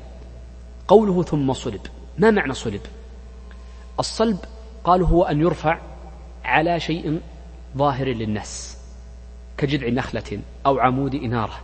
قوله 0.88 1.24
ثم 1.24 1.54
صلب. 1.54 1.82
ما 2.18 2.32
معنى 2.32 2.54
صلب؟ 2.54 2.82
الصلب 4.00 4.38
قالوا 4.84 5.08
هو 5.08 5.24
أن 5.24 5.42
يرفع 5.42 5.80
على 6.44 6.80
شيء 6.80 7.22
ظاهر 7.78 8.08
للناس 8.08 8.78
كجذع 9.58 9.90
نخلة 9.90 10.40
أو 10.66 10.80
عمود 10.80 11.16
إنارة. 11.16 11.60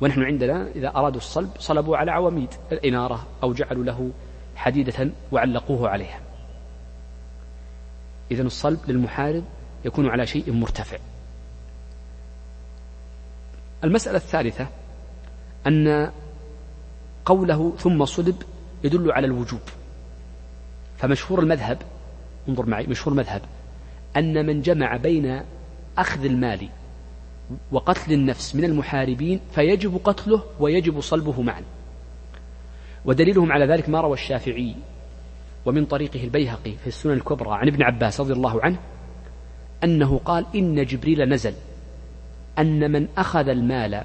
ونحن 0.00 0.22
عندنا 0.22 0.68
إذا 0.74 0.88
أرادوا 0.88 1.20
الصلب 1.20 1.50
صلبوا 1.58 1.96
على 1.96 2.10
عواميد 2.10 2.48
الإنارة 2.72 3.26
أو 3.42 3.52
جعلوا 3.52 3.84
له 3.84 4.10
حديدة 4.56 5.10
وعلقوه 5.32 5.88
عليها. 5.88 6.20
إذا 8.30 8.42
الصلب 8.42 8.78
للمحارب 8.88 9.44
يكون 9.84 10.08
على 10.08 10.26
شيء 10.26 10.52
مرتفع. 10.52 10.98
المسألة 13.84 14.16
الثالثة 14.16 14.66
أن 15.66 16.10
قوله 17.24 17.72
ثم 17.78 18.04
صلب 18.04 18.42
يدل 18.84 19.12
على 19.12 19.26
الوجوب. 19.26 19.60
فمشهور 20.98 21.40
المذهب 21.40 21.78
انظر 22.48 22.66
معي 22.66 22.86
مشهور 22.86 23.12
المذهب 23.12 23.42
أن 24.16 24.46
من 24.46 24.62
جمع 24.62 24.96
بين 24.96 25.42
أخذ 25.98 26.24
المال 26.24 26.68
وقتل 27.72 28.12
النفس 28.12 28.56
من 28.56 28.64
المحاربين 28.64 29.40
فيجب 29.54 30.00
قتله 30.04 30.44
ويجب 30.60 31.00
صلبه 31.00 31.42
معا. 31.42 31.62
ودليلهم 33.04 33.52
على 33.52 33.66
ذلك 33.66 33.88
ما 33.88 34.00
روى 34.00 34.12
الشافعي 34.12 34.74
ومن 35.66 35.84
طريقه 35.84 36.24
البيهقي 36.24 36.72
في 36.72 36.86
السنن 36.86 37.12
الكبرى 37.12 37.50
عن 37.50 37.68
ابن 37.68 37.82
عباس 37.82 38.20
رضي 38.20 38.32
الله 38.32 38.62
عنه 38.62 38.78
أنه 39.84 40.20
قال 40.24 40.46
إن 40.54 40.84
جبريل 40.84 41.28
نزل 41.28 41.54
أن 42.58 42.90
من 42.90 43.08
أخذ 43.18 43.48
المال 43.48 44.04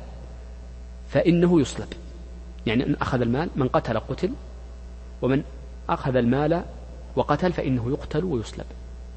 فإنه 1.10 1.62
يصلب. 1.62 1.88
يعني 2.66 2.86
أن 2.86 2.96
أخذ 3.02 3.22
المال 3.22 3.50
من 3.56 3.68
قتل 3.68 4.00
قتل 4.00 4.32
ومن 5.22 5.44
أخذ 5.90 6.16
المال 6.16 6.64
وقتل 7.16 7.54
فإنه 7.54 7.90
يقتل 7.90 8.24
ويصلب. 8.24 8.66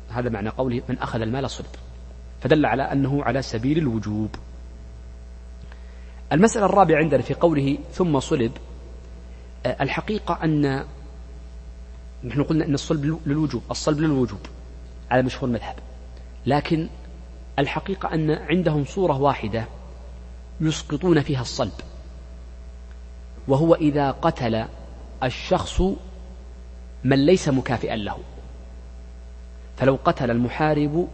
هذا 0.09 0.29
معنى 0.29 0.49
قوله 0.49 0.83
من 0.89 0.99
أخذ 0.99 1.21
المال 1.21 1.51
صلب 1.51 1.67
فدل 2.41 2.67
على 2.67 2.83
أنه 2.83 3.25
على 3.25 3.43
سبيل 3.43 3.79
الوجوب. 3.79 4.35
المسألة 6.33 6.67
الرابعة 6.67 6.99
عندنا 6.99 7.23
في 7.23 7.35
قوله 7.35 7.79
ثم 7.93 8.21
صلب 8.21 8.53
آه، 9.67 9.77
الحقيقة 9.81 10.39
أن 10.45 10.85
نحن 12.25 12.43
قلنا 12.43 12.65
أن 12.65 12.75
الصلب 12.75 13.19
للوجوب 13.27 13.63
الصلب 13.71 14.01
للوجوب 14.01 14.41
على 15.11 15.23
مشهور 15.23 15.45
المذهب 15.45 15.75
لكن 16.47 16.89
الحقيقة 17.59 18.15
أن 18.15 18.31
عندهم 18.31 18.85
صورة 18.85 19.19
واحدة 19.21 19.65
يسقطون 20.61 21.21
فيها 21.23 21.41
الصلب 21.41 21.73
وهو 23.49 23.75
إذا 23.75 24.11
قتل 24.11 24.65
الشخص 25.23 25.83
من 27.05 27.27
ليس 27.27 27.49
مكافئا 27.49 27.97
له. 27.97 28.19
فلو 29.79 29.99
قتل 30.05 30.31
المحارب 30.31 31.09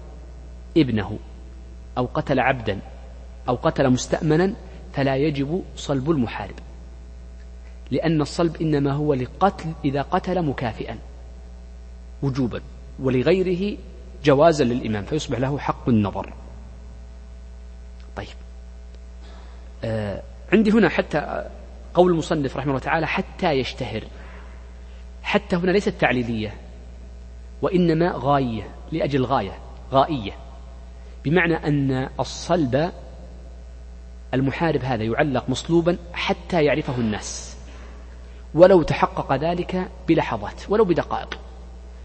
ابنه 0.77 1.19
أو 1.99 2.09
قتل 2.15 2.41
عبدا 2.41 2.79
أو 3.49 3.55
قتل 3.55 3.91
مستأمنا 3.91 4.55
فلا 4.93 5.17
يجب 5.17 5.63
صلب 5.77 6.11
المحارب 6.11 6.55
لأن 7.91 8.21
الصلب 8.21 8.63
إنما 8.63 8.93
هو 8.93 9.15
لقتل 9.15 9.73
إذا 9.85 10.03
قتل 10.03 10.43
مكافئا 10.43 10.99
وجوبا 12.23 12.61
ولغيره 13.01 13.79
جوازا 14.25 14.65
للإمام 14.65 15.05
فيصبح 15.05 15.39
له 15.39 15.59
حق 15.59 15.89
النظر. 15.89 16.33
طيب. 18.17 18.29
آه 19.85 20.23
عندي 20.53 20.71
هنا 20.71 20.89
حتى 20.89 21.51
قول 21.95 22.13
المصنف 22.13 22.57
رحمه 22.57 22.71
الله 22.71 22.81
تعالى 22.81 23.07
حتى 23.07 23.53
يشتهر 23.53 24.03
حتى 25.23 25.57
هنا 25.57 25.71
ليست 25.71 25.89
تعليلية 25.89 26.55
وإنما 27.65 28.13
غاية 28.17 28.69
لأجل 28.93 29.25
غاية 29.25 29.59
غائية. 29.93 30.33
بمعنى 31.25 31.55
أن 31.55 32.09
الصلب 32.21 32.93
المحارب 34.35 34.81
هذا 34.85 35.05
يعلق 35.05 35.49
مصلوبا 35.49 35.99
حتى 36.13 36.65
يعرفه 36.65 36.95
الناس. 36.99 37.57
ولو 38.55 38.83
تحقق 38.83 39.33
ذلك 39.33 39.89
بلحظات 40.09 40.63
ولو 40.69 40.85
بدقائق. 40.85 41.39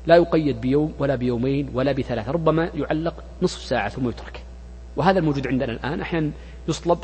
لا 0.06 0.16
يقيد 0.16 0.62
بيوم 0.62 0.94
ولا 1.00 1.16
بيومين 1.16 1.70
ولا 1.74 1.92
بثلاثة 1.92 2.32
ربما 2.32 2.70
يعلق 2.76 3.24
نصف 3.42 3.62
ساعة 3.62 3.90
ثم 3.90 4.10
يترك. 4.10 4.44
وهذا 4.96 5.20
الموجود 5.20 5.48
عندنا 5.48 5.72
الآن 5.72 6.02
أحيانا 6.02 6.32
يصلب 6.68 7.00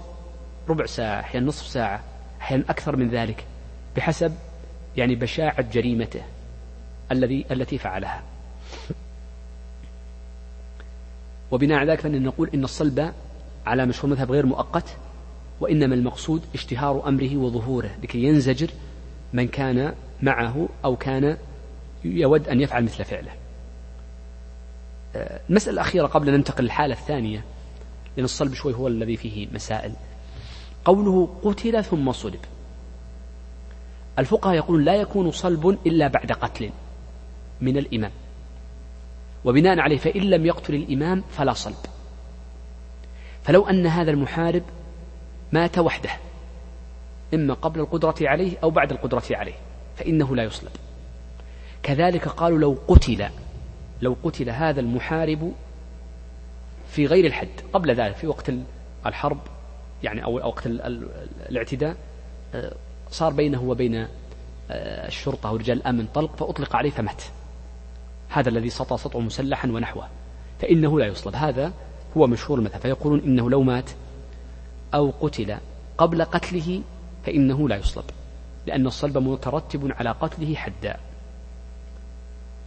ربع 0.69 0.85
ساعة 0.85 1.19
أحيانا 1.19 1.47
نصف 1.47 1.67
ساعة 1.67 2.03
أحيانا 2.41 2.63
أكثر 2.69 2.95
من 2.95 3.09
ذلك 3.09 3.45
بحسب 3.95 4.33
يعني 4.97 5.15
بشاعة 5.15 5.61
جريمته 5.61 6.21
الذي 7.11 7.45
التي 7.51 7.77
فعلها. 7.77 8.34
وبناء 11.51 11.77
على 11.77 11.91
ذلك 11.91 11.99
فإن 11.99 12.23
نقول 12.23 12.49
إن 12.53 12.63
الصلب 12.63 13.13
على 13.65 13.85
مشهور 13.85 14.11
مذهب 14.11 14.31
غير 14.31 14.45
مؤقت 14.45 14.97
وإنما 15.59 15.95
المقصود 15.95 16.41
اشتهار 16.53 17.07
أمره 17.07 17.37
وظهوره 17.37 17.89
لكي 18.03 18.23
ينزجر 18.23 18.69
من 19.33 19.47
كان 19.47 19.93
معه 20.21 20.69
أو 20.85 20.95
كان 20.95 21.37
يود 22.05 22.47
أن 22.47 22.61
يفعل 22.61 22.83
مثل 22.83 23.05
فعله. 23.05 23.31
آه، 25.15 25.39
المسألة 25.49 25.73
الأخيرة 25.73 26.07
قبل 26.07 26.29
أن 26.29 26.35
ننتقل 26.35 26.63
للحالة 26.63 26.93
الثانية 26.93 27.43
لأن 28.15 28.25
الصلب 28.25 28.53
شوي 28.53 28.73
هو 28.73 28.87
الذي 28.87 29.17
فيه 29.17 29.47
مسائل. 29.53 29.93
قوله 30.85 31.29
قتل 31.43 31.83
ثم 31.83 32.11
صلب. 32.11 32.39
الفقهاء 34.19 34.55
يقولون 34.55 34.83
لا 34.83 34.95
يكون 34.95 35.31
صلب 35.31 35.77
إلا 35.85 36.07
بعد 36.07 36.31
قتل 36.31 36.69
من 37.61 37.77
الإمام. 37.77 38.11
وبناء 39.45 39.79
عليه 39.79 39.97
فإن 39.97 40.21
لم 40.21 40.45
يقتل 40.45 40.75
الإمام 40.75 41.23
فلا 41.31 41.53
صلب. 41.53 41.75
فلو 43.43 43.67
أن 43.67 43.87
هذا 43.87 44.11
المحارب 44.11 44.63
مات 45.51 45.77
وحده 45.77 46.09
إما 47.33 47.53
قبل 47.53 47.79
القدرة 47.79 48.15
عليه 48.21 48.57
أو 48.63 48.69
بعد 48.69 48.91
القدرة 48.91 49.23
عليه 49.31 49.53
فإنه 49.95 50.35
لا 50.35 50.43
يصلب. 50.43 50.71
كذلك 51.83 52.27
قالوا 52.27 52.59
لو 52.59 52.77
قتل 52.87 53.29
لو 54.01 54.15
قتل 54.23 54.49
هذا 54.49 54.79
المحارب 54.79 55.53
في 56.91 57.05
غير 57.05 57.25
الحد 57.25 57.49
قبل 57.73 57.95
ذلك 57.95 58.15
في 58.15 58.27
وقت 58.27 58.51
الحرب 59.05 59.39
يعني 60.03 60.23
أو 60.23 60.35
وقت 60.35 60.67
الاعتداء 61.49 61.95
آه، 62.55 62.73
صار 63.11 63.33
بينه 63.33 63.63
وبين 63.63 63.95
آه، 63.95 65.07
الشرطة 65.07 65.51
ورجال 65.51 65.77
الأمن 65.77 66.07
طلق 66.13 66.35
فأطلق 66.35 66.75
عليه 66.75 66.89
فمات. 66.89 67.23
هذا 68.35 68.49
الذي 68.49 68.69
سطى 68.69 68.97
سطع 68.97 69.19
مسلحا 69.19 69.67
ونحوه 69.67 70.07
فإنه 70.61 70.99
لا 70.99 71.05
يصلب. 71.05 71.35
هذا 71.35 71.71
هو 72.17 72.27
مشهور 72.27 72.59
المذهب 72.59 72.81
فيقولون 72.81 73.19
إنه 73.19 73.49
لو 73.49 73.61
مات 73.61 73.89
أو 74.93 75.13
قتل 75.21 75.57
قبل 75.97 76.23
قتله 76.23 76.81
فإنه 77.25 77.69
لا 77.69 77.75
يصلب 77.75 78.03
لأن 78.65 78.87
الصلب 78.87 79.17
مترتب 79.17 79.91
على 79.91 80.11
قتله 80.11 80.55
حدا. 80.55 80.97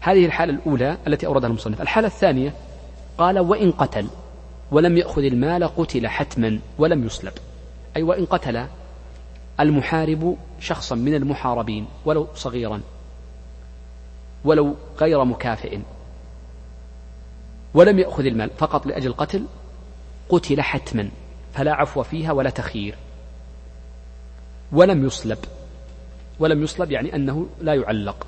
هذه 0.00 0.26
الحالة 0.26 0.52
الأولى 0.52 0.96
التي 1.06 1.26
أوردها 1.26 1.48
المصنف. 1.48 1.82
الحالة 1.82 2.06
الثانية 2.06 2.54
قال 3.18 3.38
وإن 3.38 3.70
قتل 3.70 4.06
ولم 4.70 4.96
يأخذ 4.96 5.22
المال 5.22 5.64
قتل 5.64 6.06
حتما 6.06 6.60
ولم 6.78 7.06
يصلب. 7.06 7.32
أي 7.96 8.02
وإن 8.02 8.24
قتل 8.24 8.66
المحارب 9.60 10.36
شخصا 10.60 10.94
من 10.94 11.14
المحاربين 11.14 11.86
ولو 12.04 12.28
صغيرا. 12.34 12.80
ولو 14.44 14.76
غير 15.00 15.24
مكافئ. 15.24 15.78
ولم 17.74 17.98
يأخذ 17.98 18.26
المال 18.26 18.50
فقط 18.50 18.86
لأجل 18.86 19.06
القتل 19.06 19.46
قتل 20.28 20.62
حتما 20.62 21.08
فلا 21.54 21.74
عفو 21.74 22.02
فيها 22.02 22.32
ولا 22.32 22.50
تخيير. 22.50 22.94
ولم 24.72 25.06
يصلب 25.06 25.38
ولم 26.38 26.62
يصلب 26.62 26.90
يعني 26.90 27.14
أنه 27.14 27.46
لا 27.60 27.74
يعلق. 27.74 28.26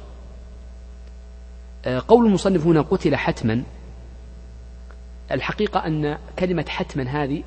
آه، 1.85 2.03
قول 2.09 2.27
المصنف 2.27 2.66
هنا 2.66 2.81
قتل 2.81 3.16
حتما 3.16 3.62
الحقيقة 5.31 5.87
أن 5.87 6.18
كلمة 6.38 6.64
حتما 6.68 7.03
هذه 7.03 7.42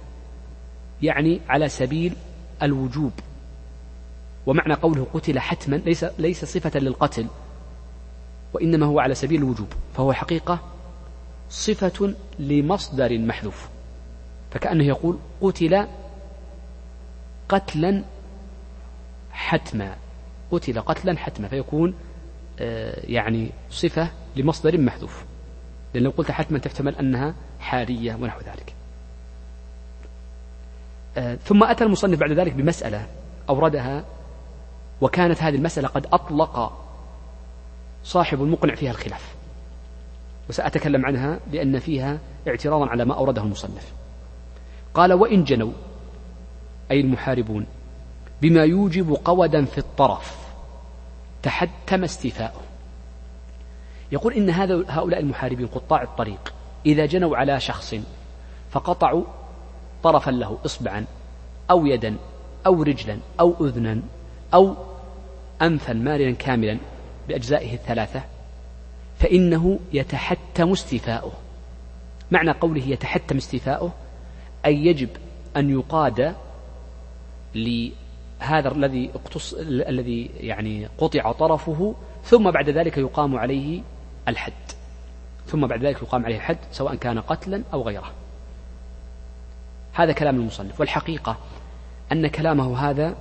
يعني 1.02 1.42
على 1.50 1.70
سبيل 1.70 2.16
الوجوب 2.64 3.12
ومعنى 4.46 4.74
قوله 4.74 5.08
قتل 5.14 5.40
حتما 5.40 5.76
ليس 5.76 6.06
ليس 6.20 6.46
صفة 6.46 6.80
للقتل. 6.80 7.28
وإنما 8.54 8.86
هو 8.86 9.00
على 9.00 9.16
سبيل 9.16 9.42
الوجوب 9.42 9.68
فهو 9.94 10.14
حقيقة 10.14 10.60
صفة 11.50 12.14
لمصدر 12.40 13.20
محذوف. 13.20 13.70
فكأنه 14.52 14.84
يقول 14.84 15.18
قتل 15.42 15.88
قتلا 17.50 18.04
حتما 19.32 19.96
قتل 20.52 20.80
قتلا 20.82 21.18
حتما 21.18 21.48
فيكون 21.48 21.94
آه، 22.60 23.06
يعني 23.06 23.50
صفة 23.70 24.10
لمصدر 24.36 24.78
محذوف. 24.78 25.26
لأن 25.94 26.04
لو 26.04 26.10
قلت 26.10 26.32
حتما 26.32 26.60
تحتمل 26.60 26.96
أنها 26.96 27.34
حالية 27.60 28.16
ونحو 28.16 28.40
ذلك. 28.40 28.74
آه، 31.18 31.36
ثم 31.36 31.64
أتى 31.64 31.84
المصنف 31.84 32.20
بعد 32.20 32.32
ذلك 32.32 32.54
بمسألة 32.54 33.08
أوردها 33.50 34.06
وكانت 35.02 35.44
هذه 35.44 35.56
المسألة 35.56 35.88
قد 35.88 36.08
أطلق 36.14 36.83
صاحب 38.04 38.44
المقنع 38.44 38.76
فيها 38.76 38.92
الخلاف. 38.92 39.36
وسأتكلم 40.50 41.06
عنها 41.06 41.40
لأن 41.52 41.80
فيها 41.80 42.20
اعتراضا 42.48 42.86
على 42.86 43.06
ما 43.06 43.16
أورده 43.16 43.42
المصنف. 43.42 43.94
قال 44.94 45.14
وإن 45.14 45.44
جنوا 45.44 45.72
أي 46.92 47.00
المحاربون 47.02 47.66
بما 48.42 48.64
يوجب 48.64 49.18
قودا 49.26 49.66
في 49.66 49.78
الطرف 49.78 50.38
تحتم 51.44 52.04
استيفاؤه. 52.04 52.62
يقول 54.12 54.34
إن 54.34 54.50
هذا 54.50 54.84
هؤلاء 54.88 55.20
المحاربين 55.20 55.68
قطاع 55.68 56.02
الطريق 56.02 56.54
إذا 56.86 57.06
جنوا 57.06 57.38
على 57.38 57.60
شخص 57.60 57.96
فقطعوا 58.72 59.24
طرفا 60.04 60.32
له 60.32 60.58
إصبعا 60.66 61.06
أو 61.72 61.86
يدا 61.86 62.16
أو 62.66 62.84
رجلا 62.84 63.18
أو 63.40 63.56
أذنا 63.62 64.02
أو 64.54 64.76
أنفا 65.62 65.94
مارنا 65.94 66.32
كاملا 66.32 66.78
بأجزائه 67.28 67.74
الثلاثة 67.74 68.24
فإنه 69.20 69.80
يتحتم 69.94 70.72
استيفاؤه. 70.72 71.32
معنى 72.32 72.52
قوله 72.52 72.88
يتحتم 72.88 73.38
استيفاؤه 73.38 73.92
أي 74.66 74.86
يجب 74.86 75.10
أن 75.58 75.70
يقاد 75.70 76.36
لهذا 77.56 78.72
الذي 78.72 79.10
اقتص 79.16 79.54
الذي 79.64 80.30
يعني 80.38 80.88
قطع 80.98 81.32
طرفه 81.32 81.96
ثم 82.24 82.52
بعد 82.52 82.70
ذلك 82.70 82.98
يقام 82.98 83.36
عليه 83.36 83.82
الحد. 84.28 84.54
ثم 85.48 85.68
بعد 85.68 85.86
ذلك 85.86 86.02
يقام 86.02 86.26
عليه 86.26 86.36
الحد 86.36 86.58
سواء 86.72 86.96
كان 86.96 87.20
قتلا 87.20 87.64
أو 87.74 87.82
غيره. 87.82 88.12
هذا 89.94 90.12
كلام 90.12 90.36
المصنف. 90.36 90.80
والحقيقة 90.80 91.38
أن 92.12 92.28
كلامه 92.28 92.90
هذا 92.90 93.16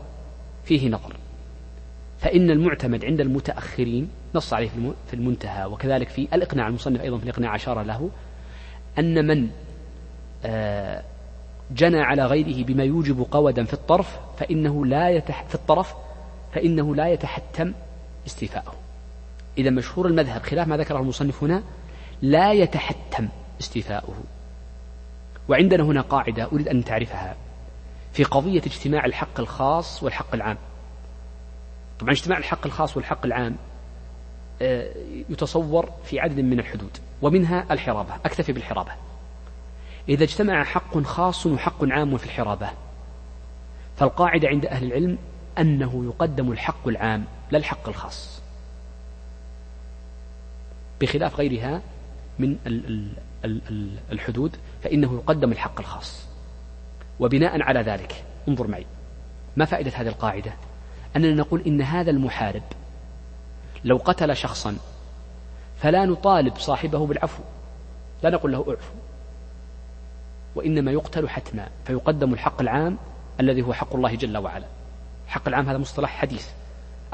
فيه 0.64 0.88
نظر 0.88 1.16
فإن 2.22 2.50
المعتمد 2.50 3.04
عند 3.04 3.20
المتأخرين 3.20 4.08
نص 4.34 4.52
عليه 4.52 4.68
في 5.06 5.14
المنتهى 5.14 5.66
وكذلك 5.66 6.08
في 6.08 6.28
الإقناع 6.32 6.68
المصنف 6.68 7.00
أيضا 7.00 7.18
في 7.18 7.24
الإقناع 7.24 7.56
أشار 7.56 7.82
له 7.82 8.10
أن 8.98 9.26
من 9.26 9.50
آه، 10.44 11.02
جنى 11.70 12.00
على 12.00 12.26
غيره 12.26 12.64
بما 12.64 12.84
يوجب 12.84 13.26
قودا 13.30 13.64
في 13.64 13.72
الطرف 13.74 14.18
فإنه 14.38 14.86
لا 14.86 15.10
يتح 15.10 15.44
في 15.44 15.54
الطرف 15.54 15.94
فإنه 16.52 16.94
لا 16.94 17.08
يتحتم 17.08 17.72
استيفاءه. 18.26 18.74
إذا 19.58 19.70
مشهور 19.70 20.06
المذهب 20.06 20.42
خلاف 20.42 20.68
ما 20.68 20.76
ذكره 20.76 20.98
المصنف 20.98 21.44
هنا 21.44 21.62
لا 22.22 22.52
يتحتم 22.52 23.28
استيفاؤه. 23.60 24.14
وعندنا 25.48 25.82
هنا 25.82 26.00
قاعدة 26.00 26.44
أريد 26.52 26.68
أن 26.68 26.84
تعرفها 26.84 27.36
في 28.12 28.24
قضية 28.24 28.62
اجتماع 28.66 29.04
الحق 29.04 29.40
الخاص 29.40 30.02
والحق 30.02 30.34
العام. 30.34 30.56
طبعا 32.02 32.12
اجتماع 32.12 32.38
الحق 32.38 32.66
الخاص 32.66 32.96
والحق 32.96 33.24
العام 33.24 33.56
آه، 34.62 34.94
يتصور 35.28 35.90
في 36.04 36.20
عدد 36.20 36.40
من 36.40 36.58
الحدود 36.58 36.96
ومنها 37.22 37.66
الحرابة 37.70 38.14
أكتفي 38.24 38.52
بالحرابة. 38.52 38.92
إذا 40.08 40.24
اجتمع 40.24 40.64
حق 40.64 40.98
خاص 40.98 41.46
وحق 41.46 41.84
عام 41.84 42.16
في 42.16 42.24
الحرابة 42.24 42.70
فالقاعدة 43.96 44.48
عند 44.48 44.66
أهل 44.66 44.86
العلم 44.86 45.18
أنه 45.58 46.04
يقدم 46.04 46.52
الحق 46.52 46.88
العام 46.88 47.24
لا 47.50 47.58
الحق 47.58 47.88
الخاص 47.88 48.42
بخلاف 51.00 51.36
غيرها 51.36 51.82
من 52.38 52.56
الحدود 54.12 54.56
فإنه 54.82 55.14
يقدم 55.14 55.52
الحق 55.52 55.80
الخاص. 55.80 56.26
وبناء 57.20 57.62
على 57.62 57.80
ذلك 57.80 58.24
انظر 58.48 58.66
معي 58.66 58.86
ما 59.56 59.64
فائدة 59.64 59.90
هذه 59.94 60.08
القاعدة؟ 60.08 60.52
أننا 61.16 61.34
نقول 61.34 61.62
إن 61.66 61.82
هذا 61.82 62.10
المحارب 62.10 62.62
لو 63.84 63.96
قتل 63.96 64.36
شخصا 64.36 64.76
فلا 65.78 66.04
نطالب 66.04 66.56
صاحبه 66.56 67.06
بالعفو 67.06 67.42
لا 68.22 68.30
نقول 68.30 68.52
له 68.52 68.58
اعفو 68.58 68.94
وإنما 70.54 70.92
يقتل 70.92 71.28
حتما 71.28 71.68
فيقدم 71.84 72.32
الحق 72.32 72.60
العام 72.60 72.98
الذي 73.40 73.62
هو 73.62 73.72
حق 73.72 73.94
الله 73.94 74.14
جل 74.14 74.38
وعلا. 74.38 74.66
حق 75.26 75.48
العام 75.48 75.68
هذا 75.68 75.78
مصطلح 75.78 76.10
حديث. 76.10 76.48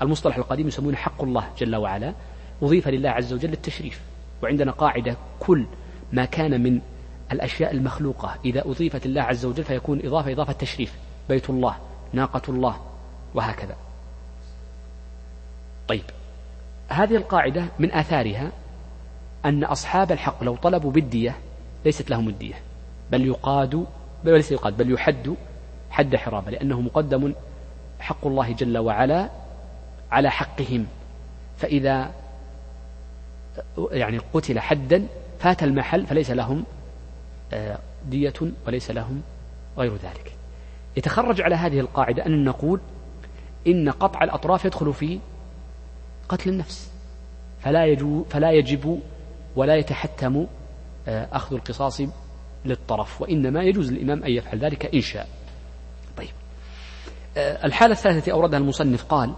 المصطلح 0.03 0.36
القديم 0.36 0.68
يسمونه 0.68 0.96
حق 0.96 1.22
الله 1.22 1.44
جل 1.59 1.76
وعلا. 1.76 2.14
أضيف 2.62 2.88
لله 2.88 3.11
عز 3.11 3.32
وجل 3.32 3.53
التشريف 3.53 4.01
وعندنا 4.42 4.72
قاعدة 4.72 5.16
كل 5.40 5.66
ما 6.12 6.24
كان 6.24 6.62
من 6.62 6.80
الأشياء 7.32 7.70
المخلوقة. 7.72 8.36
إذا 8.44 8.62
أضيفت 8.66 9.07
الله 9.07 9.22
عز 9.22 9.44
وجل 9.44 9.64
فيكون 9.64 10.01
إضافة 10.05 10.32
إضافة 10.32 10.53
تشريف 10.53 10.94
بيت 11.28 11.51
الله 11.51 11.76
ناقة 12.12 12.42
الله 12.49 12.80
وهكذا. 13.34 13.76
طيب 15.89 16.05
هذه 16.89 17.16
القاعدة 17.16 17.64
من 17.78 17.93
آثارها 17.93 18.53
أن 19.45 19.64
أصحاب 19.64 20.12
الحق 20.12 20.45
لو 20.45 20.57
طلبوا 20.57 20.91
بالدية 20.91 21.36
ليست 21.84 22.11
لهم 22.11 22.28
الدية 22.28 22.55
بل 23.11 23.26
يقاد 23.26 23.86
بل 24.24 24.32
ليس 24.32 24.53
يقاد 24.53 24.76
بل 24.76 24.93
يحد 24.93 25.34
حد 25.91 26.16
حرابة 26.16 26.51
لأنه 26.51 26.80
مقدم 26.80 27.32
حق 28.01 28.26
الله 28.26 28.53
جل 28.53 28.78
وعلا 28.78 29.30
على 30.11 30.30
حقهم. 30.30 30.86
فإذا 31.57 32.11
يعني 33.91 34.18
قتل 34.18 34.61
حدا 34.61 35.07
فات 35.39 35.62
المحل 35.62 36.07
فليس 36.07 36.30
لهم 36.30 36.64
آه، 37.53 37.78
دية 38.07 38.32
وليس 38.66 38.91
لهم 38.91 39.22
غير 39.78 39.93
ذلك. 39.93 40.32
يتخرج 40.97 41.41
على 41.41 41.55
هذه 41.55 41.80
القاعدة 41.80 42.26
أن 42.26 42.45
نقول 42.45 42.80
إن 43.66 43.91
قطع 43.91 44.24
الأطراف 44.24 44.64
يدخل 44.64 44.95
في 44.95 45.18
قتل 46.29 46.51
النفس. 46.51 46.91
فلا, 47.61 47.87
يجو 47.87 48.24
فلا 48.24 48.51
يجب 48.51 49.01
ولا 49.57 49.76
يتحتم 49.76 50.47
آه، 51.09 51.29
أخذ 51.33 51.55
القصاص 51.55 52.03
للطرف 52.64 53.22
وإنما 53.22 53.62
يجوز 53.62 53.93
للإمام 53.93 54.24
أن 54.24 54.31
يفعل 54.31 54.59
ذلك 54.59 54.95
إن 54.95 55.01
شاء. 55.01 55.29
طيب. 56.16 56.29
آه، 57.37 57.66
الحالة 57.66 57.93
الثالثة 57.93 58.33
أوردها 58.33 58.59
المصنف 58.59 59.05
قال 59.05 59.35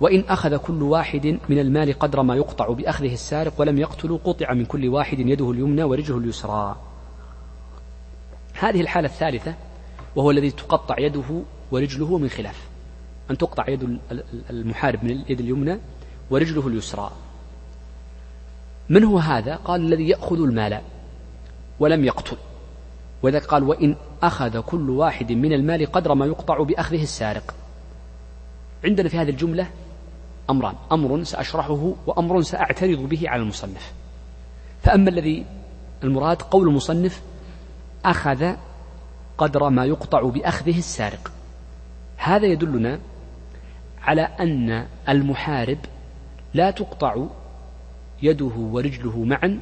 وإن 0.00 0.24
أخذ 0.28 0.56
كل 0.56 0.82
واحد 0.82 1.38
من 1.48 1.58
المال 1.58 1.98
قدر 1.98 2.22
ما 2.22 2.34
يقطع 2.34 2.72
بأخذه 2.72 3.12
السارق 3.12 3.52
ولم 3.58 3.78
يقتل 3.78 4.18
قطع 4.24 4.52
من 4.52 4.64
كل 4.64 4.88
واحد 4.88 5.18
يده 5.18 5.50
اليمنى 5.50 5.82
ورجله 5.82 6.18
اليسرى. 6.18 6.76
هذه 8.54 8.80
الحالة 8.80 9.08
الثالثة 9.08 9.54
وهو 10.16 10.30
الذي 10.30 10.50
تقطع 10.50 10.98
يده 10.98 11.42
ورجله 11.70 12.18
من 12.18 12.28
خلاف. 12.28 12.68
أن 13.30 13.38
تقطع 13.38 13.68
يد 13.68 13.98
المحارب 14.50 15.04
من 15.04 15.10
اليد 15.10 15.40
اليمنى 15.40 15.78
ورجله 16.30 16.68
اليسرى. 16.68 17.10
من 18.88 19.04
هو 19.04 19.18
هذا؟ 19.18 19.56
قال 19.56 19.80
الذي 19.80 20.08
يأخذ 20.08 20.36
المال 20.36 20.80
ولم 21.80 22.04
يقتل. 22.04 22.36
وذلك 23.22 23.44
قال 23.44 23.62
وإن 23.62 23.96
أخذ 24.22 24.60
كل 24.60 24.90
واحد 24.90 25.32
من 25.32 25.52
المال 25.52 25.92
قدر 25.92 26.14
ما 26.14 26.26
يقطع 26.26 26.62
بأخذه 26.62 27.02
السارق. 27.02 27.54
عندنا 28.84 29.08
في 29.08 29.18
هذه 29.18 29.30
الجملة 29.30 29.70
أمران. 30.50 30.74
أمر 30.92 31.24
سأشرحه 31.24 31.94
وأمر 32.06 32.42
سأعترض 32.42 32.98
به 32.98 33.28
على 33.28 33.42
المصنف. 33.42 33.92
فأما 34.82 35.10
الذي 35.10 35.46
المراد 36.04 36.42
قول 36.42 36.68
المصنف 36.68 37.22
أخذ 38.04 38.52
قدر 39.38 39.68
ما 39.68 39.84
يقطع 39.84 40.20
بأخذه 40.20 40.78
السارق. 40.78 41.32
هذا 42.16 42.46
يدلنا 42.46 42.98
على 44.02 44.22
أن 44.22 44.86
المحارب 45.08 45.78
لا 46.54 46.70
تقطع 46.70 47.26
يده 48.22 48.52
ورجله 48.56 49.24
معا 49.24 49.60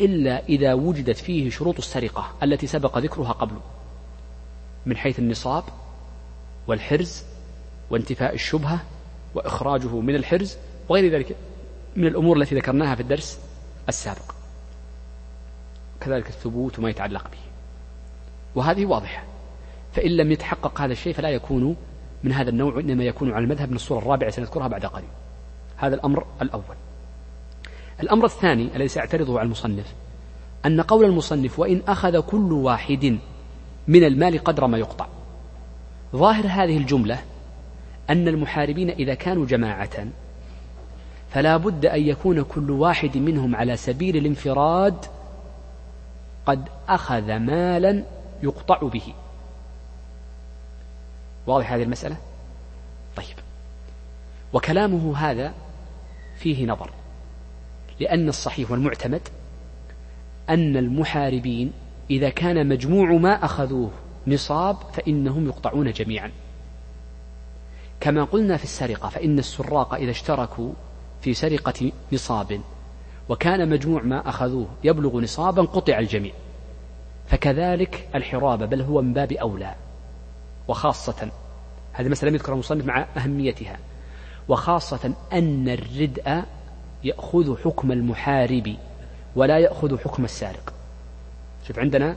إلا 0.00 0.46
إذا 0.46 0.74
وجدت 0.74 1.16
فيه 1.16 1.50
شروط 1.50 1.78
السرقة 1.78 2.32
التي 2.42 2.66
سبق 2.66 2.98
ذكرها 2.98 3.32
قبل 3.32 3.56
من 4.86 4.96
حيث 4.96 5.18
النصاب 5.18 5.64
والحرز 6.66 7.24
وانتفاء 7.90 8.34
الشبهة 8.34 8.80
وإخراجه 9.34 10.00
من 10.00 10.14
الحرز 10.14 10.56
وغير 10.88 11.12
ذلك 11.12 11.36
من 11.96 12.06
الأمور 12.06 12.36
التي 12.36 12.54
ذكرناها 12.54 12.94
في 12.94 13.00
الدرس 13.00 13.40
السابق. 13.88 14.34
كذلك 16.00 16.28
الثبوت 16.28 16.78
وما 16.78 16.90
يتعلق 16.90 17.30
به. 17.30 17.38
وهذه 18.54 18.86
واضحة. 18.86 19.24
فإن 19.92 20.10
لم 20.10 20.32
يتحقق 20.32 20.80
هذا 20.80 20.92
الشيء 20.92 21.12
فلا 21.12 21.28
يكون 21.28 21.76
من 22.24 22.32
هذا 22.32 22.50
النوع 22.50 22.74
وإنما 22.74 23.04
يكون 23.04 23.32
على 23.32 23.44
المذهب 23.44 23.70
من 23.70 23.76
الصورة 23.76 23.98
الرابعة 23.98 24.30
سنذكرها 24.30 24.68
بعد 24.68 24.86
قليل. 24.86 25.08
هذا 25.78 25.94
الأمر 25.94 26.26
الأول. 26.42 26.76
الأمر 28.00 28.24
الثاني 28.24 28.76
الذي 28.76 28.88
سأعترضه 28.88 29.38
على 29.38 29.46
المصنف 29.46 29.94
أن 30.66 30.80
قول 30.80 31.04
المصنف 31.04 31.58
وإن 31.58 31.82
أخذ 31.88 32.20
كل 32.20 32.52
واحد 32.52 33.18
من 33.88 34.04
المال 34.04 34.44
قدر 34.44 34.66
ما 34.66 34.78
يقطع. 34.78 35.06
ظاهر 36.16 36.46
هذه 36.46 36.76
الجملة 36.76 37.18
أن 38.10 38.28
المحاربين 38.28 38.90
إذا 38.90 39.14
كانوا 39.14 39.46
جماعة 39.46 40.06
فلا 41.30 41.56
بد 41.56 41.86
أن 41.86 42.00
يكون 42.00 42.42
كل 42.42 42.70
واحد 42.70 43.16
منهم 43.16 43.56
على 43.56 43.76
سبيل 43.76 44.16
الانفراد 44.16 45.04
قد 46.46 46.68
أخذ 46.88 47.36
مالا 47.36 48.04
يقطع 48.42 48.78
به. 48.82 49.14
واضح 51.46 51.72
هذه 51.72 51.82
المسألة؟ 51.82 52.16
طيب. 53.16 53.36
وكلامه 54.52 55.16
هذا 55.16 55.52
فيه 56.38 56.66
نظر. 56.66 56.90
لأن 58.00 58.28
الصحيح 58.28 58.70
والمعتمد 58.70 59.28
أن 60.48 60.76
المحاربين 60.76 61.72
إذا 62.10 62.30
كان 62.30 62.68
مجموع 62.68 63.12
ما 63.12 63.44
أخذوه 63.44 63.90
نصاب 64.26 64.76
فإنهم 64.92 65.46
يقطعون 65.46 65.92
جميعا. 65.92 66.30
كما 68.00 68.24
قلنا 68.24 68.56
في 68.56 68.64
السرقة 68.64 69.08
فإن 69.08 69.38
السراق 69.38 69.94
إذا 69.94 70.10
اشتركوا 70.10 70.72
في 71.20 71.34
سرقة 71.34 71.92
نصاب 72.12 72.60
وكان 73.28 73.68
مجموع 73.68 74.02
ما 74.02 74.28
أخذوه 74.28 74.68
يبلغ 74.84 75.20
نصابا 75.20 75.62
قطع 75.62 75.98
الجميع. 75.98 76.32
فكذلك 77.26 78.08
الحرابة 78.14 78.66
بل 78.66 78.82
هو 78.82 79.02
من 79.02 79.12
باب 79.12 79.32
أولى. 79.32 79.74
وخاصة 80.68 81.30
هذه 81.92 82.08
مسألة 82.08 82.30
لم 82.30 82.34
يذكرها 82.34 82.54
المصنف 82.54 82.84
مع 82.84 83.06
أهميتها. 83.16 83.78
وخاصة 84.48 85.14
أن 85.32 85.68
الردء 85.68 86.42
يأخذ 87.04 87.62
حكم 87.64 87.92
المحارب 87.92 88.76
ولا 89.36 89.58
يأخذ 89.58 89.98
حكم 89.98 90.24
السارق. 90.24 90.74
شوف 91.68 91.78
عندنا 91.78 92.16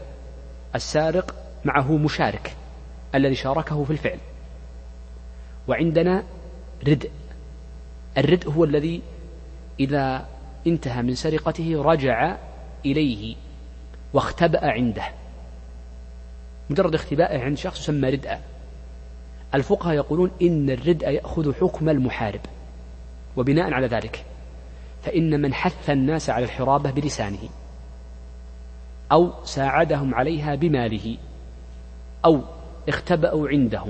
السارق 0.76 1.36
معه 1.66 1.98
مشارك 1.98 2.56
الذي 3.16 3.36
شاركه 3.36 3.84
في 3.84 3.92
الفعل. 3.92 4.18
وعندنا 5.68 6.24
ردء. 6.88 7.12
الردء 8.18 8.52
هو 8.52 8.64
الذي 8.64 9.02
إذا 9.80 10.26
انتهى 10.68 11.02
من 11.02 11.16
سرقته 11.16 11.82
رجع 11.82 12.38
إليه 12.86 13.36
واختبأ 14.14 14.66
عنده. 14.72 15.04
مجرد 16.70 16.96
اختبائه 16.96 17.40
عند 17.40 17.58
شخص 17.58 17.80
يسمى 17.80 18.10
ردء. 18.10 18.38
الفقهاء 19.56 19.96
يقولون 19.96 20.32
إن 20.42 20.70
الردء 20.70 21.10
يأخذ 21.10 21.54
حكم 21.54 21.90
المحارب 21.90 22.42
وبناء 23.38 23.74
على 23.74 23.88
ذلك 23.88 24.26
فإن 25.04 25.42
من 25.42 25.54
حث 25.54 25.90
الناس 25.90 26.30
على 26.30 26.46
الحرابة 26.46 26.92
بلسانه 26.92 27.50
أو 29.12 29.32
ساعدهم 29.44 30.16
عليها 30.16 30.56
بماله 30.56 31.18
أو 32.26 32.42
اختبأوا 32.90 33.50
عنده 33.50 33.86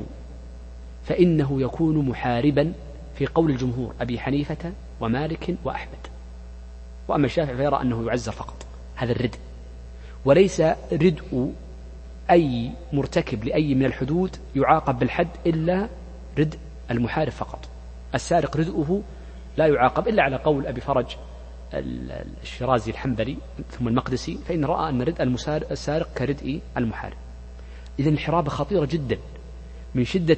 فإنه 1.03 1.61
يكون 1.61 1.97
محاربا 2.09 2.73
في 3.15 3.25
قول 3.25 3.51
الجمهور 3.51 3.93
أبي 4.01 4.19
حنيفة 4.19 4.71
ومالك 5.01 5.55
وأحمد. 5.63 6.07
وأما 7.07 7.25
الشافعي 7.25 7.57
فيرى 7.57 7.81
أنه 7.81 8.07
يعزر 8.07 8.31
فقط 8.31 8.65
هذا 8.95 9.11
الردء 9.11 9.39
وليس 10.25 10.61
ردء 10.91 11.51
أي 12.31 12.71
مرتكب 12.93 13.43
لأي 13.43 13.75
من 13.75 13.85
الحدود 13.85 14.35
يعاقب 14.55 14.99
بالحد 14.99 15.27
إلا 15.45 15.89
ردء 16.37 16.57
المحارب 16.91 17.31
فقط. 17.31 17.69
السارق 18.15 18.57
ردءه 18.57 19.01
لا 19.57 19.67
يعاقب 19.67 20.07
إلا 20.07 20.23
على 20.23 20.35
قول 20.35 20.67
أبي 20.67 20.81
فرج 20.81 21.15
الشرازي 22.43 22.91
الحنبلي 22.91 23.37
ثم 23.69 23.87
المقدسي 23.87 24.37
فإن 24.37 24.65
رأى 24.65 24.89
أن 24.89 25.01
ردء 25.01 25.23
السارق 25.71 26.13
كردء 26.17 26.61
المحارب. 26.77 27.17
إذا 27.99 28.09
الحرابة 28.09 28.49
خطيرة 28.49 28.85
جدا 28.85 29.17
من 29.95 30.05
شدة 30.05 30.37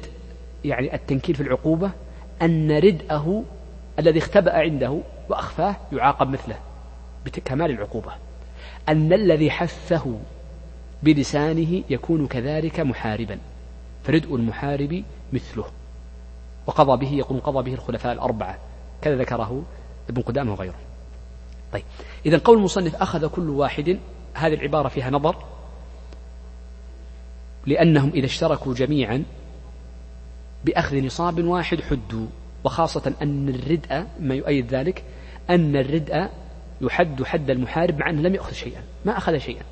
يعني 0.64 0.94
التنكيل 0.94 1.34
في 1.34 1.40
العقوبة 1.40 1.90
أن 2.42 2.78
ردءه 2.78 3.44
الذي 3.98 4.18
اختبأ 4.18 4.52
عنده 4.52 5.00
وأخفاه 5.28 5.76
يعاقب 5.92 6.28
مثله 6.28 6.58
بكمال 7.24 7.70
العقوبة. 7.70 8.12
أن 8.88 9.12
الذي 9.12 9.50
حثه 9.50 10.18
بلسانه 11.04 11.82
يكون 11.90 12.26
كذلك 12.26 12.80
محاربا. 12.80 13.38
فردء 14.04 14.36
المحارب 14.36 15.04
مثله. 15.32 15.64
وقضى 16.66 17.06
به 17.06 17.12
يقول 17.12 17.40
قضى 17.40 17.70
به 17.70 17.74
الخلفاء 17.74 18.12
الأربعة. 18.12 18.58
كذا 19.02 19.16
ذكره 19.16 19.62
ابن 20.08 20.22
قدامة 20.22 20.52
وغيره. 20.52 20.74
طيب. 21.72 21.82
إذا 22.26 22.38
قول 22.38 22.58
المصنف 22.58 22.96
أخذ 22.96 23.28
كل 23.28 23.50
واحد 23.50 23.98
هذه 24.34 24.54
العبارة 24.54 24.88
فيها 24.88 25.10
نظر. 25.10 25.36
لأنهم 27.66 28.10
إذا 28.10 28.26
اشتركوا 28.26 28.74
جميعا 28.74 29.24
بأخذ 30.64 30.96
نصاب 30.96 31.44
واحد 31.44 31.80
حدوا. 31.80 32.26
وخاصة 32.64 33.12
أن 33.22 33.48
الردء 33.48 34.06
ما 34.20 34.34
يؤيد 34.34 34.74
ذلك 34.74 35.04
أن 35.50 35.76
الردء 35.76 36.28
يحد 36.80 37.22
حد 37.22 37.50
المحارب 37.50 37.98
مع 37.98 38.10
أنه 38.10 38.22
لم 38.22 38.34
يأخذ 38.34 38.52
شيئا. 38.52 38.82
ما 39.04 39.18
أخذ 39.18 39.38
شيئا. 39.38 39.62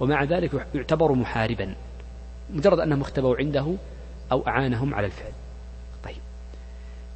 ومع 0.00 0.24
ذلك 0.24 0.66
يعتبر 0.74 1.12
محاربا 1.12 1.74
مجرد 2.50 2.80
أنهم 2.80 3.00
اختبوا 3.00 3.36
عنده 3.36 3.74
أو 4.32 4.46
أعانهم 4.46 4.94
على 4.94 5.06
الفعل. 5.06 5.32
طيب. 6.04 6.16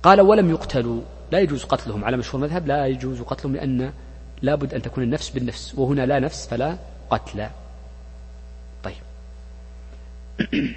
قال 0.02 0.20
ولم 0.20 0.50
يقتلوا. 0.50 1.00
لا 1.32 1.40
يجوز 1.40 1.64
قتلهم 1.64 2.04
على 2.04 2.16
مشهور 2.16 2.44
المذهب 2.44 2.66
لا 2.66 2.86
يجوز 2.86 3.22
قتلهم 3.22 3.56
لأن 3.56 3.92
لابد 4.42 4.74
أن 4.74 4.82
تكون 4.82 5.04
النفس 5.04 5.30
بالنفس 5.30 5.74
وهنا 5.74 6.06
لا 6.06 6.18
نفس 6.18 6.46
فلا 6.46 6.78
قتل. 7.10 7.48
طيب. 8.84 8.94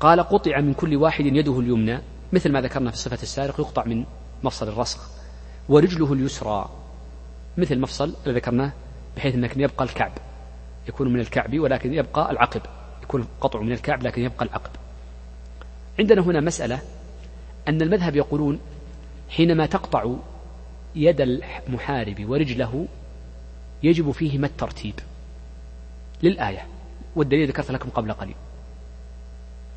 قال 0.00 0.20
قطع 0.20 0.60
من 0.60 0.74
كل 0.74 0.96
واحد 0.96 1.26
يده 1.26 1.60
اليمنى. 1.60 1.98
مثل 2.32 2.52
ما 2.52 2.60
ذكرنا 2.60 2.90
في 2.90 2.96
صفة 2.96 3.22
السارق 3.22 3.60
يقطع 3.60 3.84
من 3.84 4.04
مفصل 4.42 4.68
الرسخ. 4.68 5.10
ورجله 5.68 6.12
اليسرى. 6.12 6.70
مثل 7.56 7.78
مفصل 7.78 8.14
الذي 8.26 8.36
ذكرناه 8.36 8.72
بحيث 9.16 9.34
أنك 9.34 9.56
يبقى 9.56 9.84
الكعب. 9.84 10.12
يكون 10.88 11.12
من 11.12 11.20
الكعب 11.20 11.58
ولكن 11.58 11.94
يبقى 11.94 12.30
العقب 12.30 12.60
يكون 13.02 13.28
قطع 13.40 13.60
من 13.60 13.72
الكعب 13.72 14.02
لكن 14.02 14.22
يبقى 14.22 14.44
العقب. 14.44 14.70
عندنا 15.98 16.22
هنا 16.22 16.40
مسألة 16.40 16.78
أن 17.68 17.82
المذهب 17.82 18.16
يقولون 18.16 18.60
حينما 19.28 19.66
تقطع 19.66 20.14
يد 20.94 21.20
المحارب 21.20 22.30
ورجله 22.30 22.86
يجب 23.82 24.10
فيهما 24.10 24.46
الترتيب. 24.46 24.94
للآية 26.22 26.66
والدليل 27.16 27.48
ذكرت 27.48 27.70
لكم 27.70 27.90
قبل 27.90 28.12
قليل. 28.12 28.34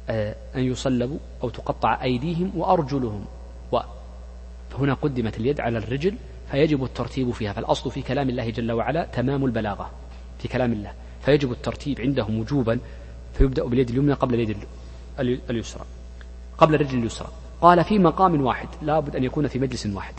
آه، 0.09 0.35
أن 0.55 0.63
يصلبوا 0.63 1.19
أو 1.43 1.49
تقطع 1.49 2.03
أيديهم 2.03 2.51
وأرجلهم. 2.55 3.25
فهنا 4.69 4.93
قدمت 4.93 5.37
اليد 5.37 5.59
على 5.59 5.77
الرجل 5.77 6.15
فيجب 6.51 6.83
الترتيب 6.83 7.31
فيها 7.31 7.53
فالأصل 7.53 7.91
في 7.91 8.01
كلام 8.01 8.29
الله 8.29 8.49
جل 8.49 8.71
وعلا 8.71 9.05
تمام 9.05 9.45
البلاغة. 9.45 9.91
في 10.39 10.47
كلام 10.47 10.73
الله. 10.73 10.91
فيجب 11.21 11.51
الترتيب 11.51 12.01
عندهم 12.01 12.39
وجوبا 12.39 12.79
فيبدأ 13.33 13.63
باليد 13.63 13.89
اليمنى 13.89 14.13
قبل 14.13 14.33
اليد 14.33 14.57
اليسرى. 15.49 15.85
قبل 16.57 16.75
الرجل 16.75 16.99
اليسرى. 16.99 17.27
قال 17.61 17.83
في 17.83 17.99
مقام 17.99 18.41
واحد 18.45 18.67
لا 18.81 18.99
بد 18.99 19.15
أن 19.15 19.23
يكون 19.23 19.47
في 19.47 19.59
مجلس 19.59 19.85
واحد. 19.85 20.13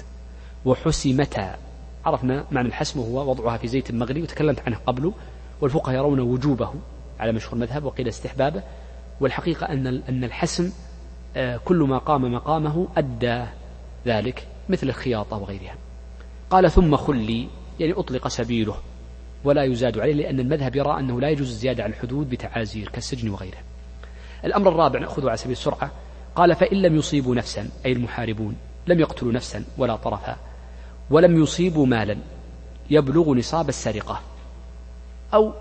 وحسمتا 0.64 1.56
عرفنا 2.04 2.44
معنى 2.50 2.68
الحسم 2.68 3.00
وهو 3.00 3.30
وضعها 3.30 3.56
في 3.56 3.68
زيت 3.68 3.92
مغلي 3.92 4.22
وتكلمت 4.22 4.60
عنه 4.66 4.76
قبل. 4.86 5.12
والفقهاء 5.60 5.96
يرون 5.96 6.20
وجوبه 6.20 6.74
على 7.20 7.32
مشهور 7.32 7.54
المذهب 7.54 7.84
وقيل 7.84 8.08
استحبابه. 8.08 8.62
والحقيقة 9.20 9.66
أن 9.66 9.86
أن 9.86 10.24
الحسم 10.24 10.72
آه، 11.36 11.60
كل 11.64 11.76
ما 11.76 11.98
قام 11.98 12.34
مقامه 12.34 12.88
أدى 12.96 13.44
ذلك 14.06 14.46
مثل 14.68 14.88
الخياطة 14.88 15.36
وغيرها. 15.36 15.74
قال 16.50 16.70
ثم 16.70 16.96
خلي 16.96 17.48
يعني 17.80 17.92
أطلق 17.92 18.28
سبيله. 18.28 18.74
ولا 19.44 19.64
يزاد 19.64 19.98
عليه 19.98 20.12
لأن 20.12 20.40
المذهب 20.40 20.76
يرى 20.76 20.98
أنه 20.98 21.20
لا 21.20 21.28
يجوز 21.28 21.48
الزيادة 21.48 21.82
على 21.82 21.92
الحدود 21.92 22.30
بتعازير 22.30 22.88
كالسجن 22.88 23.28
وغيره. 23.28 23.58
الأمر 24.44 24.68
الرابع 24.68 25.00
نأخذه 25.00 25.28
على 25.28 25.36
سبيل 25.36 25.52
السرعة. 25.52 25.90
قال 26.36 26.54
فإن 26.54 26.82
لم 26.82 26.96
يصيبوا 26.96 27.34
نفسا 27.34 27.68
أي 27.86 27.92
المحاربون 27.92 28.56
لم 28.86 29.00
يقتلوا 29.00 29.32
نفسا 29.32 29.64
ولا 29.78 29.96
طرفا 29.96 30.36
ولم 31.10 31.42
يصيبوا 31.42 31.86
مالا 31.86 32.16
يبلغ 32.90 33.34
نصاب 33.34 33.68
السرقة. 33.68 34.20
أو 35.34 35.52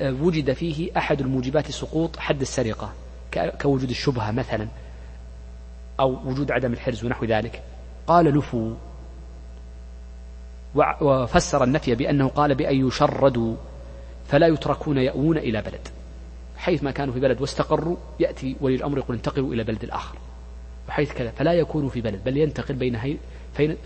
آه، 0.00 0.12
وجد 0.12 0.52
فيه 0.52 0.90
أحد 0.96 1.20
الموجبات 1.20 1.70
سقوط 1.70 2.18
حد 2.18 2.40
السرقة 2.40 2.92
كوجود 3.60 3.90
الشبهة 3.90 4.30
مثلا 4.30 4.68
أو 6.00 6.18
وجود 6.24 6.50
عدم 6.52 6.72
الحرز 6.72 7.04
ونحو 7.04 7.24
ذلك. 7.24 7.62
قال 8.06 8.24
لفوا. 8.24 8.74
وفسر 11.00 11.64
النفي 11.64 11.94
بأنه 11.94 12.28
قال 12.28 12.54
بأن 12.54 12.86
يشردوا 12.86 13.56
فلا 14.28 14.46
يتركون 14.46 14.98
يأوون 14.98 15.38
إلى 15.38 15.62
بلد 15.62 15.88
حيث 16.56 16.82
ما 16.82 16.90
كانوا 16.90 17.14
في 17.14 17.20
بلد 17.20 17.40
واستقروا 17.40 17.96
يأتي 18.20 18.56
ولي 18.60 18.74
الأمر 18.74 18.98
يقول 18.98 19.16
انتقلوا 19.16 19.54
إلى 19.54 19.64
بلد 19.64 19.84
الآخر 19.84 20.18
وحيث 20.88 21.12
كذا 21.12 21.30
فلا 21.30 21.52
يكونوا 21.52 21.88
في 21.88 22.00
بلد 22.00 22.24
بل 22.24 22.36
ينتقل 22.36 22.74
بين 22.74 23.18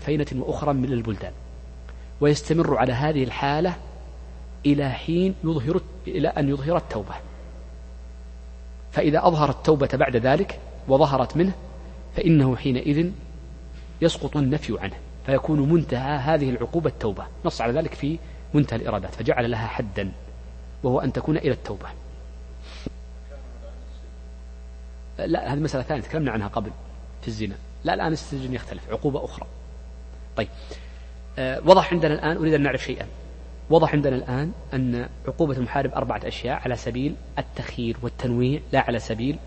فينة 0.05 0.27
وأخرى 0.35 0.73
من 0.73 0.93
البلدان 0.93 1.31
ويستمر 2.21 2.77
على 2.77 2.93
هذه 2.93 3.23
الحالة 3.23 3.75
إلى 4.65 4.89
حين 4.89 5.35
يظهر 5.43 5.81
إلى 6.07 6.27
أن 6.27 6.49
يظهر 6.49 6.77
التوبة. 6.77 7.15
فإذا 8.91 9.27
أظهر 9.27 9.49
التوبة 9.49 9.89
بعد 9.93 10.15
ذلك 10.15 10.59
وظهرت 10.87 11.37
منه 11.37 11.53
فإنه 12.15 12.55
حينئذ 12.55 13.11
يسقط 14.01 14.37
النفي 14.37 14.79
عنه. 14.79 14.95
فيكون 15.25 15.69
منتهى 15.73 16.17
هذه 16.17 16.49
العقوبة 16.49 16.89
التوبة. 16.89 17.27
نص 17.45 17.61
على 17.61 17.73
ذلك 17.73 17.93
في 17.93 18.19
منتهى 18.53 18.77
الإرادات 18.77 19.15
فجعل 19.15 19.51
لها 19.51 19.67
حدا 19.67 20.11
وهو 20.83 20.99
أن 20.99 21.13
تكون 21.13 21.37
إلى 21.37 21.51
التوبة. 21.51 21.87
لا 25.17 25.53
هذه 25.53 25.59
مسألة 25.59 25.83
ثانية 25.83 26.01
تكلمنا 26.01 26.31
عنها 26.31 26.47
قبل 26.47 26.71
في 27.21 27.27
الزنا. 27.27 27.55
لا 27.83 27.93
الآن 27.93 28.11
السجن 28.11 28.53
يختلف 28.53 28.89
عقوبة 28.89 29.25
أخرى. 29.25 29.47
طيب 30.37 30.47
أه 31.39 31.61
وضح 31.65 31.93
عندنا 31.93 32.13
الآن 32.13 32.37
أريد 32.37 32.53
أن 32.53 32.61
نعرف 32.61 32.83
شيئا. 32.83 33.07
وضح 33.69 33.93
عندنا 33.93 34.15
الآن 34.15 34.51
أن 34.73 35.09
عقوبة 35.27 35.57
المحارب 35.57 35.93
أربعة 35.93 36.21
أشياء 36.23 36.55
على 36.55 36.75
سبيل 36.75 37.15
التخيير 37.39 37.97
والتنويع 38.01 38.61
لا 38.71 38.79
على 38.79 38.99
سبيل 38.99 39.37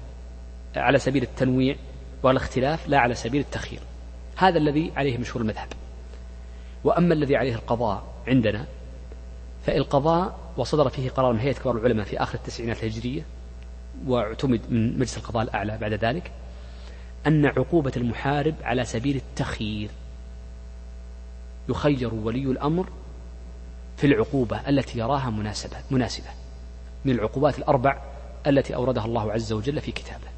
على 0.76 0.98
سبيل 0.98 1.22
التنويع 1.22 1.76
والاختلاف 2.22 2.88
لا 2.88 2.98
على 2.98 3.14
سبيل 3.14 3.40
التخيير. 3.40 3.80
هذا 4.36 4.58
الذي 4.58 4.92
عليه 4.96 5.18
مشهور 5.18 5.42
المذهب. 5.42 5.68
وأما 6.84 7.14
الذي 7.14 7.36
عليه 7.36 7.54
القضاء 7.54 8.14
عندنا 8.26 8.66
فالقضاء 9.66 10.38
وصدر 10.56 10.88
فيه 10.88 11.10
قرار 11.10 11.32
من 11.32 11.38
هيئة 11.38 11.52
كبار 11.52 11.76
العلماء 11.76 12.06
في 12.06 12.22
آخر 12.22 12.34
التسعينات 12.34 12.82
الهجرية 12.84 13.22
واعتمد 14.06 14.60
من 14.68 14.94
مجلس 14.98 15.16
القضاء 15.16 15.42
الأعلى 15.42 15.78
بعد 15.78 15.92
ذلك 15.92 16.32
أن 17.26 17.46
عقوبة 17.46 17.92
المحارب 17.96 18.54
على 18.62 18.84
سبيل 18.84 19.16
التخيير. 19.16 19.90
يخير 21.68 22.14
ولي 22.14 22.44
الأمر 22.44 22.88
في 23.96 24.06
العقوبة 24.06 24.68
التي 24.68 24.98
يراها 24.98 25.30
مناسبة 25.30 25.76
مناسبة 25.90 26.28
من 27.04 27.12
العقوبات 27.12 27.58
الأربع 27.58 28.02
التي 28.46 28.74
أوردها 28.74 29.04
الله 29.04 29.32
عز 29.32 29.52
وجل 29.52 29.80
في 29.80 29.92
كتابه. 29.92 30.33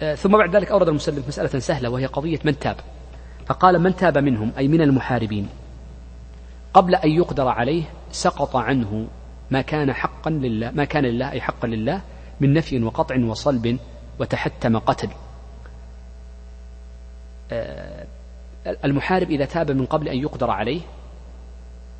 ثم 0.00 0.38
بعد 0.38 0.56
ذلك 0.56 0.70
أورد 0.70 0.88
المسلم 0.88 1.24
مسألة 1.28 1.58
سهلة 1.58 1.88
وهي 1.88 2.06
قضية 2.06 2.38
من 2.44 2.58
تاب. 2.58 2.76
فقال 3.46 3.78
من 3.78 3.96
تاب 3.96 4.18
منهم؟ 4.18 4.52
أي 4.58 4.68
من 4.68 4.80
المحاربين. 4.80 5.48
قبل 6.74 6.94
أن 6.94 7.10
يقدر 7.10 7.48
عليه 7.48 7.82
سقط 8.10 8.56
عنه 8.56 9.06
ما 9.50 9.60
كان 9.60 9.92
حقا 9.92 10.30
لله 10.30 10.70
ما 10.70 10.84
كان 10.84 11.04
لله 11.04 11.30
أي 11.30 11.40
حقا 11.40 11.68
لله 11.68 12.00
من 12.40 12.52
نفي 12.54 12.84
وقطع 12.84 13.16
وصلب 13.24 13.78
وتحتم 14.18 14.78
قتل. 14.78 15.08
آه، 17.52 18.06
المحارب 18.84 19.30
إذا 19.30 19.44
تاب 19.44 19.70
من 19.70 19.86
قبل 19.86 20.08
أن 20.08 20.18
يقدر 20.18 20.50
عليه 20.50 20.80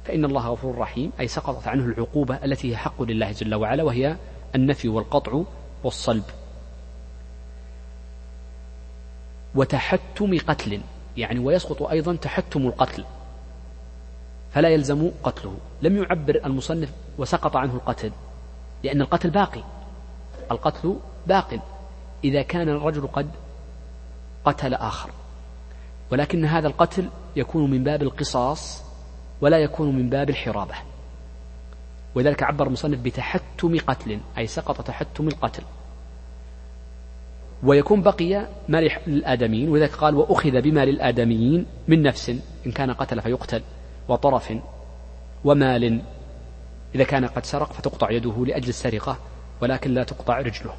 فإن 0.05 0.25
الله 0.25 0.49
غفور 0.49 0.79
رحيم 0.79 1.13
أي 1.21 1.29
سقطت 1.29 1.69
عنه 1.69 1.85
العقوبة 1.85 2.35
التي 2.45 2.71
هي 2.71 2.77
حق 2.77 3.03
لله 3.03 3.33
جل 3.33 3.55
وعلا 3.55 3.83
وهي 3.83 4.17
النفي 4.55 4.89
والقطع 4.89 5.43
والصلب. 5.85 6.25
وتحتم 9.55 10.39
قتل 10.39 10.81
يعني 11.17 11.39
ويسقط 11.39 11.83
أيضا 11.83 12.17
تحتم 12.17 12.67
القتل. 12.67 13.05
فلا 14.53 14.69
يلزم 14.69 15.11
قتله. 15.23 15.57
لم 15.83 16.03
يعبر 16.03 16.41
المصنف 16.45 16.93
وسقط 17.19 17.57
عنه 17.57 17.75
القتل 17.75 18.13
لأن 18.85 19.01
القتل 19.01 19.31
باقي. 19.31 19.63
القتل 20.51 20.97
باق. 21.27 21.61
إذا 22.25 22.43
كان 22.43 22.69
الرجل 22.69 23.07
قد 23.07 23.31
قتل 24.45 24.75
آخر. 24.75 25.11
ولكن 26.11 26.45
هذا 26.45 26.69
القتل 26.69 27.09
يكون 27.37 27.71
من 27.71 27.85
باب 27.85 28.03
القصاص 28.03 28.83
ولا 29.41 29.59
يكون 29.59 29.97
من 29.97 30.11
باب 30.11 30.31
الحرابة. 30.31 30.75
ولذلك 32.15 32.43
عبر 32.43 32.67
المصنف 32.67 32.99
بتحتم 32.99 33.79
قتل 33.79 34.21
أي 34.39 34.47
سقط 34.47 34.81
تحتم 34.87 35.29
القتل. 35.29 35.63
ويكون 37.63 38.03
بقي 38.03 38.47
ما 38.69 38.81
للآدميين 39.07 39.69
ولذلك 39.69 39.93
قال 39.93 40.15
وأخذ 40.15 40.61
بما 40.61 40.85
للآدميين 40.85 41.67
من 41.89 42.03
نفس 42.03 42.29
إن 42.67 42.73
كان 42.73 42.91
قتل 42.91 43.23
فيقتل 43.23 43.63
وطرف 44.09 44.53
ومال 45.45 46.03
إذا 46.95 47.05
كان 47.05 47.25
قد 47.25 47.45
سرق 47.45 47.73
فتقطع 47.73 48.11
يده 48.11 48.45
لأجل 48.47 48.69
السرقة 48.69 49.19
ولكن 49.61 49.95
لا 49.95 50.05
تقطع 50.05 50.39
رجله. 50.39 50.75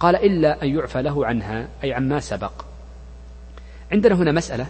قال 0.00 0.16
إلا 0.16 0.62
أن 0.62 0.76
يعفى 0.76 1.02
له 1.02 1.26
عنها 1.26 1.68
أي 1.84 1.92
عما 1.92 2.20
سبق. 2.20 2.52
عندنا 3.92 4.14
هنا 4.14 4.32
مسألة 4.32 4.66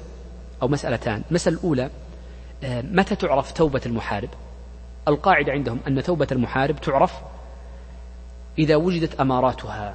أو 0.62 0.68
مسألتان. 0.68 1.22
المسألة 1.30 1.56
الأولى 1.56 1.90
آه، 2.64 2.82
متى 2.82 3.16
تعرف 3.16 3.52
توبة 3.52 3.80
المحارب؟ 3.86 4.28
القاعدة 5.08 5.52
عندهم 5.52 5.80
أن 5.86 6.02
توبة 6.02 6.26
المحارب 6.32 6.80
تعرف 6.80 7.14
إذا 8.58 8.76
وجدت 8.76 9.20
أماراتها. 9.20 9.94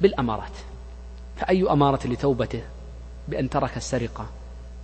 بالأمارات. 0.00 0.52
فأي 1.36 1.70
أمارة 1.70 2.06
لتوبته؟ 2.06 2.62
بأن 3.28 3.50
ترك 3.50 3.76
السرقة 3.76 4.26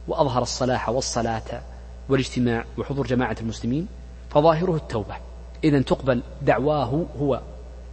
وأظهر 0.08 0.42
الصلاح 0.42 0.88
والصلاة 0.88 1.62
والاجتماع 2.08 2.64
وحضور 2.78 3.06
جماعة 3.06 3.36
المسلمين 3.40 3.88
فظاهره 4.30 4.76
التوبة. 4.76 5.16
إذا 5.64 5.82
تقبل 5.82 6.22
دعواه 6.42 7.06
هو 7.20 7.40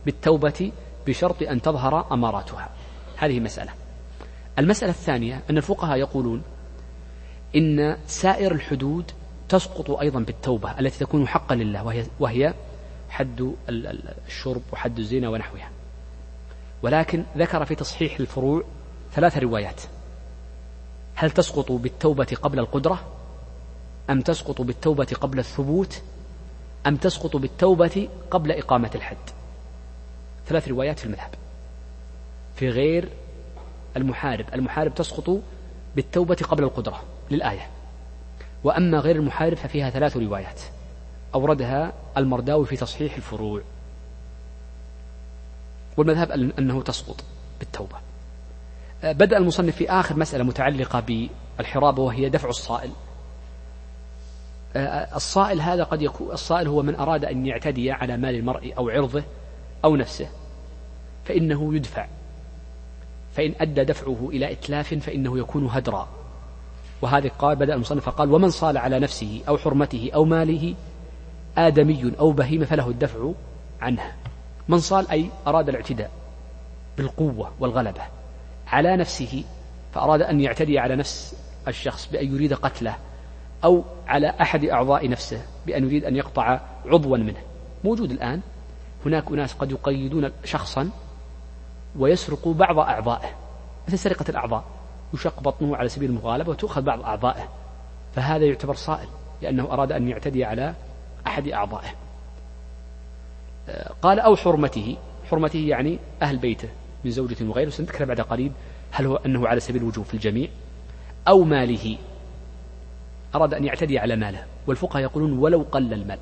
بالتوبة 0.05 0.71
بشرط 1.07 1.43
أن 1.43 1.61
تظهر 1.61 2.13
أماراتها. 2.13 2.69
هذه 3.17 3.39
مسألة. 3.39 3.71
المسألة 4.59 4.91
الثانية 4.91 5.41
أن 5.49 5.57
الفقهاء 5.57 5.97
يقولون 5.97 6.41
إن 7.55 7.97
سائر 8.07 8.51
الحدود 8.51 9.11
تسقط 9.49 9.91
أيضا 9.91 10.19
بالتوبة 10.19 10.79
التي 10.79 10.99
تكون 10.99 11.27
حقا 11.27 11.55
لله 11.55 11.85
وهي, 11.85 12.05
وهي 12.19 12.53
حد 13.09 13.53
الشرب 14.27 14.61
وحد 14.73 14.99
الزنا 14.99 15.29
ونحوها. 15.29 15.69
ولكن 16.83 17.23
ذكر 17.37 17.65
في 17.65 17.75
تصحيح 17.75 18.19
الفروع 18.19 18.63
ثلاث 19.13 19.37
روايات. 19.37 19.81
هل 21.15 21.31
تسقط 21.31 21.71
بالتوبة 21.71 22.37
قبل 22.41 22.59
القدرة؟ 22.59 22.99
أم 24.09 24.21
تسقط 24.21 24.61
بالتوبة 24.61 25.07
قبل 25.21 25.39
الثبوت؟ 25.39 26.01
أم 26.87 26.95
تسقط 26.95 27.35
بالتوبة 27.35 28.09
قبل 28.31 28.51
إقامة 28.51 28.91
الحد؟ 28.95 29.17
ثلاث 30.47 30.67
روايات 30.67 30.99
في 30.99 31.05
المذهب. 31.05 31.29
في 32.55 32.69
غير 32.69 33.09
المحارب 33.97 34.45
المحارب 34.53 34.95
تسقط 34.95 35.39
بالتوبة 35.95 36.35
قبل 36.35 36.63
القدرة 36.63 37.03
للآية. 37.31 37.69
وأما 38.63 38.99
غير 38.99 39.15
المحارب 39.15 39.57
ففيها 39.57 39.89
ثلاث 39.89 40.17
روايات. 40.17 40.61
أوردها 41.35 41.93
المرداوي 42.17 42.65
في 42.65 42.75
تصحيح 42.75 43.15
الفروع. 43.15 43.61
والمذهب 45.97 46.31
أنه 46.31 46.81
تسقط 46.81 47.23
بالتوبة. 47.59 47.95
بدأ 49.03 49.37
المصنف 49.37 49.75
في 49.75 49.89
آخر 49.89 50.15
مسألة 50.15 50.43
متعلقة 50.43 50.99
بالحرابة 51.57 52.03
وهي 52.03 52.29
دفع 52.29 52.49
الصائل. 52.49 52.91
الصائل 55.15 55.61
هذا 55.61 55.83
قد 55.83 56.01
يكون 56.01 56.31
الصائل 56.31 56.67
هو 56.67 56.83
من 56.83 56.95
أراد 56.95 57.25
أن 57.25 57.45
يعتدي 57.45 57.91
على 57.91 58.17
مال 58.17 58.35
المرء 58.35 58.73
أو 58.77 58.89
عرضه 58.89 59.23
أو 59.85 59.95
نفسه 59.95 60.29
فإنه 61.25 61.75
يدفع. 61.75 62.07
فإن 63.35 63.53
أدى 63.61 63.83
دفعه 63.83 64.29
إلى 64.33 64.51
إتلاف 64.51 64.93
فإنه 64.93 65.39
يكون 65.39 65.65
هدرا. 65.65 66.07
وهذه 67.01 67.31
قال 67.39 67.55
بدأ 67.55 67.73
المصنف 67.73 68.09
قال 68.09 68.33
ومن 68.33 68.49
صال 68.49 68.77
على 68.77 68.99
نفسه 68.99 69.41
أو 69.47 69.57
حرمته 69.57 70.09
أو 70.13 70.25
ماله 70.25 70.75
آدمي 71.57 72.13
أو 72.19 72.31
بهيمة 72.31 72.65
فله 72.65 72.89
الدفع 72.89 73.31
عنها 73.81 74.15
من 74.69 74.79
صال 74.79 75.11
أي 75.11 75.29
أراد 75.47 75.69
الاعتداء 75.69 76.11
بالقوة 76.97 77.51
والغلبة 77.59 78.01
على 78.67 78.97
نفسه 78.97 79.43
فأراد 79.93 80.21
أن 80.21 80.41
يعتدي 80.41 80.79
على 80.79 80.95
نفس 80.95 81.35
الشخص 81.67 82.09
بأن 82.11 82.35
يريد 82.35 82.53
قتله 82.53 82.95
أو 83.63 83.83
على 84.07 84.33
أحد 84.41 84.65
أعضاء 84.65 85.09
نفسه 85.09 85.41
بأن 85.65 85.83
يريد 85.83 86.05
أن 86.05 86.15
يقطع 86.15 86.59
عضوا 86.85 87.17
منه. 87.17 87.39
موجود 87.83 88.11
الآن. 88.11 88.41
هناك 89.05 89.31
أناس 89.31 89.53
قد 89.53 89.71
يقيدون 89.71 90.31
شخصا 90.43 90.89
ويسرقوا 91.99 92.53
بعض 92.53 92.79
أعضائه. 92.79 93.29
مثل 93.87 93.99
سرقة 93.99 94.25
الأعضاء. 94.29 94.63
يشق 95.13 95.39
بطنه 95.39 95.75
على 95.75 95.89
سبيل 95.89 96.09
المغالبة 96.09 96.49
وتؤخذ 96.49 96.81
بعض 96.81 97.01
أعضائه. 97.01 97.49
فهذا 98.15 98.45
يعتبر 98.45 98.73
صائل 98.73 99.07
لأنه 99.41 99.63
أراد 99.63 99.91
أن 99.91 100.07
يعتدي 100.07 100.45
على 100.45 100.73
أحد 101.27 101.47
أعضائه. 101.47 101.89
قال 104.01 104.19
أو 104.19 104.35
حرمته. 104.35 104.97
حرمته 105.29 105.59
يعني 105.59 105.99
أهل 106.21 106.37
بيته 106.37 106.69
من 107.05 107.11
زوجة 107.11 107.37
وغيره. 107.41 107.69
سنذكر 107.69 108.05
بعد 108.05 108.21
قليل 108.21 108.51
هل 108.91 109.05
هو 109.05 109.15
أنه 109.15 109.47
على 109.47 109.59
سبيل 109.59 109.81
الوجوب 109.81 110.05
في 110.05 110.13
الجميع 110.13 110.47
أو 111.27 111.43
ماله. 111.43 111.97
أراد 113.35 113.53
أن 113.53 113.65
يعتدي 113.65 113.99
على 113.99 114.15
ماله. 114.15 114.45
والفقهاء 114.67 115.03
يقولون 115.03 115.33
ولو 115.33 115.65
قل 115.71 115.93
المال. 115.93 116.19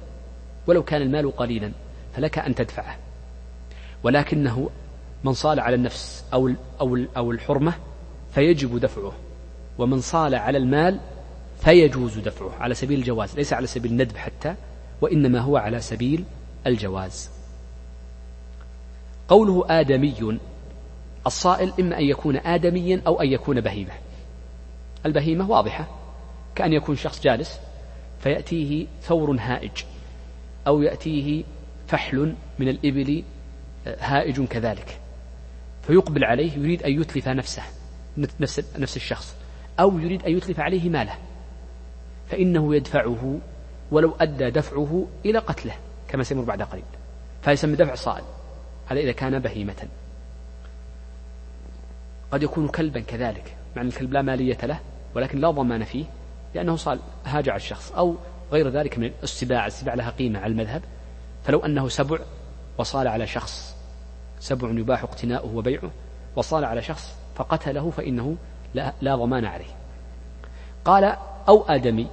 ولو 0.67 0.83
كان 0.83 1.01
المال 1.01 1.35
قليلا 1.35 1.71
فلك 2.15 2.39
أن 2.39 2.55
تدفعه. 2.55 2.97
ولكنه 4.03 4.69
من 5.23 5.33
صال 5.33 5.59
على 5.59 5.75
النفس 5.75 6.25
أو 6.33 6.51
أو 6.81 6.97
أو 7.17 7.31
الحرمة 7.31 7.73
فيجب 8.33 8.79
دفعه. 8.79 9.13
ومن 9.77 10.01
صال 10.01 10.35
على 10.35 10.57
المال 10.57 10.99
فيجوز 11.59 12.17
دفعه 12.19 12.51
على 12.59 12.73
سبيل 12.73 12.99
الجواز. 12.99 13.35
ليس 13.35 13.53
على 13.53 13.67
سبيل 13.67 13.91
الندب 13.91 14.17
حتى 14.17 14.55
وإنما 15.01 15.39
هو 15.39 15.57
على 15.57 15.81
سبيل 15.81 16.23
الجواز. 16.67 17.36
قوله 19.27 19.65
آدمي. 19.69 20.39
الصائل 21.27 21.73
إما 21.79 21.99
أن 21.99 22.03
يكون 22.03 22.37
آدميا 22.37 23.01
أو 23.07 23.21
أن 23.21 23.27
يكون 23.27 23.61
بهيمة. 23.61 23.93
البهيمة 25.05 25.49
واضحة. 25.49 25.87
كأن 26.55 26.73
يكون 26.73 26.95
شخص 26.95 27.21
جالس 27.21 27.59
فيأتيه 28.19 28.87
ثور 29.01 29.37
هائج 29.39 29.83
أو 30.67 30.81
يأتيه 30.81 31.43
فحل 31.87 32.35
من 32.59 32.69
الإبل 32.69 33.23
هائج 33.87 34.45
كذلك. 34.45 34.99
فيقبل 35.83 36.23
عليه 36.23 36.51
يريد 36.53 36.83
أن 36.83 37.01
يتلف 37.01 37.27
نفسه 37.27 37.63
نفس, 38.17 38.77
نفس 38.79 38.95
الشخص 38.95 39.35
أو 39.79 39.99
يريد 39.99 40.23
أن 40.25 40.37
يتلف 40.37 40.59
عليه 40.59 40.89
ماله. 40.89 41.13
فإنه 42.27 42.75
يدفعه 42.75 43.39
ولو 43.91 44.15
أدى 44.19 44.49
دفعه 44.49 45.07
إلى 45.25 45.39
قتله 45.39 45.73
كما 46.07 46.23
سيمر 46.23 46.43
بعد 46.43 46.61
قليل. 46.61 46.83
فيسمى 47.41 47.75
دفع 47.75 47.95
صائل. 47.95 48.23
هذا 48.87 48.99
إذا 48.99 49.11
كان 49.11 49.39
بهيمة. 49.39 49.87
قد 52.31 52.43
يكون 52.43 52.67
كلبا 52.67 52.99
كذلك 52.99 53.55
مع 53.75 53.81
أن 53.81 53.87
الكلب 53.87 54.13
لا 54.13 54.21
مالية 54.21 54.57
له 54.63 54.79
ولكن 55.15 55.39
لا 55.39 55.51
ضمان 55.51 55.83
فيه 55.83 56.05
لأنه 56.55 56.75
صال 56.75 56.99
هاجع 57.25 57.55
الشخص 57.55 57.91
أو 57.91 58.15
غير 58.51 58.69
ذلك 58.69 58.97
من 58.99 59.11
السباع 59.23 59.67
السباع 59.67 59.93
لها 59.93 60.09
قيمة 60.09 60.39
على 60.39 60.51
المذهب. 60.51 60.81
فلو 61.43 61.59
أنه 61.59 61.87
سبع 61.87 62.19
وصال 62.77 63.07
على 63.07 63.27
شخص 63.27 63.75
سبع 64.39 64.69
يباح 64.69 65.03
اقتناؤه 65.03 65.55
وبيعه 65.55 65.91
وصال 66.35 66.65
على 66.65 66.81
شخص 66.81 67.15
فقتله 67.35 67.89
فإنه 67.89 68.37
لا, 68.73 68.93
لا 69.01 69.15
ضمان 69.15 69.45
عليه. 69.45 69.75
قال 70.85 71.17
أو 71.47 71.63
آدمي. 71.63 72.07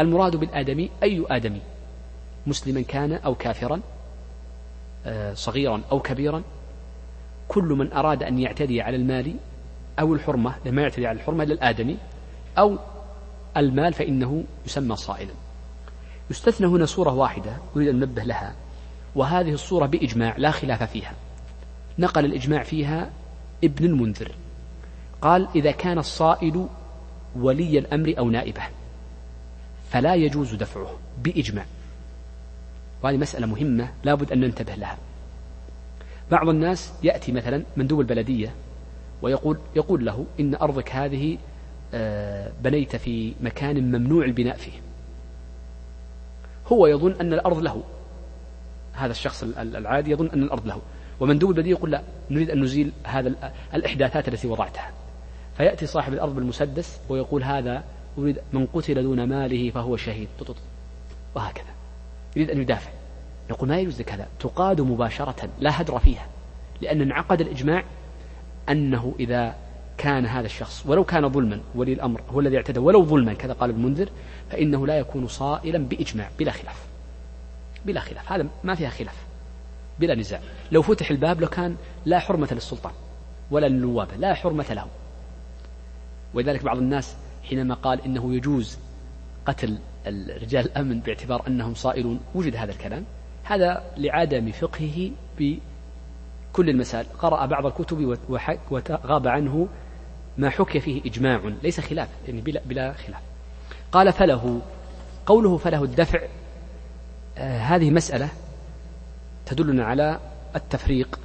المراد 0.00 0.36
بالآدمي 0.36 0.90
أي 1.02 1.24
آدمي؟ 1.30 1.60
مسلما 2.46 2.82
كان 2.82 3.12
أو 3.12 3.34
كافرا؟ 3.34 3.80
صغيرا 5.34 5.80
أو 5.92 6.00
كبيرا 6.00 6.42
كل 7.48 7.64
من 7.64 7.92
أراد 7.92 8.22
أن 8.22 8.38
يعتدي 8.38 8.82
على 8.82 8.96
المال 8.96 9.34
أو 10.00 10.14
الحرمة 10.14 10.54
لما 10.64 10.82
يعتدي 10.82 11.06
على 11.06 11.16
الحرمة 11.16 11.44
للآدمي 11.44 11.96
أو 12.58 12.78
المال 13.56 13.92
فإنه 13.92 14.44
يسمى 14.66 14.96
صائلا 14.96 15.32
يستثنى 16.30 16.66
هنا 16.66 16.86
صورة 16.86 17.12
واحدة 17.14 17.56
أريد 17.76 17.88
أن 17.88 17.96
ننبه 17.96 18.22
لها 18.22 18.54
وهذه 19.14 19.52
الصورة 19.52 19.86
بإجماع 19.86 20.34
لا 20.36 20.50
خلاف 20.50 20.82
فيها. 20.82 21.12
نقل 21.98 22.24
الإجماع 22.24 22.62
فيها 22.62 23.10
ابن 23.64 23.84
المنذر. 23.84 24.32
قال 25.22 25.48
إذا 25.54 25.70
كان 25.70 25.98
الصائل 25.98 26.66
ولي 27.36 27.78
الأمر 27.78 28.14
أو 28.18 28.30
نائبه 28.30 28.62
فلا 29.90 30.14
يجوز 30.14 30.54
دفعه. 30.54 30.90
بإجماع. 31.22 31.64
وهذه 33.02 33.16
مسألة 33.16 33.46
مهمة 33.46 33.88
لا 34.04 34.14
بد 34.14 34.32
أن 34.32 34.40
ننتبه 34.40 34.74
لها. 34.74 34.98
بعض 36.30 36.48
الناس 36.48 36.92
يأتي 37.02 37.32
مثلا 37.32 37.62
مندوب 37.76 38.00
البلدية 38.00 38.54
ويقول 39.22 39.58
يقول 39.76 40.04
له 40.04 40.26
إن 40.40 40.54
أرضك 40.54 40.90
هذه 40.90 41.38
آه، 41.94 42.52
بنيت 42.62 42.96
في 42.96 43.34
مكان 43.40 43.92
ممنوع 43.92 44.24
البناء 44.24 44.56
فيه. 44.56 44.72
هو 46.66 46.86
يظن 46.86 47.12
أن 47.12 47.32
الأرض 47.32 47.58
له. 47.58 47.82
هذا 48.92 49.10
الشخص 49.10 49.42
العادي 49.58 50.10
يظن 50.10 50.30
أن 50.30 50.42
الأرض 50.42 50.66
له. 50.66 50.80
ومندوب 51.20 51.50
البلدية 51.50 51.70
يقول 51.70 51.90
لا 51.90 52.02
نريد 52.30 52.50
أن 52.50 52.60
نزيل 52.60 52.92
هذا 53.04 53.52
الإحداثات 53.74 54.28
التي 54.28 54.48
وضعتها. 54.48 54.90
فيأتي 55.56 55.86
صاحب 55.86 56.12
الأرض 56.12 56.34
بالمسدس 56.34 57.00
ويقول 57.08 57.44
هذا 57.44 57.84
أريد 58.18 58.38
من 58.52 58.66
قتل 58.66 59.02
دون 59.02 59.24
ماله 59.24 59.70
فهو 59.70 59.96
شهيد. 59.96 60.28
وهكذا. 61.34 61.69
يريد 62.36 62.50
أن 62.50 62.60
يدافع. 62.60 62.90
يقول 63.50 63.68
ما 63.68 63.78
يجوز 63.78 64.00
لك 64.00 64.12
هذا. 64.12 64.28
تقاد 64.40 64.80
مباشرة 64.80 65.48
لا 65.60 65.80
هدر 65.80 65.98
فيها. 65.98 66.26
لأن 66.80 67.00
انعقد 67.00 67.40
الإجماع 67.40 67.84
أنه 68.68 69.14
إذا 69.20 69.54
كان 69.98 70.26
هذا 70.26 70.46
الشخص 70.46 70.86
ولو 70.86 71.04
كان 71.04 71.28
ظلما 71.28 71.60
ولي 71.74 71.92
الأمر 71.92 72.20
هو 72.30 72.40
الذي 72.40 72.56
اعتدى 72.56 72.80
ولو 72.80 73.04
ظلما 73.04 73.34
كذا 73.34 73.52
قال 73.52 73.70
المنذر 73.70 74.08
فإنه 74.50 74.86
لا 74.86 74.98
يكون 74.98 75.28
صائلا 75.28 75.78
بإجماع 75.78 76.28
بلا 76.38 76.52
خلاف. 76.52 76.86
بلا 77.84 78.00
خلاف. 78.00 78.32
هذا 78.32 78.46
ما 78.64 78.74
فيها 78.74 78.90
خلاف. 78.90 79.16
بلا 79.98 80.14
نزاع. 80.14 80.40
لو 80.72 80.82
فتح 80.82 81.10
الباب 81.10 81.40
لكان 81.40 81.76
لا 82.06 82.18
حرمة 82.18 82.48
للسلطان 82.52 82.92
ولا 83.50 83.66
للنواب 83.66 84.08
لا 84.18 84.34
حرمة 84.34 84.66
له. 84.70 84.86
ولذلك 86.34 86.64
بعض 86.64 86.76
الناس 86.76 87.16
حينما 87.44 87.74
قال 87.74 88.04
إنه 88.04 88.34
يجوز 88.34 88.78
قتل 89.46 89.78
رجال 90.42 90.64
الأمن 90.66 91.00
باعتبار 91.00 91.46
أنهم 91.46 91.74
صائلون. 91.74 92.20
وجد 92.34 92.56
هذا 92.56 92.72
الكلام. 92.72 93.04
هذا 93.44 93.82
لعدم 93.96 94.52
فقهه 94.52 95.10
بكل 95.38 96.70
المسائل. 96.70 97.06
قرأ 97.18 97.46
بعض 97.46 97.66
الكتب 97.66 98.18
وغاب 98.70 99.28
عنه 99.28 99.68
ما 100.38 100.50
حكي 100.50 100.80
فيه 100.80 101.02
إجماع. 101.06 101.40
ليس 101.62 101.80
خلاف 101.80 102.08
يعني 102.28 102.40
بلا, 102.40 102.60
بلا 102.64 102.92
خلاف. 102.92 103.20
قال 103.92 104.12
فله 104.12 104.60
قوله 105.26 105.56
فله 105.56 105.84
الدفع 105.84 106.20
آه 107.38 107.58
هذه 107.58 107.90
مسألة 107.90 108.28
تدلنا 109.46 109.84
على 109.84 110.20
التفريق 110.56 111.20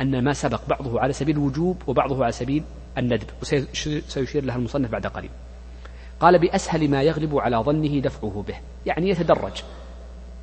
أن 0.00 0.24
ما 0.24 0.32
سبق 0.32 0.60
بعضه 0.68 1.00
على 1.00 1.12
سبيل 1.12 1.36
الوجوب 1.36 1.82
وبعضه 1.86 2.24
على 2.24 2.32
سبيل 2.32 2.64
الندب. 2.98 3.26
وسيشير 3.42 4.44
لها 4.44 4.56
المصنف 4.56 4.90
بعد 4.90 5.06
قليل. 5.06 5.30
قال 6.20 6.38
بأسهل 6.38 6.90
ما 6.90 7.02
يغلب 7.02 7.38
على 7.38 7.56
ظنه 7.56 8.00
دفعه 8.00 8.44
به. 8.48 8.54
يعني 8.86 9.08
يتدرج. 9.08 9.62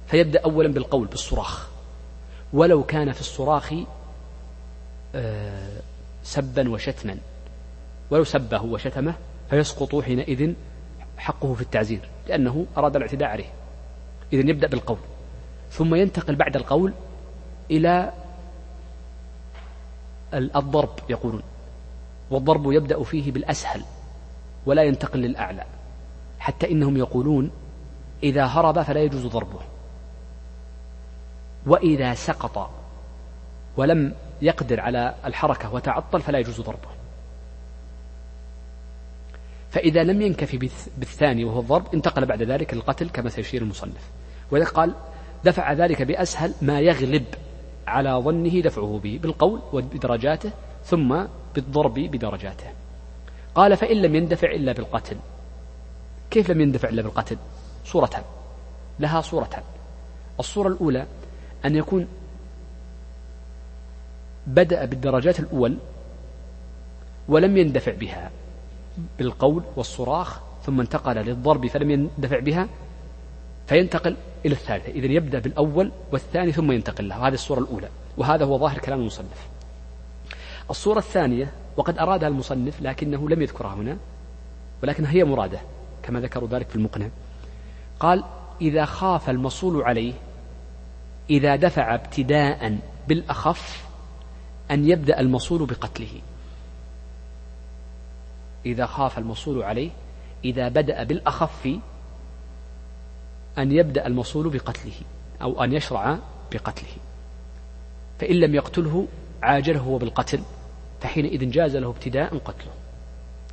فيبدأ 0.07 0.39
أولا 0.39 0.73
بالقول 0.73 1.07
بالصراخ. 1.07 1.69
ولو 2.53 2.83
كان 2.83 3.11
في 3.11 3.21
الصراخ 3.21 3.73
آه، 5.15 5.81
سبا 6.23 6.69
وشتما. 6.69 7.17
ولو 8.11 8.23
سبه 8.23 8.61
وشتمه 8.61 9.13
فيسقط 9.49 9.95
حينئذ 9.95 10.53
حقه 11.17 11.53
في 11.53 11.61
التعزير 11.61 12.09
لأنه 12.27 12.65
أراد 12.77 12.95
الاعتداء 12.95 13.29
عليه. 13.29 13.53
إذا 14.33 14.49
يبدأ 14.49 14.67
بالقول. 14.67 14.97
ثم 15.71 15.95
ينتقل 15.95 16.35
بعد 16.35 16.55
القول 16.55 16.93
إلى 17.71 18.11
الضرب 20.33 20.99
يقولون. 21.09 21.41
والضرب 22.31 22.71
يبدأ 22.71 23.03
فيه 23.03 23.31
بالأسهل. 23.31 23.81
ولا 24.67 24.83
ينتقل 24.83 25.19
للأعلى 25.19 25.63
حتى 26.39 26.71
إنهم 26.71 26.97
يقولون 26.97 27.51
إذا 28.23 28.45
هرب 28.45 28.81
فلا 28.81 29.01
يجوز 29.01 29.25
ضربه. 29.25 29.59
وإذا 31.65 32.13
سقط 32.13 32.69
ولم 33.77 34.13
يقدر 34.41 34.79
على 34.79 35.15
الحركة 35.25 35.73
وتعطل 35.73 36.21
فلا 36.21 36.39
يجوز 36.39 36.61
ضربه. 36.61 36.89
فإذا 39.69 40.03
لم 40.03 40.21
ينكفي 40.21 40.69
بالثاني 40.97 41.43
وهو 41.43 41.59
الضرب 41.59 41.93
انتقل 41.93 42.25
بعد 42.25 42.43
ذلك 42.43 42.73
القتل 42.73 43.09
كما 43.09 43.29
سيشير 43.29 43.61
المصنف. 43.61 44.09
وإذا 44.51 44.65
قال 44.65 44.93
دفع 45.43 45.73
ذلك 45.73 46.01
بأسهل 46.01 46.53
ما 46.61 46.79
يغلب 46.79 47.25
على 47.87 48.09
ظنه 48.09 48.61
دفعه 48.61 48.99
به 49.03 49.19
بالقول 49.23 49.61
وبدرجاته 49.73 50.51
ثم 50.83 51.25
بالضرب 51.55 51.93
بدرجاته. 51.93 52.67
قال 53.57 53.77
فإن 53.77 54.01
لم 54.01 54.15
يندفع 54.15 54.51
إلا 54.51 54.71
بالقتل. 54.71 55.17
كيف 56.31 56.51
لم 56.51 56.61
يندفع 56.61 56.89
إلا 56.89 57.01
بالقتل؟ 57.01 57.37
صورتان 57.85 58.23
لها 58.99 59.21
صورتان 59.21 59.63
الصورة 60.39 60.67
الأولى 60.67 61.05
أن 61.65 61.75
يكون 61.75 62.07
بدأ 64.47 64.85
بالدرجات 64.85 65.39
الأول 65.39 65.77
ولم 67.27 67.57
يندفع 67.57 67.91
بها 67.91 68.31
بالقول 69.17 69.63
والصراخ 69.75 70.39
ثم 70.65 70.79
انتقل 70.79 71.15
للضرب 71.15 71.67
فلم 71.67 71.91
يندفع 71.91 72.39
بها 72.39 72.67
فينتقل 73.67 74.15
إلى 74.45 74.53
الثالثة. 74.53 74.91
إذا 74.91 75.05
يبدأ 75.05 75.39
بالأول 75.39 75.91
والثاني 76.11 76.51
ثم 76.51 76.71
ينتقل 76.71 77.09
له 77.09 77.27
هذه 77.27 77.33
الصورة 77.33 77.59
الأولى. 77.59 77.89
وهذا 78.17 78.45
هو 78.45 78.57
ظاهر 78.57 78.77
كلام 78.77 78.99
المصنف. 78.99 79.47
الصورة 80.69 80.99
الثانية 80.99 81.51
وقد 81.77 81.97
أرادها 81.97 82.27
المصنف 82.27 82.81
لكنه 82.81 83.29
لم 83.29 83.41
يذكرها 83.41 83.73
هنا 83.73 83.97
ولكن 84.83 85.05
هي 85.05 85.23
مرادة 85.23 85.59
كما 86.03 86.19
ذكروا 86.19 86.49
ذلك 86.49 86.69
في 86.69 86.75
المقنع. 86.75 87.09
قال 87.99 88.23
إذا 88.61 88.85
خاف 88.85 89.29
المصول 89.29 89.83
عليه 89.83 90.13
إذا 91.29 91.55
دفع 91.55 91.95
ابتداء 91.95 92.77
بالأخف 93.07 93.85
أن 94.71 94.89
يبدأ 94.89 95.19
المصول 95.19 95.65
بقتله. 95.65 96.21
إذا 98.65 98.85
خاف 98.85 99.17
المصول 99.17 99.63
عليه 99.63 99.89
إذا 100.45 100.67
بدأ 100.67 101.03
بالأخف 101.03 101.67
أن 103.57 103.71
يبدأ 103.71 104.07
المصول 104.07 104.49
بقتله 104.49 104.95
أو 105.41 105.63
أن 105.63 105.73
يشرع 105.73 106.17
بقتله. 106.51 106.95
فإن 108.19 108.35
لم 108.35 108.55
يقتله 108.55 109.07
عاجله 109.43 109.79
هو 109.79 109.97
بالقتل 109.97 110.41
فحينئذ 111.01 111.49
جاز 111.49 111.75
له 111.75 111.89
ابتداء 111.89 112.37
قتله. 112.37 112.71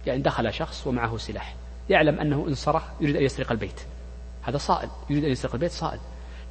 يعني 0.06 0.22
دخل 0.22 0.52
شخص 0.52 0.86
ومعه 0.86 1.16
سلاح. 1.16 1.54
يعلم 1.90 2.20
أنه 2.20 2.48
إن 2.48 2.54
صرخ 2.54 2.82
يريد 3.00 3.16
أن 3.16 3.22
يسرق 3.22 3.52
البيت. 3.52 3.80
هذا 4.42 4.58
صائل. 4.58 4.88
يريد 5.10 5.24
أن 5.24 5.30
يسرق 5.30 5.54
البيت 5.54 5.70
صائل. 5.70 6.00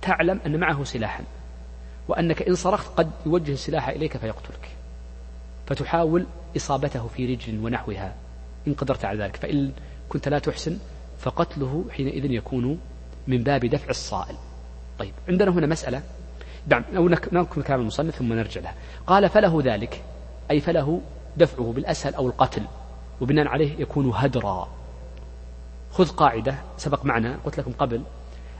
تعلم 0.01 0.39
أن 0.45 0.59
معه 0.59 0.83
سلاحا. 0.83 1.23
وأنك 2.07 2.41
إن 2.41 2.55
صرخت 2.55 2.97
قد 2.97 3.11
يوجه 3.25 3.51
السلاح 3.51 3.89
إليك 3.89 4.17
فيقتلك. 4.17 4.69
فتحاول 5.67 6.25
إصابته 6.57 7.07
في 7.07 7.33
رجل 7.33 7.65
ونحوها. 7.65 8.15
إن 8.67 8.73
قدرت 8.73 9.05
على 9.05 9.23
ذلك. 9.23 9.35
فإن 9.35 9.71
كنت 10.09 10.27
لا 10.27 10.39
تحسن 10.39 10.77
فقتله 11.19 11.85
حينئذ 11.91 12.31
يكون 12.31 12.79
من 13.27 13.43
باب 13.43 13.65
دفع 13.65 13.89
الصائل. 13.89 14.35
طيب 14.99 15.13
عندنا 15.29 15.51
هنا 15.51 15.67
مسألة. 15.67 16.03
نعم 16.67 16.83
نكمل 17.09 17.63
كلام 17.63 17.81
المصنف 17.81 18.15
ثم 18.15 18.33
نرجع 18.33 18.61
لها. 18.61 18.75
قال 19.07 19.29
فله 19.29 19.61
ذلك. 19.63 20.03
أي 20.53 20.59
فله 20.59 21.01
دفعه 21.37 21.73
بالأسهل 21.75 22.15
أو 22.15 22.27
القتل 22.27 22.63
وبناء 23.21 23.47
عليه 23.47 23.79
يكون 23.79 24.11
هدرا. 24.15 24.67
خذ 25.91 26.09
قاعدة 26.09 26.55
سبق 26.77 27.05
معنا 27.05 27.39
قلت 27.45 27.59
لكم 27.59 27.71
قبل 27.71 28.03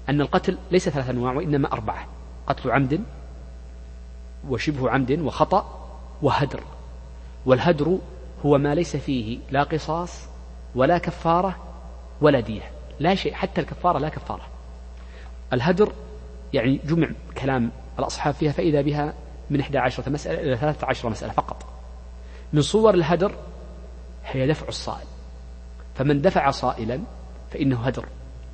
أن 0.10 0.22
القتل 0.22 0.58
ليس 0.72 0.90
ثلاث 0.90 1.10
أنواع 1.10 1.34
وإنما 1.34 1.74
أربعة 1.74 2.08
قتل 2.48 2.72
عمد 2.72 3.04
وشبه 4.50 4.90
عمد 4.90 5.12
وخطأ 5.12 5.90
وهدر. 6.22 6.64
والهدر 7.46 7.98
هو 8.46 8.58
ما 8.58 8.76
ليس 8.76 8.96
فيه 8.96 9.40
لا 9.52 9.64
قصاص 9.64 10.22
ولا 10.76 10.98
كفارة 10.98 11.56
ولا 12.22 12.40
دية. 12.40 12.72
لا 13.00 13.16
شيء 13.16 13.34
حتى 13.34 13.62
الكفارة 13.62 14.00
لا 14.00 14.10
كفارة. 14.10 14.48
الهدر 15.54 15.92
يعني 16.54 16.80
جمع 16.86 17.10
كلام 17.38 17.72
الأصحاب 18.00 18.34
فيها 18.34 18.52
فإذا 18.52 18.82
بها 18.82 19.14
من 19.50 19.60
11 19.60 20.10
مسألة 20.10 20.42
إلى 20.42 20.58
13 20.58 21.10
مسألة 21.10 21.34
فقط. 21.34 21.73
من 22.54 22.62
صور 22.62 22.94
الهدر 22.94 23.36
هي 24.26 24.48
دفع 24.48 24.68
الصائل. 24.68 25.08
فمن 25.96 26.22
دفع 26.22 26.52
صائلا 26.52 27.00
فإنه 27.52 27.86
هدر. 27.86 28.06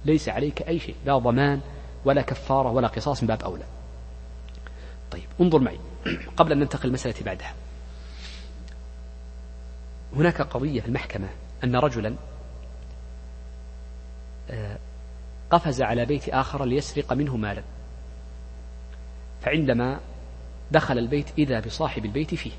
ليس 0.05 0.29
عليك 0.29 0.61
أي 0.61 0.79
شيء 0.79 0.95
لا 1.05 1.17
ضمان 1.17 1.61
ولا 2.05 2.21
كفارة 2.21 2.71
ولا 2.71 2.87
قصاص 2.87 3.23
من 3.23 3.27
باب 3.27 3.43
أولى. 3.43 3.65
طيب 5.11 5.23
انظر 5.41 5.59
معي 5.59 5.79
قبل 6.37 6.51
أن 6.51 6.59
ننتقل 6.59 6.87
المسألة 6.87 7.15
بعدها. 7.25 7.53
هناك 10.15 10.41
قضية 10.41 10.81
في 10.81 10.87
المحكمة 10.87 11.27
أن 11.63 11.75
رجلا 11.75 12.15
آه، 14.49 14.77
قفز 15.51 15.81
على 15.81 16.05
بيت 16.05 16.29
آخر 16.29 16.65
ليسرق 16.65 17.13
منه 17.13 17.37
مالا. 17.37 17.63
فعندما 19.41 19.99
دخل 20.71 20.97
البيت 20.97 21.27
إذا 21.37 21.59
بصاحب 21.59 22.05
البيت 22.05 22.35
فيه. 22.35 22.51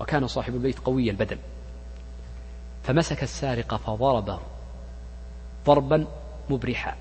وكان 0.00 0.26
صاحب 0.26 0.54
البيت 0.54 0.78
قوي 0.78 1.10
البدن. 1.10 1.38
فمسك 2.82 3.22
السارق 3.22 3.74
فضربه 3.74 4.40
ضربا 5.66 6.06
مبرحا 6.50 6.96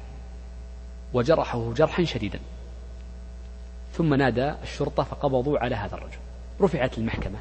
وجرحه 1.14 1.74
جرحا 1.74 2.04
شديدا. 2.04 2.40
ثم 3.94 4.14
نادى 4.14 4.54
الشرطة 4.64 5.04
فقبضوا 5.04 5.60
على 5.60 5.76
هذا 5.76 5.96
الرجل. 5.96 6.18
رفعت 6.62 6.98
المحكمة. 6.98 7.40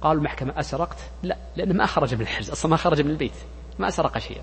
قالوا 0.00 0.18
المحكمة 0.18 0.60
أسرقت؟ 0.60 0.98
لا 1.22 1.36
لأنه 1.56 1.74
ما 1.74 1.86
خرج 1.86 2.14
من 2.14 2.20
الحجز 2.20 2.50
أصلا 2.50 2.70
ما 2.70 2.76
خرج 2.76 3.00
من 3.00 3.10
البيت 3.10 3.36
ما 3.78 3.90
سرق 3.90 4.18
شيئا. 4.18 4.42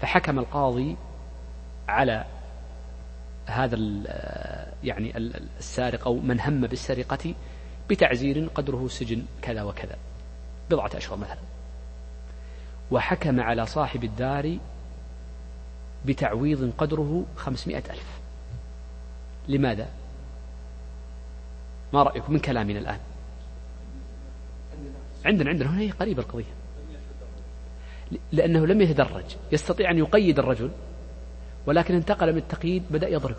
فحكم 0.00 0.38
القاضي 0.38 0.96
على 1.88 2.24
هذا 3.46 3.76
يعني 4.84 5.16
السارق 5.58 6.06
أو 6.06 6.14
من 6.14 6.40
هم 6.40 6.60
بالسرقة 6.60 7.34
بتعزير 7.92 8.48
قدره 8.54 8.88
سجن 8.88 9.24
كذا 9.42 9.62
وكذا. 9.62 9.96
بضعة 10.70 10.90
أشهر 10.94 11.16
مثلا. 11.16 11.38
وحكم 12.90 13.40
على 13.40 13.66
صاحب 13.66 14.04
الدار 14.04 14.58
بتعويض 16.06 16.72
قدره 16.78 17.24
خمسمائة 17.36 17.84
ألف. 17.90 18.20
لماذا؟ 19.48 19.88
ما 21.92 22.02
رأيكم 22.02 22.32
من 22.32 22.38
كلامنا 22.38 22.78
الآن؟ 22.78 22.98
عندنا 25.24 25.50
عندنا. 25.50 25.70
هنا 25.70 25.80
هي 25.80 25.90
قريبة 25.90 26.22
القضية. 26.22 26.44
لأنه 28.32 28.66
لم 28.66 28.80
يتدرج. 28.80 29.36
يستطيع 29.52 29.90
أن 29.90 29.98
يقيد 29.98 30.38
الرجل 30.38 30.70
ولكن 31.66 31.94
انتقل 31.94 32.32
من 32.32 32.38
التقييد 32.38 32.82
بدأ 32.90 33.08
يضرب. 33.08 33.36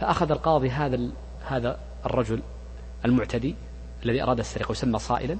فأخذ 0.00 0.30
القاضي 0.30 0.70
هذا 0.70 1.10
هذا 1.44 1.78
الرجل 2.06 2.42
المعتدي 3.04 3.54
الذي 4.04 4.22
أراد 4.22 4.38
السرقة 4.38 4.70
وسمى 4.70 4.98
صائلا 4.98 5.36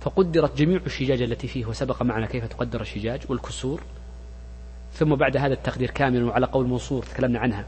فقدرت 0.00 0.56
جميع 0.56 0.80
الشجاج 0.86 1.22
التي 1.22 1.48
فيه 1.48 1.66
وسبق 1.66 2.02
معنا 2.02 2.26
كيف 2.26 2.44
تقدر 2.44 2.80
الشجاج 2.80 3.20
والكسور. 3.28 3.82
ثم 4.92 5.14
بعد 5.14 5.36
هذا 5.36 5.54
التقدير 5.54 5.90
كامل 5.90 6.24
وعلى 6.24 6.46
قول 6.46 6.66
منصور 6.66 7.02
تكلمنا 7.02 7.38
عنها 7.38 7.64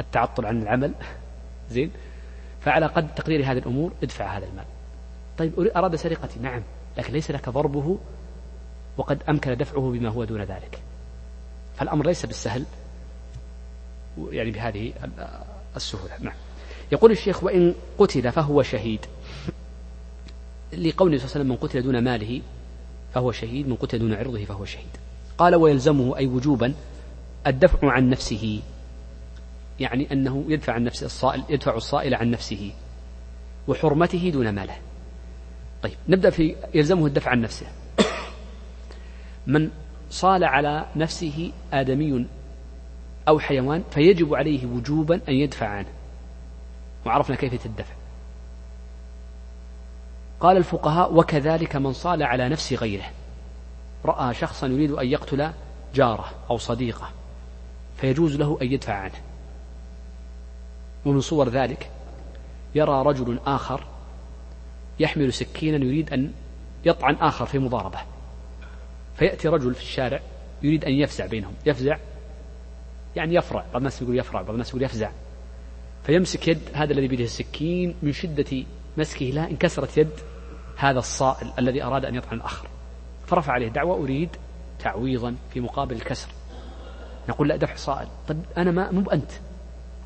التعطل 0.00 0.46
عن 0.46 0.62
العمل. 0.62 0.94
زين؟ 1.70 1.90
فعلى 2.60 2.86
قد 2.86 3.14
تقدير 3.14 3.40
هذه 3.40 3.58
الأمور 3.58 3.92
ادفع 4.02 4.38
هذا 4.38 4.46
المال. 4.46 4.64
طيب 5.38 5.70
أراد 5.76 5.96
سرقتي 5.96 6.40
نعم 6.40 6.62
لكن 6.98 7.12
ليس 7.12 7.30
لك 7.30 7.48
ضربه 7.48 7.98
وقد 8.96 9.22
أمكن 9.28 9.56
دفعه 9.56 9.90
بما 9.90 10.08
هو 10.08 10.24
دون 10.24 10.42
ذلك. 10.42 10.82
فالأمر 11.76 12.06
ليس 12.06 12.26
بالسهل 12.26 12.64
يعني 14.30 14.50
بهذه 14.50 14.92
السهولة. 15.76 16.12
نعم. 16.20 16.34
يقول 16.92 17.10
الشيخ 17.10 17.44
وإن 17.44 17.74
قتل 17.98 18.32
فهو 18.32 18.62
شهيد. 18.62 19.00
لقوله 20.72 20.92
صلى 20.94 21.04
الله 21.04 21.12
عليه 21.14 21.24
وسلم 21.24 21.48
من 21.48 21.56
قتل 21.56 21.82
دون 21.82 21.98
ماله 21.98 22.40
فهو 23.14 23.32
شهيد 23.32 23.68
من 23.68 23.76
قتل 23.76 23.98
دون 23.98 24.14
عرضه 24.14 24.44
فهو 24.44 24.64
شهيد. 24.64 24.96
قال 25.38 25.54
ويلزمه 25.54 26.16
أي 26.16 26.26
وجوبا 26.26 26.74
الدفع 27.46 27.90
عن 27.90 28.10
نفسه 28.10 28.62
يعني 29.80 30.12
أنه 30.12 30.44
يدفع 30.48 30.72
عن 30.72 30.84
نفسه 30.84 31.06
الصائل 31.06 31.42
يدفع 31.48 31.76
الصائل 31.76 32.14
عن 32.14 32.30
نفسه 32.30 32.72
وحرمته 33.68 34.30
دون 34.30 34.50
ماله. 34.50 34.76
طيب 35.82 35.94
نبدأ 36.08 36.30
في 36.30 36.56
يلزمه 36.74 37.06
الدفع 37.06 37.30
عن 37.30 37.40
نفسه. 37.40 37.66
من 39.46 39.70
صال 40.10 40.44
على 40.44 40.86
نفسه 40.96 41.52
آدمي 41.72 42.26
أو 43.28 43.38
حيوان 43.38 43.82
فيجب 43.90 44.34
عليه 44.34 44.66
وجوبا 44.66 45.20
أن 45.28 45.34
يدفع 45.34 45.66
عنه. 45.66 46.01
وعرفنا 47.06 47.36
كيفية 47.36 47.64
الدفع 47.66 47.94
قال 50.40 50.56
الفقهاء 50.56 51.14
وكذلك 51.14 51.76
من 51.76 51.92
صال 51.92 52.22
على 52.22 52.48
نفس 52.48 52.72
غيره. 52.72 53.10
رأى 54.04 54.34
شخصا 54.34 54.66
يريد 54.66 54.90
أن 54.90 55.06
يقتل 55.06 55.50
جارة 55.94 56.30
أو 56.50 56.58
صديقة 56.58 57.10
فيجوز 57.96 58.36
له 58.36 58.58
أن 58.62 58.72
يدفع 58.72 58.94
عنه. 58.94 59.20
ومن 61.04 61.20
صور 61.20 61.48
ذلك 61.48 61.90
يرى 62.74 63.02
رجل 63.02 63.40
آخر 63.46 63.86
يحمل 65.00 65.32
سكينا 65.32 65.84
يريد 65.84 66.12
أن 66.12 66.32
يطعن 66.84 67.14
آخر 67.14 67.46
في 67.46 67.58
مضاربة. 67.58 67.98
فيأتي 69.16 69.48
رجل 69.48 69.74
في 69.74 69.82
الشارع 69.82 70.20
يريد 70.62 70.84
أن 70.84 70.92
يفزع 70.92 71.26
بينهم. 71.26 71.54
يفزع 71.66 71.98
يعني 73.16 73.34
يفرع 73.34 73.60
بعض 73.60 73.76
الناس 73.76 74.02
يقول 74.02 74.18
يفرع 74.18 74.42
بعض 74.42 74.50
الناس 74.50 74.68
يقول 74.68 74.82
يفزع. 74.82 75.10
فيمسك 76.04 76.48
يد 76.48 76.60
هذا 76.72 76.92
الذي 76.92 77.08
بيده 77.08 77.24
السكين 77.24 77.94
من 78.02 78.12
شدة 78.12 78.64
مسكه 78.96 79.26
لا 79.26 79.50
انكسرت 79.50 79.96
يد 79.98 80.10
هذا 80.76 80.98
الصائل 80.98 81.52
الذي 81.58 81.82
أراد 81.82 82.04
أن 82.04 82.14
يطعن 82.14 82.36
الآخر. 82.36 82.68
فرفع 83.26 83.52
عليه 83.52 83.68
دعوة 83.68 84.02
أريد 84.02 84.28
تعويضا 84.78 85.36
في 85.50 85.60
مقابل 85.60 85.96
الكسر. 85.96 86.28
نقول 87.28 87.48
لا 87.48 87.56
دفع 87.56 87.74
صائل 87.74 88.08
طيب 88.28 88.42
أنا 88.56 88.70
ما 88.70 88.90
مو 88.90 89.10
أنت. 89.10 89.30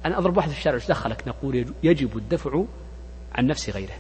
أنا 0.05 0.19
أضرب 0.19 0.37
واحد 0.37 0.51
في 0.51 0.59
الشارع 0.59 0.77
إيش 0.77 0.87
دخلك؟ 0.87 1.29
نقول 1.29 1.75
يجب 1.83 2.17
الدفع 2.17 2.65
عن 3.35 3.47
نفس 3.47 3.71
غيره. 3.71 3.95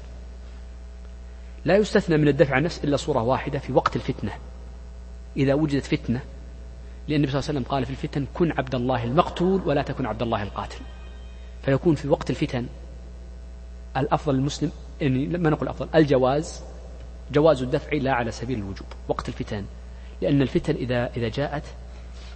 لا 1.64 1.76
يستثنى 1.76 2.16
من 2.16 2.28
الدفع 2.28 2.52
عن 2.54 2.58
النفس 2.58 2.84
إلا 2.84 2.96
صورة 2.96 3.22
واحدة 3.22 3.58
في 3.58 3.72
وقت 3.72 3.96
الفتنة. 3.96 4.32
إذا 5.36 5.54
وجدت 5.54 5.84
فتنة 5.84 6.20
لأن 7.08 7.16
النبي 7.16 7.32
صلى 7.32 7.38
الله 7.40 7.48
عليه 7.48 7.60
وسلم 7.60 7.62
قال 7.62 7.84
في 7.84 7.90
الفتن 7.90 8.26
كن 8.34 8.52
عبد 8.52 8.74
الله 8.74 9.04
المقتول 9.04 9.62
ولا 9.66 9.82
تكن 9.82 10.06
عبد 10.06 10.22
الله 10.22 10.42
القاتل. 10.42 10.80
فيكون 11.66 11.94
في 11.94 12.08
وقت 12.08 12.30
الفتن 12.30 12.66
الأفضل 13.96 14.34
المسلم 14.34 14.72
يعني 15.00 15.26
ما 15.26 15.50
نقول 15.50 15.68
أفضل 15.68 15.88
الجواز 15.94 16.62
جواز 17.32 17.62
الدفع 17.62 17.96
لا 17.96 18.12
على 18.12 18.30
سبيل 18.30 18.58
الوجوب 18.58 18.86
وقت 19.08 19.28
الفتن. 19.28 19.64
لأن 20.22 20.42
الفتن 20.42 20.74
إذا 20.74 21.10
إذا 21.16 21.28
جاءت 21.28 21.62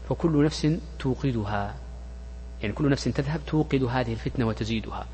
فكل 0.09 0.45
نفس 0.45 0.77
توقدها 0.99 1.75
يعني 2.63 2.75
كل 2.75 2.91
نفس 2.91 3.05
تذهب 3.05 3.41
توقد 3.47 3.83
هذه 3.83 4.13
الفتنة 4.13 4.47
وتزيدها. 4.47 5.07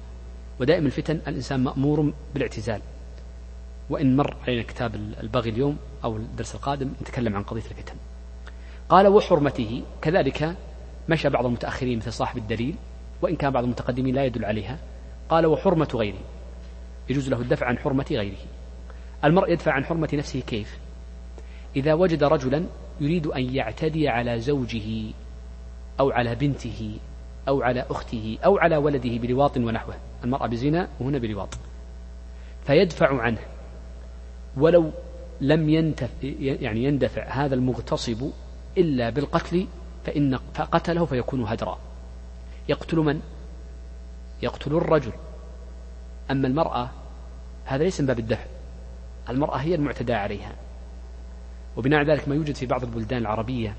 ودائما 0.61 0.87
الفتن 0.87 1.21
الإنسان 1.29 1.64
مأمور 1.64 2.12
بالاعتزال. 2.35 2.81
وإن 3.91 4.17
مر 4.17 4.37
علينا 4.43 4.62
كتاب 4.62 4.95
البغي 4.95 5.51
اليوم 5.51 5.77
أو 6.05 6.17
الدرس 6.17 6.55
القادم 6.55 6.93
نتكلم 7.03 7.37
عن 7.37 7.43
قضية 7.43 7.64
الفتن. 7.71 7.97
قال 8.89 9.07
وحرمته 9.07 9.83
كذلك 10.03 10.57
مشى 11.09 11.29
بعض 11.29 11.47
المتأخرين 11.47 11.99
مثل 11.99 12.12
صاحب 12.12 12.39
الدليل 12.39 12.75
وإن 13.23 13.37
كان 13.37 13.51
بعض 13.51 13.64
المتقدمين 13.64 14.14
لا 14.14 14.25
يدل 14.25 14.45
عليها. 14.45 14.79
قال 15.29 15.47
وحرمة 15.47 15.89
غيره 15.95 16.19
يجوز 17.09 17.29
له 17.29 17.41
الدفع 17.41 17.67
عن 17.67 17.79
حرمة 17.79 18.07
غيره. 18.11 18.39
المرء 19.25 19.53
يدفع 19.53 19.73
عن 19.73 19.85
حرمة 19.85 20.09
نفسه 20.12 20.41
كيف؟ 20.41 20.79
إذا 21.77 21.95
وجد 21.95 22.25
رجلا 22.25 22.64
يريد 23.01 23.27
أن 23.27 23.55
يعتدي 23.55 24.09
على 24.09 24.41
زوجه 24.41 25.12
أو 26.01 26.11
على 26.11 26.35
بنته 26.35 26.99
أو 27.49 27.62
على 27.62 27.85
أخته 27.91 28.39
أو 28.45 28.59
على 28.59 28.77
ولده 28.77 29.17
بلواط 29.19 29.57
ونحوه. 29.57 29.95
المرأة 30.25 30.47
بزنا 30.47 30.89
وهنا 31.01 31.19
بلواط. 31.19 31.59
فيدفع 32.67 33.21
عنه. 33.23 33.39
ولو 34.57 34.91
لم 35.41 35.69
ينتف 35.69 36.11
يعني 36.41 36.85
يندفع 36.85 37.29
هذا 37.29 37.55
المغتصب 37.55 38.31
إلا 38.79 39.11
بالقتل 39.11 39.67
فإن 40.05 40.39
فقتله 40.55 41.05
فيكون 41.05 41.43
هدرا. 41.43 41.79
يقتل 42.69 42.97
من؟ 42.97 43.21
يقتل 44.43 44.77
الرجل. 44.77 45.12
أما 46.31 46.49
المرأة 46.49 46.91
هذا 47.64 47.85
ليس 47.85 48.01
من 48.01 48.07
باب 48.07 48.19
الدفع. 48.19 48.45
المرأة 49.29 49.57
هي 49.57 49.75
المعتدى 49.75 50.14
عليها. 50.14 50.53
وبناء 51.77 52.03
ذلك 52.03 52.29
ما 52.29 52.35
يوجد 52.35 52.55
في 52.55 52.67
بعض 52.67 52.85
البلدان 52.85 53.19
العربية 53.19 53.75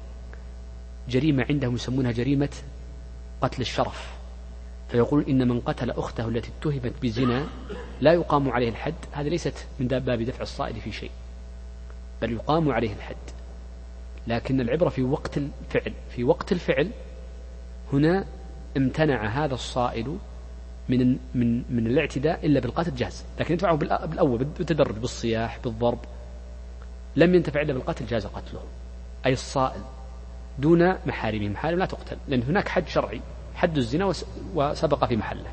جريمة 1.09 1.45
عندهم 1.49 1.75
يسمونها 1.75 2.11
جريمة 2.11 2.49
قتل 3.41 3.61
الشرف. 3.61 4.17
فيقول 4.89 5.25
إن 5.29 5.47
من 5.47 5.59
قتل 5.59 5.91
أخته 5.91 6.27
التي 6.27 6.51
اتهمت 6.59 6.93
بزنا 7.01 7.47
لا 8.01 8.13
يقام 8.13 8.49
عليه 8.49 8.69
الحد. 8.69 8.95
هذا 9.11 9.29
ليست 9.29 9.67
من 9.79 9.87
باب 9.87 10.21
دفع 10.21 10.41
الصائل 10.41 10.81
في 10.81 10.91
شيء 10.91 11.11
بل 12.21 12.31
يقام 12.31 12.71
عليه 12.71 12.93
الحد. 12.93 13.15
لكن 14.27 14.61
العبرة 14.61 14.89
في 14.89 15.03
وقت 15.03 15.37
الفعل 15.37 15.93
في 16.09 16.23
وقت 16.23 16.51
الفعل 16.51 16.91
هنا 17.93 18.25
امتنع 18.77 19.45
هذا 19.45 19.53
الصائل 19.53 20.17
من 20.89 21.17
من 21.35 21.63
من 21.69 21.87
الاعتداء 21.87 22.45
إلا 22.45 22.59
بالقتل 22.59 22.95
جاز، 22.95 23.25
لكن 23.39 23.53
يدفعه 23.53 23.75
بالأول 23.75 24.43
بالتدرج 24.43 24.95
بالصياح 24.95 25.59
بالضرب. 25.63 25.99
لم 27.15 27.35
ينتفع 27.35 27.61
إلا 27.61 27.73
بالقتل 27.73 28.05
جاز 28.05 28.25
قتله. 28.25 28.61
أي 29.25 29.33
الصائل 29.33 29.81
دون 30.59 30.95
محارمه، 31.05 31.49
محارم 31.49 31.79
لا 31.79 31.85
تقتل، 31.85 32.17
لأن 32.27 32.43
هناك 32.43 32.67
حد 32.67 32.87
شرعي 32.87 33.21
حد 33.55 33.77
الزنا 33.77 34.13
وسبق 34.55 35.05
في 35.05 35.15
محله. 35.15 35.49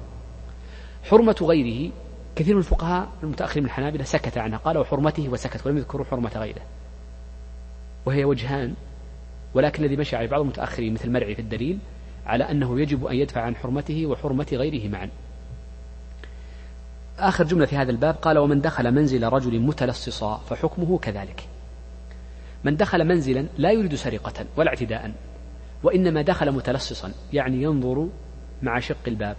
حرمة 1.05 1.37
غيره 1.43 1.93
كثير 2.37 2.55
من 2.55 2.61
الفقهاء 2.61 3.09
المتأخرين 3.23 3.63
من 3.63 3.71
الحنابلة 3.71 4.05
سكت 4.05 4.39
عنها. 4.39 4.59
قالوا 4.59 4.85
حرمته 4.85 5.29
وسكت 5.29 5.67
ولم 5.67 5.79
يذكروا 5.79 6.07
حرمة 6.07 6.33
غيره. 6.37 6.63
وهي 8.07 8.25
وجهان. 8.25 8.75
ولكن 9.55 9.85
الذي 9.85 9.97
مشى 9.97 10.17
عليه 10.17 10.29
بعض 10.29 10.41
المتأخرين 10.41 10.95
مثل 10.95 11.11
مرعي 11.11 11.35
في 11.35 11.43
الدليل 11.43 11.79
على 12.27 12.51
أنه 12.51 12.81
يجب 12.81 13.07
أن 13.07 13.17
يدفع 13.17 13.41
عن 13.41 13.57
حرمته 13.57 14.07
وحرمة 14.07 14.47
غيره 14.53 14.89
معا. 14.89 15.11
آخر 17.19 17.45
جملة 17.45 17.67
في 17.67 17.77
هذا 17.77 17.91
الباب 17.91 18.15
قال 18.15 18.39
ومن 18.39 18.61
دخل 18.61 18.95
منزل 18.95 19.25
رجل 19.25 19.61
متلصصا 19.61 20.37
فحكمه 20.37 20.99
كذلك. 20.99 21.49
من 22.65 22.77
دخل 22.77 23.05
منزلا 23.05 23.47
لا 23.59 23.71
يريد 23.71 23.95
سرقة 23.95 24.47
ولا 24.57 24.69
اعتداء 24.69 25.13
وإنما 25.83 26.23
دخل 26.23 26.53
متلصصا 26.53 27.13
يعني 27.33 27.63
ينظر 27.63 28.09
مع 28.63 28.81
شق 28.81 28.97
الباب 29.07 29.37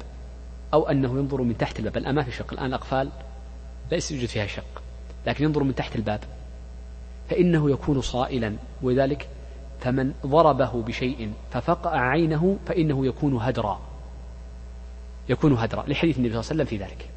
أو 0.73 0.89
أنه 0.89 1.17
ينظر 1.17 1.41
من 1.41 1.57
تحت 1.57 1.79
الباب. 1.79 1.97
الآن 1.97 2.15
ما 2.15 2.23
في 2.23 2.31
شق 2.31 2.53
الآن 2.53 2.65
الأقفال 2.65 3.09
ليس 3.91 4.11
يوجد 4.11 4.27
فيها 4.27 4.47
شق 4.47 4.81
لكن 5.27 5.43
ينظر 5.43 5.63
من 5.63 5.75
تحت 5.75 5.95
الباب 5.95 6.19
فإنه 7.29 7.71
يكون 7.71 8.01
صائلا 8.01 8.55
ولذلك 8.81 9.27
فمن 9.79 10.13
ضربه 10.25 10.81
بشيء 10.81 11.33
ففقع 11.51 11.99
عينه 11.99 12.57
فإنه 12.65 13.05
يكون 13.05 13.37
هدرا. 13.37 13.79
يكون 15.29 15.53
هدرا 15.53 15.83
لحديث 15.87 16.17
النبي 16.17 16.33
صلى 16.33 16.41
الله 16.41 16.51
عليه 16.51 16.63
وسلم 16.63 16.65
في 16.65 16.77
ذلك. 16.77 17.09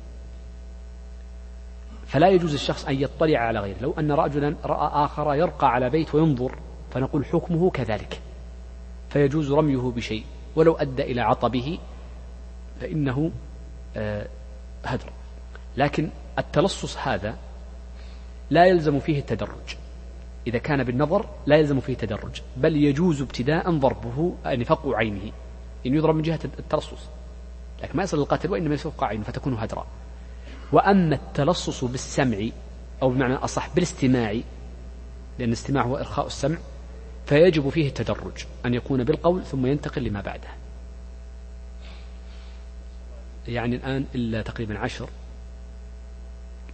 فلا 2.06 2.28
يجوز 2.28 2.54
الشخص 2.54 2.86
أن 2.86 2.94
يطلع 2.94 3.38
على 3.38 3.60
غيره. 3.60 3.76
لو 3.80 3.94
أن 3.98 4.12
رجلا 4.12 4.54
رأى 4.64 5.04
آخر 5.04 5.34
يرقى 5.34 5.72
على 5.72 5.90
بيت 5.90 6.14
وينظر 6.14 6.58
فنقول 6.90 7.24
حكمه 7.24 7.70
كذلك. 7.70 8.20
فيجوز 9.10 9.52
رميه 9.52 9.92
بشيء. 9.96 10.24
ولو 10.56 10.74
أدى 10.74 11.02
إلى 11.02 11.20
عطبه 11.20 11.78
فإنه 12.80 13.30
آه، 13.96 14.26
هدر. 14.84 15.12
لكن 15.76 16.08
التلصص 16.38 16.98
هذا 16.98 17.36
لا 18.50 18.66
يلزم 18.66 19.00
فيه 19.00 19.18
التدرج. 19.18 19.77
إذا 20.48 20.58
كان 20.58 20.84
بالنظر 20.84 21.28
لا 21.46 21.56
يلزم 21.56 21.80
فيه 21.80 21.94
تدرج 21.94 22.42
بل 22.56 22.76
يجوز 22.76 23.22
ابتداء 23.22 23.70
ضربه 23.70 24.34
أن 24.46 24.64
فقع 24.64 24.96
عينه 24.96 25.22
إن 25.22 25.32
يعني 25.84 25.96
يضرب 25.96 26.14
من 26.14 26.22
جهة 26.22 26.40
التلصص 26.44 27.08
لكن 27.82 27.96
ما 27.96 28.02
يصل 28.02 28.18
القتل 28.18 28.50
وإنما 28.50 28.74
يفقع 28.74 29.06
عينه 29.06 29.24
فتكون 29.24 29.54
هدرا 29.54 29.86
وأما 30.72 31.14
التلصص 31.14 31.84
بالسمع 31.84 32.38
أو 33.02 33.10
بمعنى 33.10 33.34
أصح 33.34 33.74
بالاستماع 33.74 34.32
لأن 35.38 35.48
الاستماع 35.48 35.82
هو 35.82 35.96
إرخاء 35.96 36.26
السمع 36.26 36.58
فيجب 37.26 37.68
فيه 37.68 37.88
التدرج 37.88 38.44
أن 38.66 38.74
يكون 38.74 39.04
بالقول 39.04 39.44
ثم 39.44 39.66
ينتقل 39.66 40.04
لما 40.04 40.20
بعده. 40.20 40.48
يعني 43.48 43.76
الآن 43.76 44.04
إلا 44.14 44.42
تقريبا 44.42 44.78
عشر 44.78 45.08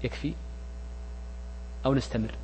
يكفي 0.04 0.34
أو 1.86 1.94
نستمر؟ 1.94 2.34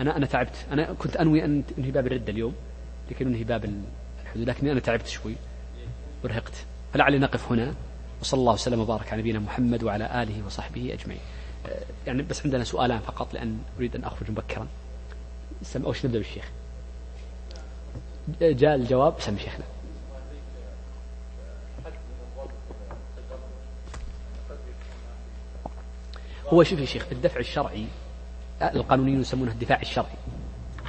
أنا 0.00 0.16
أنا 0.16 0.26
تعبت. 0.26 0.66
أنا 0.72 0.92
كنت 0.92 1.16
أنوي 1.16 1.44
أن 1.44 1.62
أنهي 1.78 1.90
باب 1.90 2.06
الردة 2.06 2.32
اليوم 2.32 2.54
لكي 3.10 3.24
ننهي 3.24 3.44
باب 3.44 3.64
الحدود 4.22 4.48
لكني 4.48 4.72
أنا 4.72 4.80
تعبت 4.80 5.06
شوي. 5.06 5.34
ورهقت. 6.24 6.52
فلعلي 6.92 7.18
نقف 7.18 7.52
هنا 7.52 7.74
وصلى 8.20 8.40
الله 8.40 8.52
وسلم 8.52 8.80
وبارك 8.80 9.12
على 9.12 9.20
نبينا 9.20 9.38
محمد 9.38 9.82
وعلى 9.82 10.22
آله 10.22 10.46
وصحبه 10.46 10.92
أجمعين. 10.92 11.20
آه، 11.66 11.82
يعني 12.06 12.22
بس 12.22 12.44
عندنا 12.44 12.64
سؤالان 12.64 12.98
فقط 12.98 13.34
لأن 13.34 13.58
أريد 13.78 13.96
أن 13.96 14.04
أخرج 14.04 14.30
مبكرا. 14.30 14.66
أو 15.76 15.94
نبدأ 16.04 16.18
بالشيخ؟ 16.18 16.50
جاء 18.40 18.74
الجواب 18.74 19.20
سم 19.20 19.38
شيخنا. 19.38 19.64
هو 26.46 26.62
شوف 26.62 26.80
يا 26.80 26.84
شيخ 26.84 27.06
الدفع 27.12 27.40
الشرعي 27.40 27.86
القانونيون 28.62 29.20
يسمونه 29.20 29.52
الدفاع 29.52 29.80
الشرعي 29.82 30.16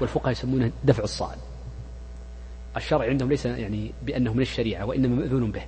والفقهاء 0.01 0.32
يسمونه 0.32 0.72
دفع 0.84 1.03
الصائل 1.03 1.38
الشرع 2.78 3.05
عندهم 3.05 3.30
ليس 3.30 3.45
يعني 3.45 3.91
بأنه 4.03 4.34
من 4.34 4.41
الشريعة 4.41 4.86
وإنما 4.86 5.15
مأذون 5.15 5.51
به. 5.51 5.61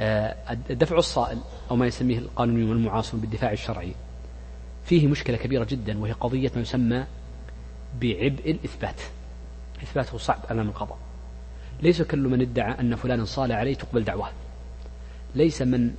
آه، 0.00 0.54
دفع 0.70 0.96
الصائل 0.96 1.38
أو 1.70 1.76
ما 1.76 1.86
يسميه 1.86 2.18
القانونيون 2.18 2.68
والمعاصرون 2.68 3.20
بالدفاع 3.20 3.52
الشرعي 3.52 3.94
فيه 4.84 5.06
مشكلة 5.06 5.36
كبيرة 5.36 5.64
جدا 5.64 5.98
وهي 5.98 6.12
قضية 6.12 6.52
ما 6.54 6.60
يسمى 6.60 7.04
بعبء 8.00 8.50
الإثبات. 8.50 9.00
إثباته 9.82 10.18
صعب 10.18 10.40
أمام 10.50 10.68
القضاء. 10.68 10.98
ليس 11.82 12.02
كل 12.02 12.18
من 12.18 12.40
ادعى 12.40 12.80
أن 12.80 12.96
فلانا 12.96 13.24
صال 13.24 13.52
عليه 13.52 13.74
تقبل 13.74 14.04
دعواه. 14.04 14.30
ليس 15.34 15.62
من 15.62 15.94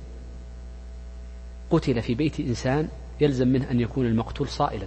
قتل 1.70 2.02
في 2.02 2.14
بيت 2.14 2.40
إنسان 2.40 2.88
يلزم 3.20 3.48
منه 3.48 3.70
أن 3.70 3.80
يكون 3.80 4.06
المقتول 4.06 4.48
صائلا. 4.48 4.86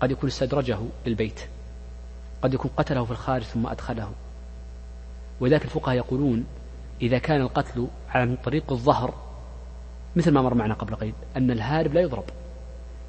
قد 0.00 0.10
يكون 0.10 0.28
استدرجه 0.28 0.78
للبيت. 1.06 1.40
قد 2.42 2.54
يكون 2.54 2.70
قتله 2.76 3.04
في 3.04 3.10
الخارج 3.10 3.42
ثم 3.42 3.66
أدخله. 3.66 4.12
ولذلك 5.40 5.64
الفقهاء 5.64 5.96
يقولون 5.96 6.46
إذا 7.02 7.18
كان 7.18 7.40
القتل 7.40 7.86
عن 8.08 8.36
طريق 8.36 8.72
الظهر 8.72 9.14
مثل 10.16 10.30
ما 10.30 10.42
مر 10.42 10.54
معنا 10.54 10.74
قبل 10.74 10.94
قليل 10.94 11.14
أن 11.36 11.50
الهارب 11.50 11.94
لا 11.94 12.00
يضرب. 12.00 12.24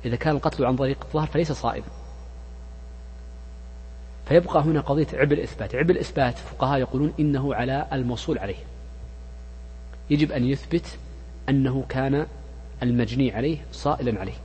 إذا 0.06 0.16
كان 0.16 0.36
القتل 0.36 0.66
عن 0.66 0.76
طريق 0.76 1.06
الظهر 1.06 1.28
فليس 1.28 1.52
صائبا 1.52 1.88
فيبقى 4.26 4.62
هنا 4.62 4.82
قضية 4.82 5.08
عبء 5.14 5.34
الإثبات. 5.34 5.76
عبء 5.76 5.92
الإثبات 5.92 6.38
فقهاء 6.38 6.80
يقولون 6.80 7.14
إنه 7.20 7.56
على 7.56 7.88
الموصول 7.94 8.38
عليه. 8.38 8.64
يجب 10.10 10.32
أن 10.32 10.46
يثبت 10.46 10.98
أنه 11.50 11.86
كان 11.90 12.28
المجني 12.84 13.32
عليه 13.32 13.58
صائلا 13.72 14.20
عليه. 14.20 14.38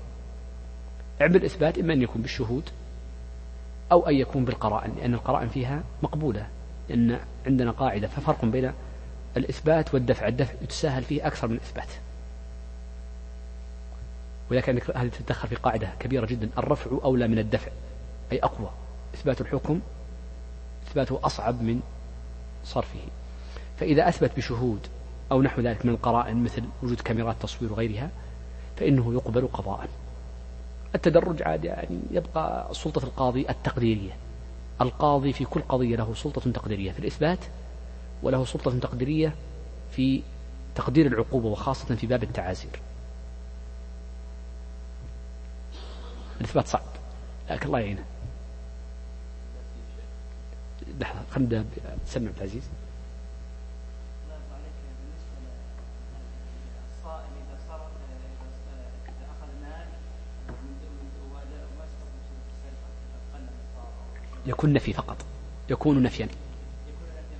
عبء 1.20 1.36
الإثبات 1.36 1.78
إما 1.78 1.92
أن 1.92 2.02
يكون 2.02 2.22
بالشهود 2.22 2.70
أو 3.92 4.08
أن 4.08 4.14
يكون 4.14 4.44
بالقرائن 4.44 4.94
لأن 4.96 5.14
القرائن 5.14 5.48
فيها 5.48 5.82
مقبولة. 6.02 6.46
لأن 6.88 7.20
عندنا 7.46 7.70
قاعدة 7.70 8.08
ففرق 8.08 8.44
بين 8.44 8.72
الإثبات 9.36 9.94
والدفع. 9.94 10.28
الدفع 10.28 10.54
يتساهل 10.62 11.02
فيه 11.02 11.26
أكثر 11.26 11.48
من 11.48 11.54
الإثبات. 11.54 11.88
ولكن 14.50 14.80
هذه 14.94 15.08
تتدخل 15.08 15.48
في 15.48 15.54
قاعدة 15.54 15.88
كبيرة 16.00 16.26
جدا. 16.26 16.48
الرفع 16.58 16.90
أولى 17.04 17.28
من 17.28 17.38
الدفع 17.38 17.70
أي 18.32 18.38
أقوى. 18.38 18.70
إثبات 19.14 19.40
الحكم 19.40 19.80
إثباته 20.88 21.20
أصعب 21.22 21.62
من 21.62 21.80
صرفه. 22.64 23.00
فإذا 23.80 24.08
أثبت 24.08 24.36
بشهود 24.36 24.86
أو 25.32 25.42
نحو 25.42 25.60
ذلك 25.60 25.86
من 25.86 25.92
القرائن 25.92 26.44
مثل 26.44 26.62
وجود 26.82 27.00
كاميرات 27.00 27.36
تصوير 27.40 27.72
وغيرها 27.72 28.10
فإنه 28.76 29.14
يقبل 29.14 29.46
قضاء. 29.46 29.88
التدرج 30.94 31.42
عاد 31.42 31.64
يعني 31.64 32.00
يبقى 32.10 32.68
سلطة 32.74 33.04
القاضي 33.04 33.48
التقديرية. 33.50 34.16
القاضي 34.80 35.32
في 35.32 35.44
كل 35.44 35.60
قضية 35.60 35.96
له 35.96 36.14
سلطة 36.14 36.52
تقديرية 36.52 36.92
في 36.92 36.98
الإثبات 36.98 37.38
وله 38.22 38.44
سلطة 38.44 38.78
تقديرية 38.78 39.34
في 39.90 40.22
تقدير 40.74 41.06
العقوبة 41.06 41.48
وخاصة 41.48 41.94
في 41.94 42.06
باب 42.06 42.22
التعازير. 42.22 42.80
الإثبات 46.40 46.66
صعب 46.66 46.82
لكن 47.50 47.66
الله 47.66 47.78
يعينه. 47.80 48.04
لحظة 51.00 51.20
خلينا 51.30 51.58
نبدأ. 51.58 51.96
سمع 52.06 52.28
عبد 52.28 52.36
العزيز. 52.36 52.62
يكون 64.46 64.72
نفي 64.72 64.92
فقط. 64.92 65.16
يكون 65.70 66.02
نفيا. 66.02 66.28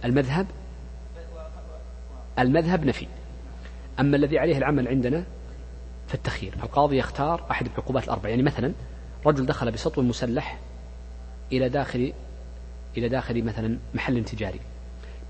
المذهب 0.04 0.46
المذهب 2.38 2.84
نفي. 2.84 3.06
أما 4.00 4.16
الذي 4.16 4.38
عليه 4.38 4.58
العمل 4.58 4.88
عندنا 4.88 5.24
فالتخيير 6.08 6.54
القاضي 6.62 6.98
يختار 6.98 7.46
أحد 7.50 7.66
العقوبات 7.66 8.04
الأربع 8.04 8.28
يعني 8.28 8.42
مثلا 8.42 8.72
رجل 9.26 9.46
دخل 9.46 9.70
بسطو 9.70 10.02
مسلح 10.02 10.58
إلى 11.52 11.68
داخل 11.68 12.12
إلى 12.96 13.08
داخل 13.08 13.44
مثلا 13.44 13.78
محل 13.94 14.24
تجاري 14.24 14.60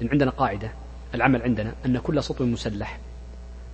لأن 0.00 0.10
عندنا 0.10 0.30
قاعدة 0.30 0.70
العمل 1.14 1.42
عندنا 1.42 1.72
أن 1.86 1.98
كل 1.98 2.22
سطو 2.22 2.44
مسلح 2.44 2.98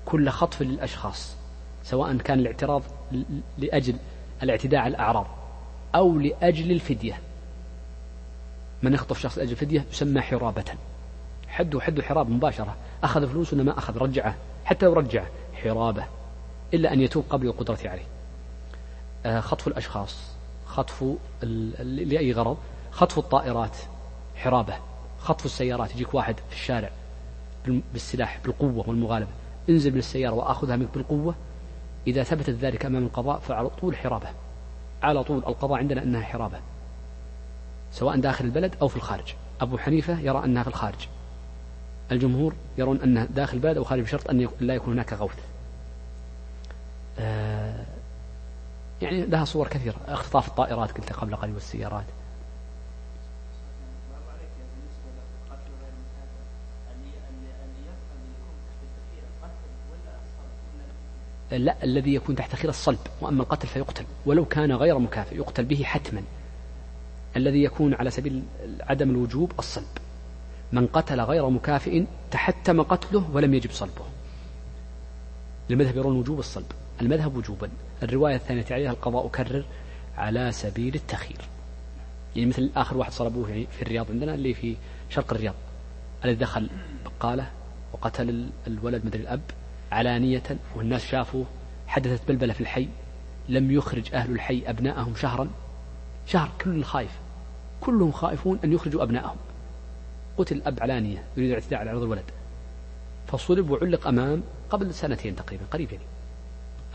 كل 0.05 0.29
خطف 0.29 0.63
للأشخاص 0.63 1.37
سواء 1.85 2.17
كان 2.17 2.39
الاعتراض 2.39 2.83
لأجل 3.59 3.97
الاعتداء 4.43 4.81
على 4.81 4.91
الأعراض 4.91 5.27
أو 5.95 6.19
لأجل 6.19 6.71
الفدية. 6.71 7.21
من 8.83 8.95
يخطف 8.95 9.19
شخص 9.19 9.39
لأجل 9.39 9.51
الفدية 9.51 9.85
يسمى 9.93 10.21
حرابة. 10.21 10.65
حد 11.49 11.79
حد 11.79 12.01
حراب 12.01 12.31
مباشرة. 12.31 12.77
أخذ 13.05 13.29
فلوس 13.29 13.53
ولا 13.53 13.63
ما 13.63 13.79
أخذ؟ 13.79 13.99
رجعه. 13.99 14.35
حتى 14.65 14.87
لو 14.87 14.93
رجعه 14.93 15.27
حرابة. 15.55 16.05
إلا 16.75 16.93
أن 16.93 17.01
يتوب 17.01 17.25
قبل 17.31 17.47
القدرة 17.47 17.79
عليه. 17.85 18.07
آه، 19.27 19.41
خطف 19.41 19.69
الأشخاص. 19.69 20.17
خطف 20.67 21.05
لأي 21.83 22.33
غرض؟ 22.33 22.57
خطف 22.91 23.19
الطائرات. 23.19 23.77
حرابة. 24.37 24.75
خطف 25.19 25.45
السيارات. 25.45 25.95
يجيك 25.95 26.15
واحد 26.15 26.37
في 26.49 26.55
الشارع 26.55 26.91
بالسلاح 27.93 28.41
بالقوة 28.45 28.89
والمغالبة. 28.89 29.31
انزل 29.69 29.93
من 29.93 29.99
السيارة 29.99 30.35
وأخذها 30.35 30.77
منك 30.77 30.89
بالقوة. 30.95 31.35
إذا 32.07 32.23
ثبتت 32.23 32.51
ذلك 32.51 32.87
أمام 32.87 33.05
القضاء 33.05 33.39
فعلى 33.39 33.69
طول 33.69 33.97
حرابة. 33.97 34.29
على 35.03 35.25
طول 35.25 35.39
القضاء 35.39 35.79
عندنا 35.79 36.03
أنها 36.03 36.23
حرابة. 36.23 36.59
سواء 37.93 38.21
داخل 38.21 38.45
البلد 38.45 38.75
أو 38.83 38.89
في 38.89 38.97
الخارج. 38.97 39.35
أبو 39.61 39.79
حنيفة 39.79 40.21
يرى 40.21 40.45
أنها 40.45 40.63
في 40.63 40.69
الخارج. 40.69 41.09
الجمهور 42.13 42.55
يرون 42.79 43.01
أنها 43.01 43.25
داخل 43.25 43.57
البلد 43.57 43.77
أو 43.77 43.85
خارج 43.85 44.03
بشرط 44.03 44.31
أن 44.31 44.49
لا 44.61 44.75
يكون 44.75 44.93
هناك 44.93 45.13
غوث. 45.13 45.39
آه 47.19 47.85
يعني 49.03 49.27
لها 49.27 49.45
صور 49.45 49.69
كثيرة. 49.69 49.97
اختطاف 50.09 50.49
الطائرات 50.49 50.93
قلت 50.93 51.13
قبل 51.13 51.37
قليل 51.37 51.55
والسيارات. 51.55 52.05
لا 61.51 61.85
الذي 61.85 62.15
يكون 62.15 62.37
تحت 62.37 62.55
خير 62.55 62.71
الصلب 62.71 62.99
وأما 63.21 63.43
القتل 63.43 63.69
فيقتل 63.69 64.05
ولو 64.27 64.45
كان 64.45 64.73
غير 64.73 64.99
مكافئ 64.99 65.37
يقتل 65.37 65.65
به 65.65 65.85
حتما. 65.85 66.23
الذي 67.37 67.63
يكون 67.65 67.95
على 67.95 68.11
سبيل 68.11 68.43
عدم 68.81 69.11
الوجوب 69.11 69.53
الصلب. 69.59 69.99
من 70.73 70.87
قتل 70.87 71.21
غير 71.21 71.49
مكافئ 71.49 72.05
تحتم 72.31 72.83
قتله 72.83 73.31
ولم 73.33 73.55
يجب 73.55 73.71
صلبه. 73.71 74.05
المذهب 75.71 75.97
يرون 75.97 76.17
وجوب 76.17 76.39
الصلب. 76.39 76.67
المذهب 77.01 77.37
وجوبا. 77.37 77.69
الرواية 78.03 78.37
الثانية 78.37 78.65
عليها 78.71 78.91
القضاء 78.91 79.29
كرر 79.29 79.65
على 80.17 80.53
سبيل 80.53 80.95
التخيير 80.95 81.41
يعني 82.37 82.49
مثل 82.49 82.71
آخر 82.77 82.97
واحد 82.97 83.13
صلبوه 83.13 83.49
يعني 83.49 83.67
في 83.67 83.83
الرياض 83.83 84.11
عندنا 84.11 84.35
اللي 84.35 84.55
في 84.55 84.77
شرق 85.11 85.33
الرياض. 85.33 85.55
الذي 86.25 86.37
دخل 86.37 86.71
بقالة 87.05 87.51
وقتل 87.93 88.49
الولد 88.67 89.05
مدري 89.05 89.23
الأب 89.23 89.41
علانية 89.93 90.43
والناس 90.77 91.07
شافوه. 91.07 91.45
حدثت 91.87 92.29
بلبلة 92.29 92.53
في 92.53 92.61
الحي. 92.61 92.89
لم 93.49 93.71
يخرج 93.71 94.15
أهل 94.15 94.33
الحي 94.33 94.63
أبناءهم 94.67 95.15
شهرا. 95.15 95.49
شهر 96.31 96.51
كل 96.61 96.85
خايف. 96.85 97.19
كلهم 97.81 98.13
خائفون 98.13 98.59
أن 98.65 98.73
يخرجوا 98.73 99.03
أبنائهم. 99.03 99.37
قتل 100.39 100.57
الأب 100.57 100.83
علانية 100.83 101.25
يريد 101.37 101.51
الاعتداء 101.51 101.81
على 101.81 101.91
عرض 101.91 102.03
الولد. 102.03 102.25
فصلب 103.27 103.71
وعلق 103.71 104.07
أمام 104.07 104.43
قبل 104.71 104.95
سنتين 104.95 105.37
تقريبا 105.37 105.65
قريب 105.71 105.93
يعني 105.93 106.05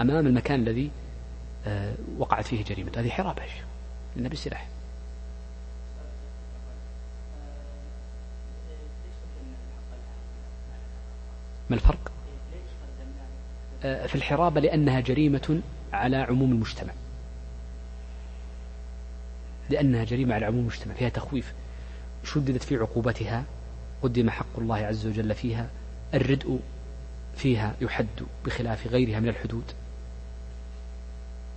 أمام 0.02 0.28
المكان 0.28 0.60
الذي 0.60 0.92
آه، 1.68 1.94
وقعت 2.18 2.46
فيه 2.46 2.64
جريمة. 2.64 2.92
هذه 2.98 3.10
حرابة 3.10 3.42
لأنها 4.16 4.30
بالسلاح 4.30 4.68
ما 11.70 11.76
الفرق؟ 11.76 12.12
آه، 13.84 14.08
في 14.08 14.16
الحرابة 14.16 14.62
لأنها 14.62 15.00
جريمة 15.00 15.62
على 15.94 16.18
عموم 16.18 16.52
المجتمع. 16.52 16.94
لأنها 19.70 20.04
جريمة 20.04 20.36
على 20.36 20.46
عموم 20.46 20.60
المجتمع 20.60 20.94
فيها 20.94 21.10
تخويف. 21.10 21.54
شددت 22.24 22.64
في 22.64 22.78
عقوبتها 22.78 23.44
قدم 24.04 24.30
حق 24.30 24.60
الله 24.60 24.76
عز 24.76 25.08
وجل 25.08 25.36
فيها 25.36 25.70
الردء 26.14 26.60
فيها 27.36 27.76
يحد 27.82 28.08
بخلاف 28.46 28.88
غيرها 28.88 29.20
من 29.20 29.30
الحدود. 29.30 29.64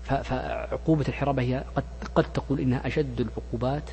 فعقوبة 0.05 1.05
الحرابة 1.09 1.43
هي 1.43 1.65
قد, 1.77 1.85
قد 2.15 2.33
تقول 2.33 2.61
إنها 2.61 2.87
أشد 2.87 3.21
العقوبات 3.21 3.91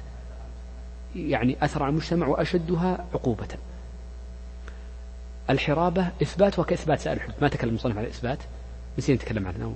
يعني 1.15 1.57
أثر 1.65 1.83
على 1.83 1.89
المجتمع 1.89 2.27
وأشدها 2.27 3.05
عقوبة. 3.13 3.47
الحرابة 5.49 6.07
إثبات 6.21 6.59
وكإثبات 6.59 6.99
سائر 6.99 7.17
الحدود. 7.17 7.35
ما 7.41 7.47
تكلم 7.47 7.69
المصنف 7.69 7.97
على 7.97 8.07
الإثبات 8.07 8.39
نسينا 8.97 9.17
نتكلم 9.17 9.47
عنها 9.47 9.73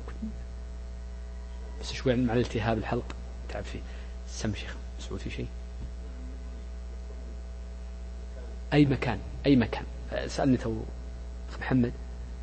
بس 1.82 1.94
شوي 1.94 2.16
مع 2.16 2.34
الالتهاب 2.34 2.78
الحلق 2.78 3.16
تعب 3.50 3.64
فيه. 3.64 3.80
سم 4.30 4.56
شيخ 4.56 4.76
مسعود 5.00 5.20
في 5.20 5.30
شيء؟ 5.30 5.48
أي 8.74 8.86
مكان 8.86 9.20
أي 9.46 9.56
مكان؟ 9.56 9.84
سألني 10.28 10.58
تو 10.58 10.76
محمد 11.60 11.92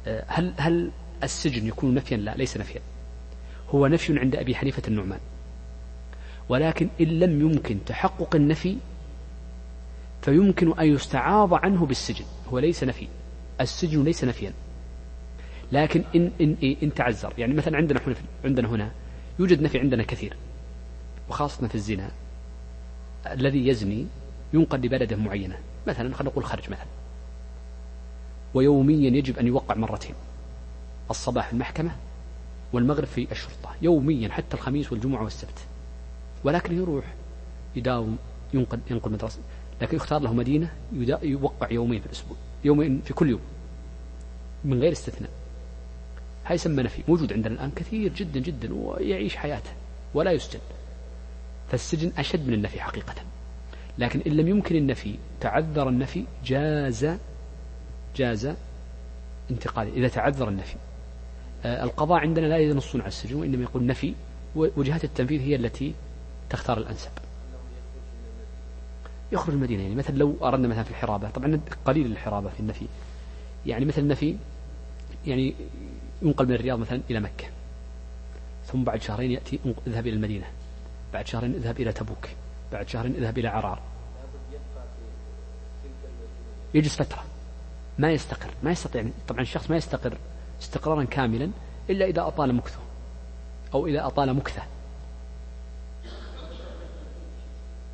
هل 0.06 0.54
هل 0.56 0.90
السجن 1.22 1.66
يكون 1.66 1.94
نفيا؟ 1.94 2.16
لا 2.16 2.34
ليس 2.36 2.56
نفيا. 2.56 2.80
هو 3.70 3.86
نفي 3.86 4.18
عند 4.18 4.36
أبي 4.36 4.54
حنيفة 4.54 4.82
النعمان. 4.88 5.20
ولكن 6.48 6.88
إن 7.00 7.06
لم 7.06 7.40
يمكن 7.40 7.78
تحقق 7.86 8.34
النفي 8.34 8.76
فيمكن 10.22 10.78
أن 10.78 10.86
يستعاض 10.86 11.54
عنه 11.54 11.86
بالسجن. 11.86 12.24
هو 12.52 12.58
ليس 12.58 12.84
نفي. 12.84 13.08
السجن 13.60 14.04
ليس 14.04 14.24
نفيا. 14.24 14.52
لكن 15.72 16.04
إن, 16.14 16.30
إن, 16.40 16.56
إن, 16.62 16.76
إن 16.82 16.94
تعذر. 16.94 17.32
يعني 17.38 17.54
مثلا 17.54 17.76
عندنا 17.76 18.00
عندنا 18.44 18.68
هنا 18.68 18.90
يوجد 19.38 19.62
نفي 19.62 19.78
عندنا 19.78 20.02
كثير. 20.02 20.36
وخاصة 21.28 21.68
في 21.68 21.74
الزنا 21.74 22.10
الذي 23.26 23.68
يزني 23.68 24.06
ينقل 24.52 24.78
لبلده 24.78 25.16
معينة. 25.16 25.58
مثلا 25.86 26.14
خلينا 26.14 26.32
نقول 26.32 26.44
خرج 26.44 26.70
مثلا. 26.70 26.86
ويوميا 28.54 29.10
يجب 29.10 29.38
أن 29.38 29.46
يوقع 29.46 29.74
مرتين 29.74 30.14
الصباح 31.10 31.50
المحكمة 31.52 31.90
والمغرب 32.72 33.06
في 33.06 33.32
الشرطة 33.32 33.74
يوميا 33.82 34.28
حتى 34.28 34.54
الخميس 34.54 34.92
والجمعة 34.92 35.22
والسبت. 35.22 35.58
ولكن 36.44 36.76
يروح 36.76 37.14
يداوم 37.76 38.18
ينقل 38.54 38.78
ينقل 38.90 39.12
مدرسة. 39.12 39.38
لكن 39.82 39.96
يختار 39.96 40.20
له 40.20 40.32
مدينة 40.32 40.70
يوقع 41.22 41.70
يومين 41.70 42.00
في 42.00 42.06
الأسبوع 42.06 42.36
يومين 42.64 43.00
في 43.00 43.14
كل 43.14 43.30
يوم 43.30 43.40
من 44.64 44.80
غير 44.80 44.92
استثناء. 44.92 45.30
هاي 46.46 46.54
يسمى 46.54 46.82
نفي 46.82 47.02
موجود 47.08 47.32
عندنا 47.32 47.54
الآن 47.54 47.70
كثير 47.70 48.12
جدا 48.12 48.40
جدا 48.40 48.74
ويعيش 48.74 49.36
حياته 49.36 49.70
ولا 50.14 50.32
يسجن. 50.32 50.60
فالسجن 51.70 52.12
أشد 52.18 52.48
من 52.48 52.54
النفي 52.54 52.80
حقيقة. 52.80 53.14
لكن 53.98 54.20
إن 54.26 54.32
لم 54.32 54.48
يمكن 54.48 54.76
النفي 54.76 55.14
تعذر 55.40 55.88
النفي 55.88 56.24
جاز 56.44 57.08
جاز 58.16 58.50
انتقاله 59.50 59.92
إذا 59.92 60.08
تعذر 60.08 60.48
النفي. 60.48 60.76
آه، 61.64 61.84
القضاء 61.84 62.18
عندنا 62.18 62.46
لا 62.46 62.58
ينصون 62.58 63.00
على 63.00 63.08
السجن 63.08 63.34
وإنما 63.34 63.62
يقول 63.62 63.86
نفي 63.86 64.14
وجهات 64.54 65.04
التنفيذ 65.04 65.40
هي 65.40 65.56
التي 65.56 65.94
تختار 66.50 66.78
الأنسب. 66.78 67.10
يخرج 69.32 69.54
المدينة 69.54 69.82
يعني 69.82 69.94
مثلا 69.94 70.16
لو 70.16 70.36
أردنا 70.42 70.68
مثلا 70.68 70.82
في 70.82 70.90
الحرابة 70.90 71.30
طبعا 71.30 71.60
قليل 71.84 72.06
الحرابة 72.06 72.48
في 72.50 72.60
النفي. 72.60 72.86
يعني 73.66 73.84
مثل 73.84 74.02
النفي 74.02 74.36
يعني 75.26 75.54
ينقل 76.22 76.46
من 76.46 76.54
الرياض 76.54 76.78
مثلا 76.78 77.00
إلى 77.10 77.20
مكة 77.20 77.44
ثم 78.66 78.84
بعد 78.84 79.02
شهرين 79.02 79.30
يأتي 79.30 79.58
اذهب 79.86 80.06
إلى 80.06 80.16
المدينة. 80.16 80.46
بعد 81.16 81.26
شهرين 81.26 81.54
اذهب 81.54 81.80
إلى 81.80 81.92
تبوك. 81.92 82.28
بعد 82.72 82.88
شهرين 82.88 83.14
اذهب 83.14 83.38
إلى 83.38 83.48
عرار. 83.48 83.78
يجلس 86.74 86.96
فترة. 86.96 87.24
ما 87.98 88.12
يستقر. 88.12 88.50
ما 88.62 88.70
يستطيع 88.70 89.04
طبعا 89.28 89.40
الشخص 89.40 89.70
ما 89.70 89.76
يستقر 89.76 90.18
استقرارا 90.60 91.04
كاملا 91.04 91.50
إلا 91.90 92.06
إذا 92.06 92.26
أطال 92.26 92.54
مكثه 92.54 92.78
أو 93.74 93.86
إذا 93.86 94.06
أطال 94.06 94.34
مكثه. 94.34 94.62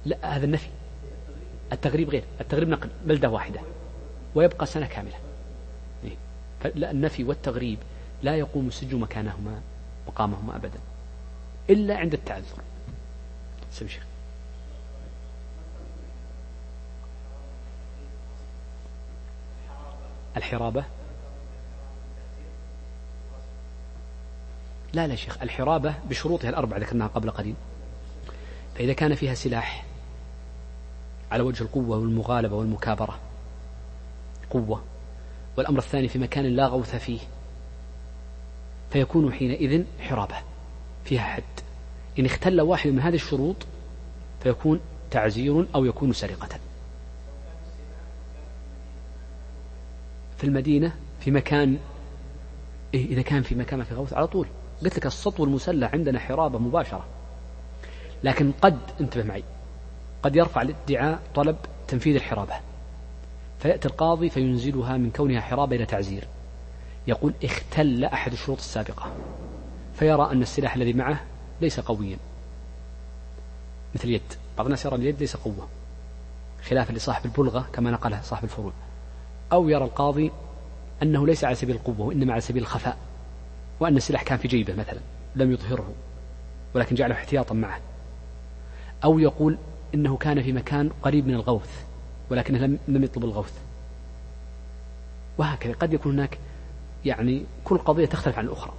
لا 0.05 0.37
هذا 0.37 0.45
النفي. 0.45 0.71
التغريب 1.73 2.11
غير. 2.11 2.25
التغريب 2.41 2.69
نقل. 2.69 2.89
بلدة 3.05 3.31
واحدة. 3.31 3.61
ويبقى 4.35 4.67
سنة 4.67 4.87
كاملة. 4.87 5.17
إيه. 6.05 6.17
النفي 6.91 7.25
والتغريب 7.25 7.79
لا 8.23 8.37
يقوم 8.37 8.69
السجن 8.69 9.01
مكانهما 9.01 9.61
مقامهما 10.07 10.57
أبدا. 10.57 10.81
إلا 11.71 11.97
عند 11.97 12.15
التعذر. 12.15 12.72
سمي 13.73 13.89
شيخ. 13.89 14.03
الحرابة؟ 20.37 20.85
لا 24.93 25.07
لا 25.07 25.15
شيخ 25.15 25.43
الحرابة 25.43 25.95
بشروطها 26.09 26.51
الأربعة 26.51 26.79
ذكرناها 26.79 27.09
قبل 27.09 27.31
قليل. 27.31 27.55
فإذا 28.75 28.93
كان 28.93 29.15
فيها 29.15 29.35
سلاح 29.35 29.85
على 31.33 31.43
وجه 31.43 31.63
القوة 31.63 31.99
والمغالبة 31.99 32.57
والمكابرة 32.57 33.19
قوة. 34.51 34.83
والأمر 35.57 35.79
الثاني 35.79 36.09
في 36.09 36.19
مكان 36.19 36.45
لا 36.45 36.67
غوث 36.67 36.97
فيه 36.97 37.21
فيكون 38.91 39.33
حينئذ 39.33 39.85
حرابة 40.01 40.37
فيها 41.05 41.23
حد. 41.23 41.43
إن 42.19 42.25
اختل 42.25 42.61
واحد 42.61 42.91
من 42.91 43.01
هذه 43.01 43.15
الشروط 43.15 43.57
فيكون 44.43 44.81
تعزير 45.11 45.67
أو 45.75 45.85
يكون 45.85 46.13
سرقة. 46.13 46.49
في 50.39 50.45
المدينة 50.45 50.93
في 51.21 51.31
مكان 51.31 51.79
إيه 52.95 53.07
إذا 53.07 53.23
كان 53.23 53.43
في 53.43 53.55
مكان 53.55 53.85
في 53.85 53.95
غوث 53.95 54.13
على 54.13 54.27
طول. 54.27 54.47
قلت 54.85 54.97
لك 54.97 55.07
السطو 55.07 55.45
المسلح 55.45 55.93
عندنا 55.93 56.19
حرابة 56.19 56.59
مباشرة. 56.59 57.05
لكن 58.25 58.53
قد 58.63 58.79
انتبه 59.01 59.25
معي 59.25 59.45
قد 60.23 60.37
يرفع 60.37 60.63
الادعاء 60.63 61.23
طلب 61.35 61.57
تنفيذ 61.89 62.15
الحرابة. 62.15 62.55
فيأتي 63.59 63.89
القاضي 63.89 64.31
فينزلها 64.31 64.97
من 64.97 65.11
كونها 65.11 65.41
حرابة 65.41 65.77
إلى 65.77 65.87
تعزير. 65.87 66.25
يقول 67.07 67.35
اختل 67.45 68.05
أحد 68.05 68.33
الشروط 68.33 68.59
السابقة. 68.59 69.13
فيرى 69.95 70.29
أن 70.33 70.43
السلاح 70.43 70.75
الذي 70.75 70.93
معه 70.93 71.21
ليس 71.61 71.81
قويا. 71.81 72.17
مثل 73.95 74.05
اليد. 74.05 74.23
بعض 74.57 74.67
الناس 74.67 74.85
يرى 74.85 74.97
اليد 74.97 75.21
ليس 75.21 75.37
قوة. 75.37 75.69
خلافا 76.65 76.93
لصاحب 76.93 77.25
البلغة 77.25 77.69
كما 77.73 77.91
نقله 77.91 78.21
صاحب 78.23 78.45
الفروع. 78.45 78.73
أو 79.53 79.69
يرى 79.69 79.85
القاضي 79.85 80.31
أنه 81.03 81.27
ليس 81.27 81.45
على 81.45 81.55
سبيل 81.55 81.77
القوة 81.77 82.01
وإنما 82.01 82.33
على 82.33 82.41
سبيل 82.41 82.63
الخفاء. 82.63 82.99
وأن 83.81 83.97
السلاح 83.97 84.23
كان 84.23 84.39
في 84.39 84.49
جيبه 84.49 84.75
مثلا 84.75 85.01
لم 85.37 85.53
يظهره 85.53 85.93
ولكن 86.75 86.95
جعله 86.95 87.15
احتياطا 87.15 87.55
معه. 87.55 87.81
أو 89.05 89.19
يقول 89.19 89.59
إنه 89.95 90.17
كان 90.17 90.43
في 90.43 90.53
مكان 90.53 90.91
قريب 91.03 91.27
من 91.27 91.35
الغوث 91.35 91.83
ولكنه 92.31 92.59
لم 92.59 92.79
لم 92.89 93.05
يطلب 93.05 93.25
الغوث. 93.25 93.59
وهكذا 95.39 95.73
قد 95.73 95.93
يكون 95.93 96.13
هناك 96.13 96.39
يعني 97.05 97.45
كل 97.65 97.79
قضية 97.79 98.07
تختلف 98.07 98.39
عن 98.39 98.45
الأخرى. 98.45 98.73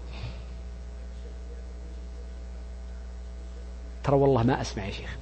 ترى 4.04 4.16
والله 4.16 4.44
ما 4.44 4.62
أسمع 4.62 4.86
يا 4.86 4.92
شيخ. 4.92 5.18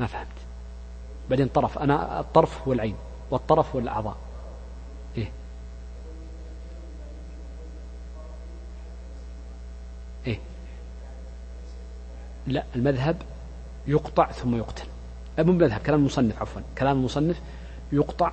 ما 0.00 0.06
فهمت. 0.06 0.26
بعدين 1.30 1.48
طرف 1.48 1.78
أنا 1.78 2.20
الطرف 2.20 2.68
هو 2.68 2.72
العين 2.72 2.96
والطرف 3.30 3.74
هو 3.74 3.78
الأعضاء. 3.78 4.16
إيه. 5.16 5.30
إيه. 10.26 10.38
لا 12.46 12.64
المذهب 12.76 13.22
يقطع 13.86 14.32
ثم 14.32 14.56
يقتل. 14.56 14.86
مو 15.38 15.52
مذهب 15.52 15.80
كلام 15.80 16.00
المصنف 16.00 16.40
عفوا. 16.40 16.62
كلام 16.78 16.96
المصنف 16.96 17.40
يقطع 17.92 18.32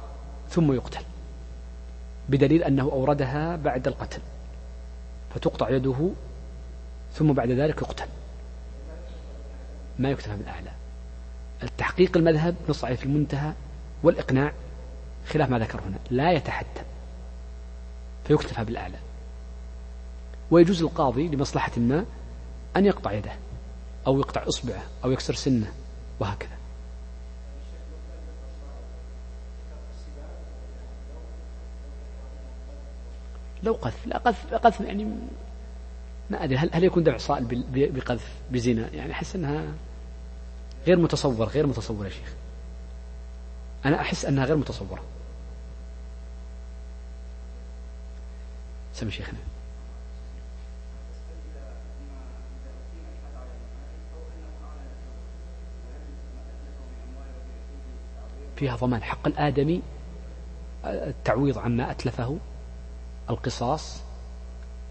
ثم 0.50 0.74
يقتل. 0.74 1.04
بدليل 2.30 2.64
أنه 2.64 2.84
أوردها 2.84 3.56
بعد 3.56 3.88
القتل. 3.88 4.22
فتقطع 5.36 5.70
يده 5.70 6.10
ثم 7.14 7.34
بعد 7.34 7.50
ذلك 7.50 7.82
يقتل. 7.82 8.08
ما 10.00 10.12
يكتفى 10.12 10.36
بالأعلى. 10.36 10.72
التحقيق 11.64 12.18
المذهب 12.18 12.56
نص 12.70 12.86
عليه 12.86 12.96
في 12.96 13.06
المنتهى 13.06 13.54
والإقناع 14.04 14.54
خلاف 15.28 15.50
ما 15.50 15.60
ذكر 15.60 15.80
هنا. 15.82 15.98
لا 16.10 16.32
يتحتم. 16.32 16.84
فيكتفى 18.28 18.64
بالأعلى. 18.64 18.98
ويجوز 20.52 20.84
القاضي 20.84 21.28
لمصلحة 21.28 21.72
ما 21.78 22.06
أن 22.78 22.86
يقطع 22.86 23.12
يده 23.12 23.32
أو 24.08 24.20
يقطع 24.20 24.48
إصبعه 24.48 24.84
أو 25.04 25.12
يكسر 25.12 25.34
سنه 25.34 25.72
وهكذا. 26.20 26.57
لو 33.68 33.74
قذف 33.74 34.08
لا 34.08 34.18
قذف 34.18 34.54
قذف 34.54 34.80
يعني 34.80 35.04
ما 36.30 36.44
أدري 36.44 36.58
هل, 36.58 36.70
هل 36.74 36.84
يكون 36.84 37.04
دفع 37.04 37.18
صائل 37.18 37.66
بقذف 37.72 38.32
بزنا؟ 38.52 38.90
يعني 38.94 39.12
أحس 39.12 39.36
أنها 39.36 39.74
غير 40.88 40.98
متصور 40.98 41.46
غير 41.48 41.68
متصور 41.68 42.06
يا 42.06 42.10
شيخ. 42.10 42.34
أنا 43.86 44.02
أحس 44.02 44.26
أنها 44.26 44.46
غير 44.46 44.58
متصورة. 44.58 45.04
سمي 48.94 49.12
شيخنا. 49.12 49.40
فيها 58.56 58.76
ضمان 58.76 59.04
حق 59.04 59.28
الآدمي 59.28 59.82
التعويض 60.86 61.58
عما 61.58 61.92
أتلفه. 61.92 62.38
القصاص 63.30 64.02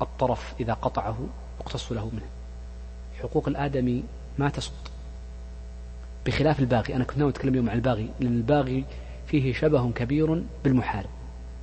الطرف 0.02 0.54
إذا 0.60 0.72
قطعه 0.72 1.18
يقتص 1.60 1.92
له 1.92 2.10
منه. 2.12 2.28
حقوق 3.22 3.48
الآدمي 3.48 4.04
ما 4.38 4.48
تسقط. 4.48 4.90
بخلاف 6.26 6.60
الباغي 6.60 6.96
أنا 6.96 7.04
كنت 7.04 7.18
ناوي 7.18 7.30
أتكلم 7.30 7.52
اليوم 7.52 7.70
عن 7.70 7.76
الباغي 7.76 8.08
لأن 8.20 8.36
الباغي 8.36 8.84
فيه 9.26 9.52
شبه 9.52 9.90
كبير 9.90 10.42
بالمحارب. 10.64 11.10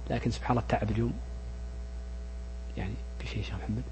لكن 0.10 0.32
سبحان 0.32 0.52
الله 0.52 0.62
التعب 0.62 0.92
اليوم 0.92 1.14
يعني 2.78 2.94
في 3.20 3.28
شيء 3.28 3.44
شيخ 3.44 3.56
محمد؟ 3.56 3.84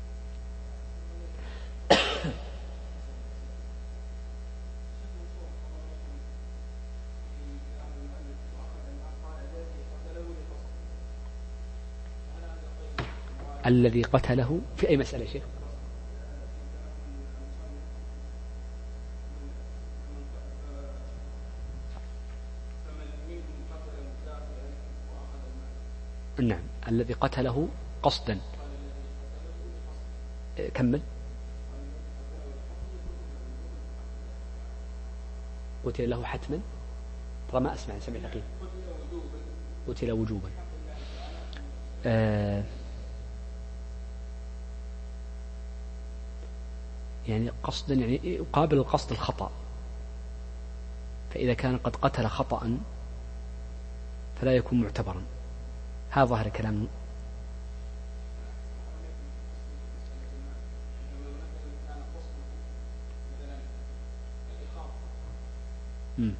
الذي 13.65 14.03
قتله 14.03 14.59
في 14.77 14.89
أي 14.89 14.97
مسألة 14.97 15.25
شيخ؟ 15.25 15.43
نعم 26.41 26.61
الذي 26.87 27.13
قتله 27.13 27.67
قصدا. 28.03 28.39
كمل. 30.73 31.01
قتل 35.85 36.09
له 36.09 36.23
حتما؟ 36.23 36.59
ترى 37.51 37.61
ما 37.61 37.73
أسمع 37.73 37.99
سمع 37.99 38.15
الحقيقة 38.15 38.45
قتل 39.87 40.11
وجوبا. 40.11 40.49
آه 42.05 42.63
يعني 47.27 47.51
قصدا 47.63 47.95
يعني 47.95 48.19
يقابل 48.23 48.77
القصد 48.77 49.11
الخطأ. 49.11 49.51
فإذا 51.33 51.53
كان 51.53 51.77
قد 51.77 51.95
قتل 51.95 52.27
خطأ 52.27 52.77
فلا 54.41 54.55
يكون 54.55 54.81
معتبرا. 54.81 55.21
هذا 56.09 56.25
ظاهر 56.25 56.49
كلام 56.49 56.87
امم 66.19 66.33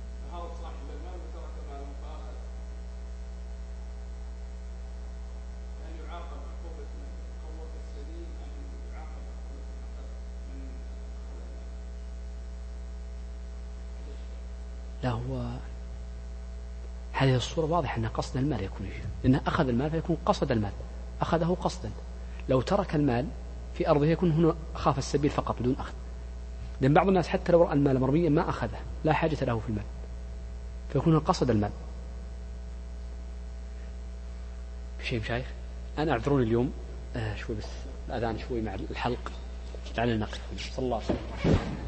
لا 15.04 15.10
هو 15.10 15.44
هذه 17.32 17.38
الصورة 17.38 17.66
واضحة 17.66 17.98
أن 17.98 18.06
قصد 18.06 18.38
المال 18.38 18.64
يكون 18.64 18.90
لأنه 19.24 19.42
أخذ 19.48 19.68
المال 19.68 19.92
فيكون 19.92 20.18
قصد 20.26 20.52
المال. 20.52 20.72
أخذه 21.22 21.58
قصدا. 21.62 21.92
لو 22.50 22.62
ترك 22.62 22.96
المال 22.96 23.28
في 23.74 23.90
أرضه 23.90 24.06
يكون 24.06 24.32
هنا 24.32 24.56
خاف 24.74 24.98
السبيل 24.98 25.32
فقط 25.32 25.60
بدون 25.60 25.76
أخذ. 25.80 25.94
لأن 26.82 26.94
بعض 26.94 27.08
الناس 27.08 27.28
حتى 27.28 27.52
لو 27.52 27.64
رأى 27.64 27.74
المال 27.74 28.00
مرميا 28.00 28.30
ما 28.30 28.50
أخذه. 28.50 28.80
لا 29.04 29.14
حاجة 29.14 29.46
له 29.46 29.60
في 29.60 29.70
المال. 29.70 29.84
فيكون 30.94 31.20
قصد 31.20 31.50
المال. 31.50 31.72
شيء 35.04 35.20
مشايخ 35.20 35.46
أنا 35.98 36.12
أعذروني 36.12 36.44
اليوم. 36.44 36.72
آه 37.16 37.36
شوي 37.36 37.56
بس 37.56 37.68
الأذان 38.10 38.40
شوي 38.40 38.62
مع 38.62 38.76
الحلق. 38.76 39.32
لعلنا 39.98 40.18
نقف. 40.18 40.42
صلى 40.58 40.86
الله 40.86 40.96
عليه 40.96 41.06
وسلم. 41.06 41.81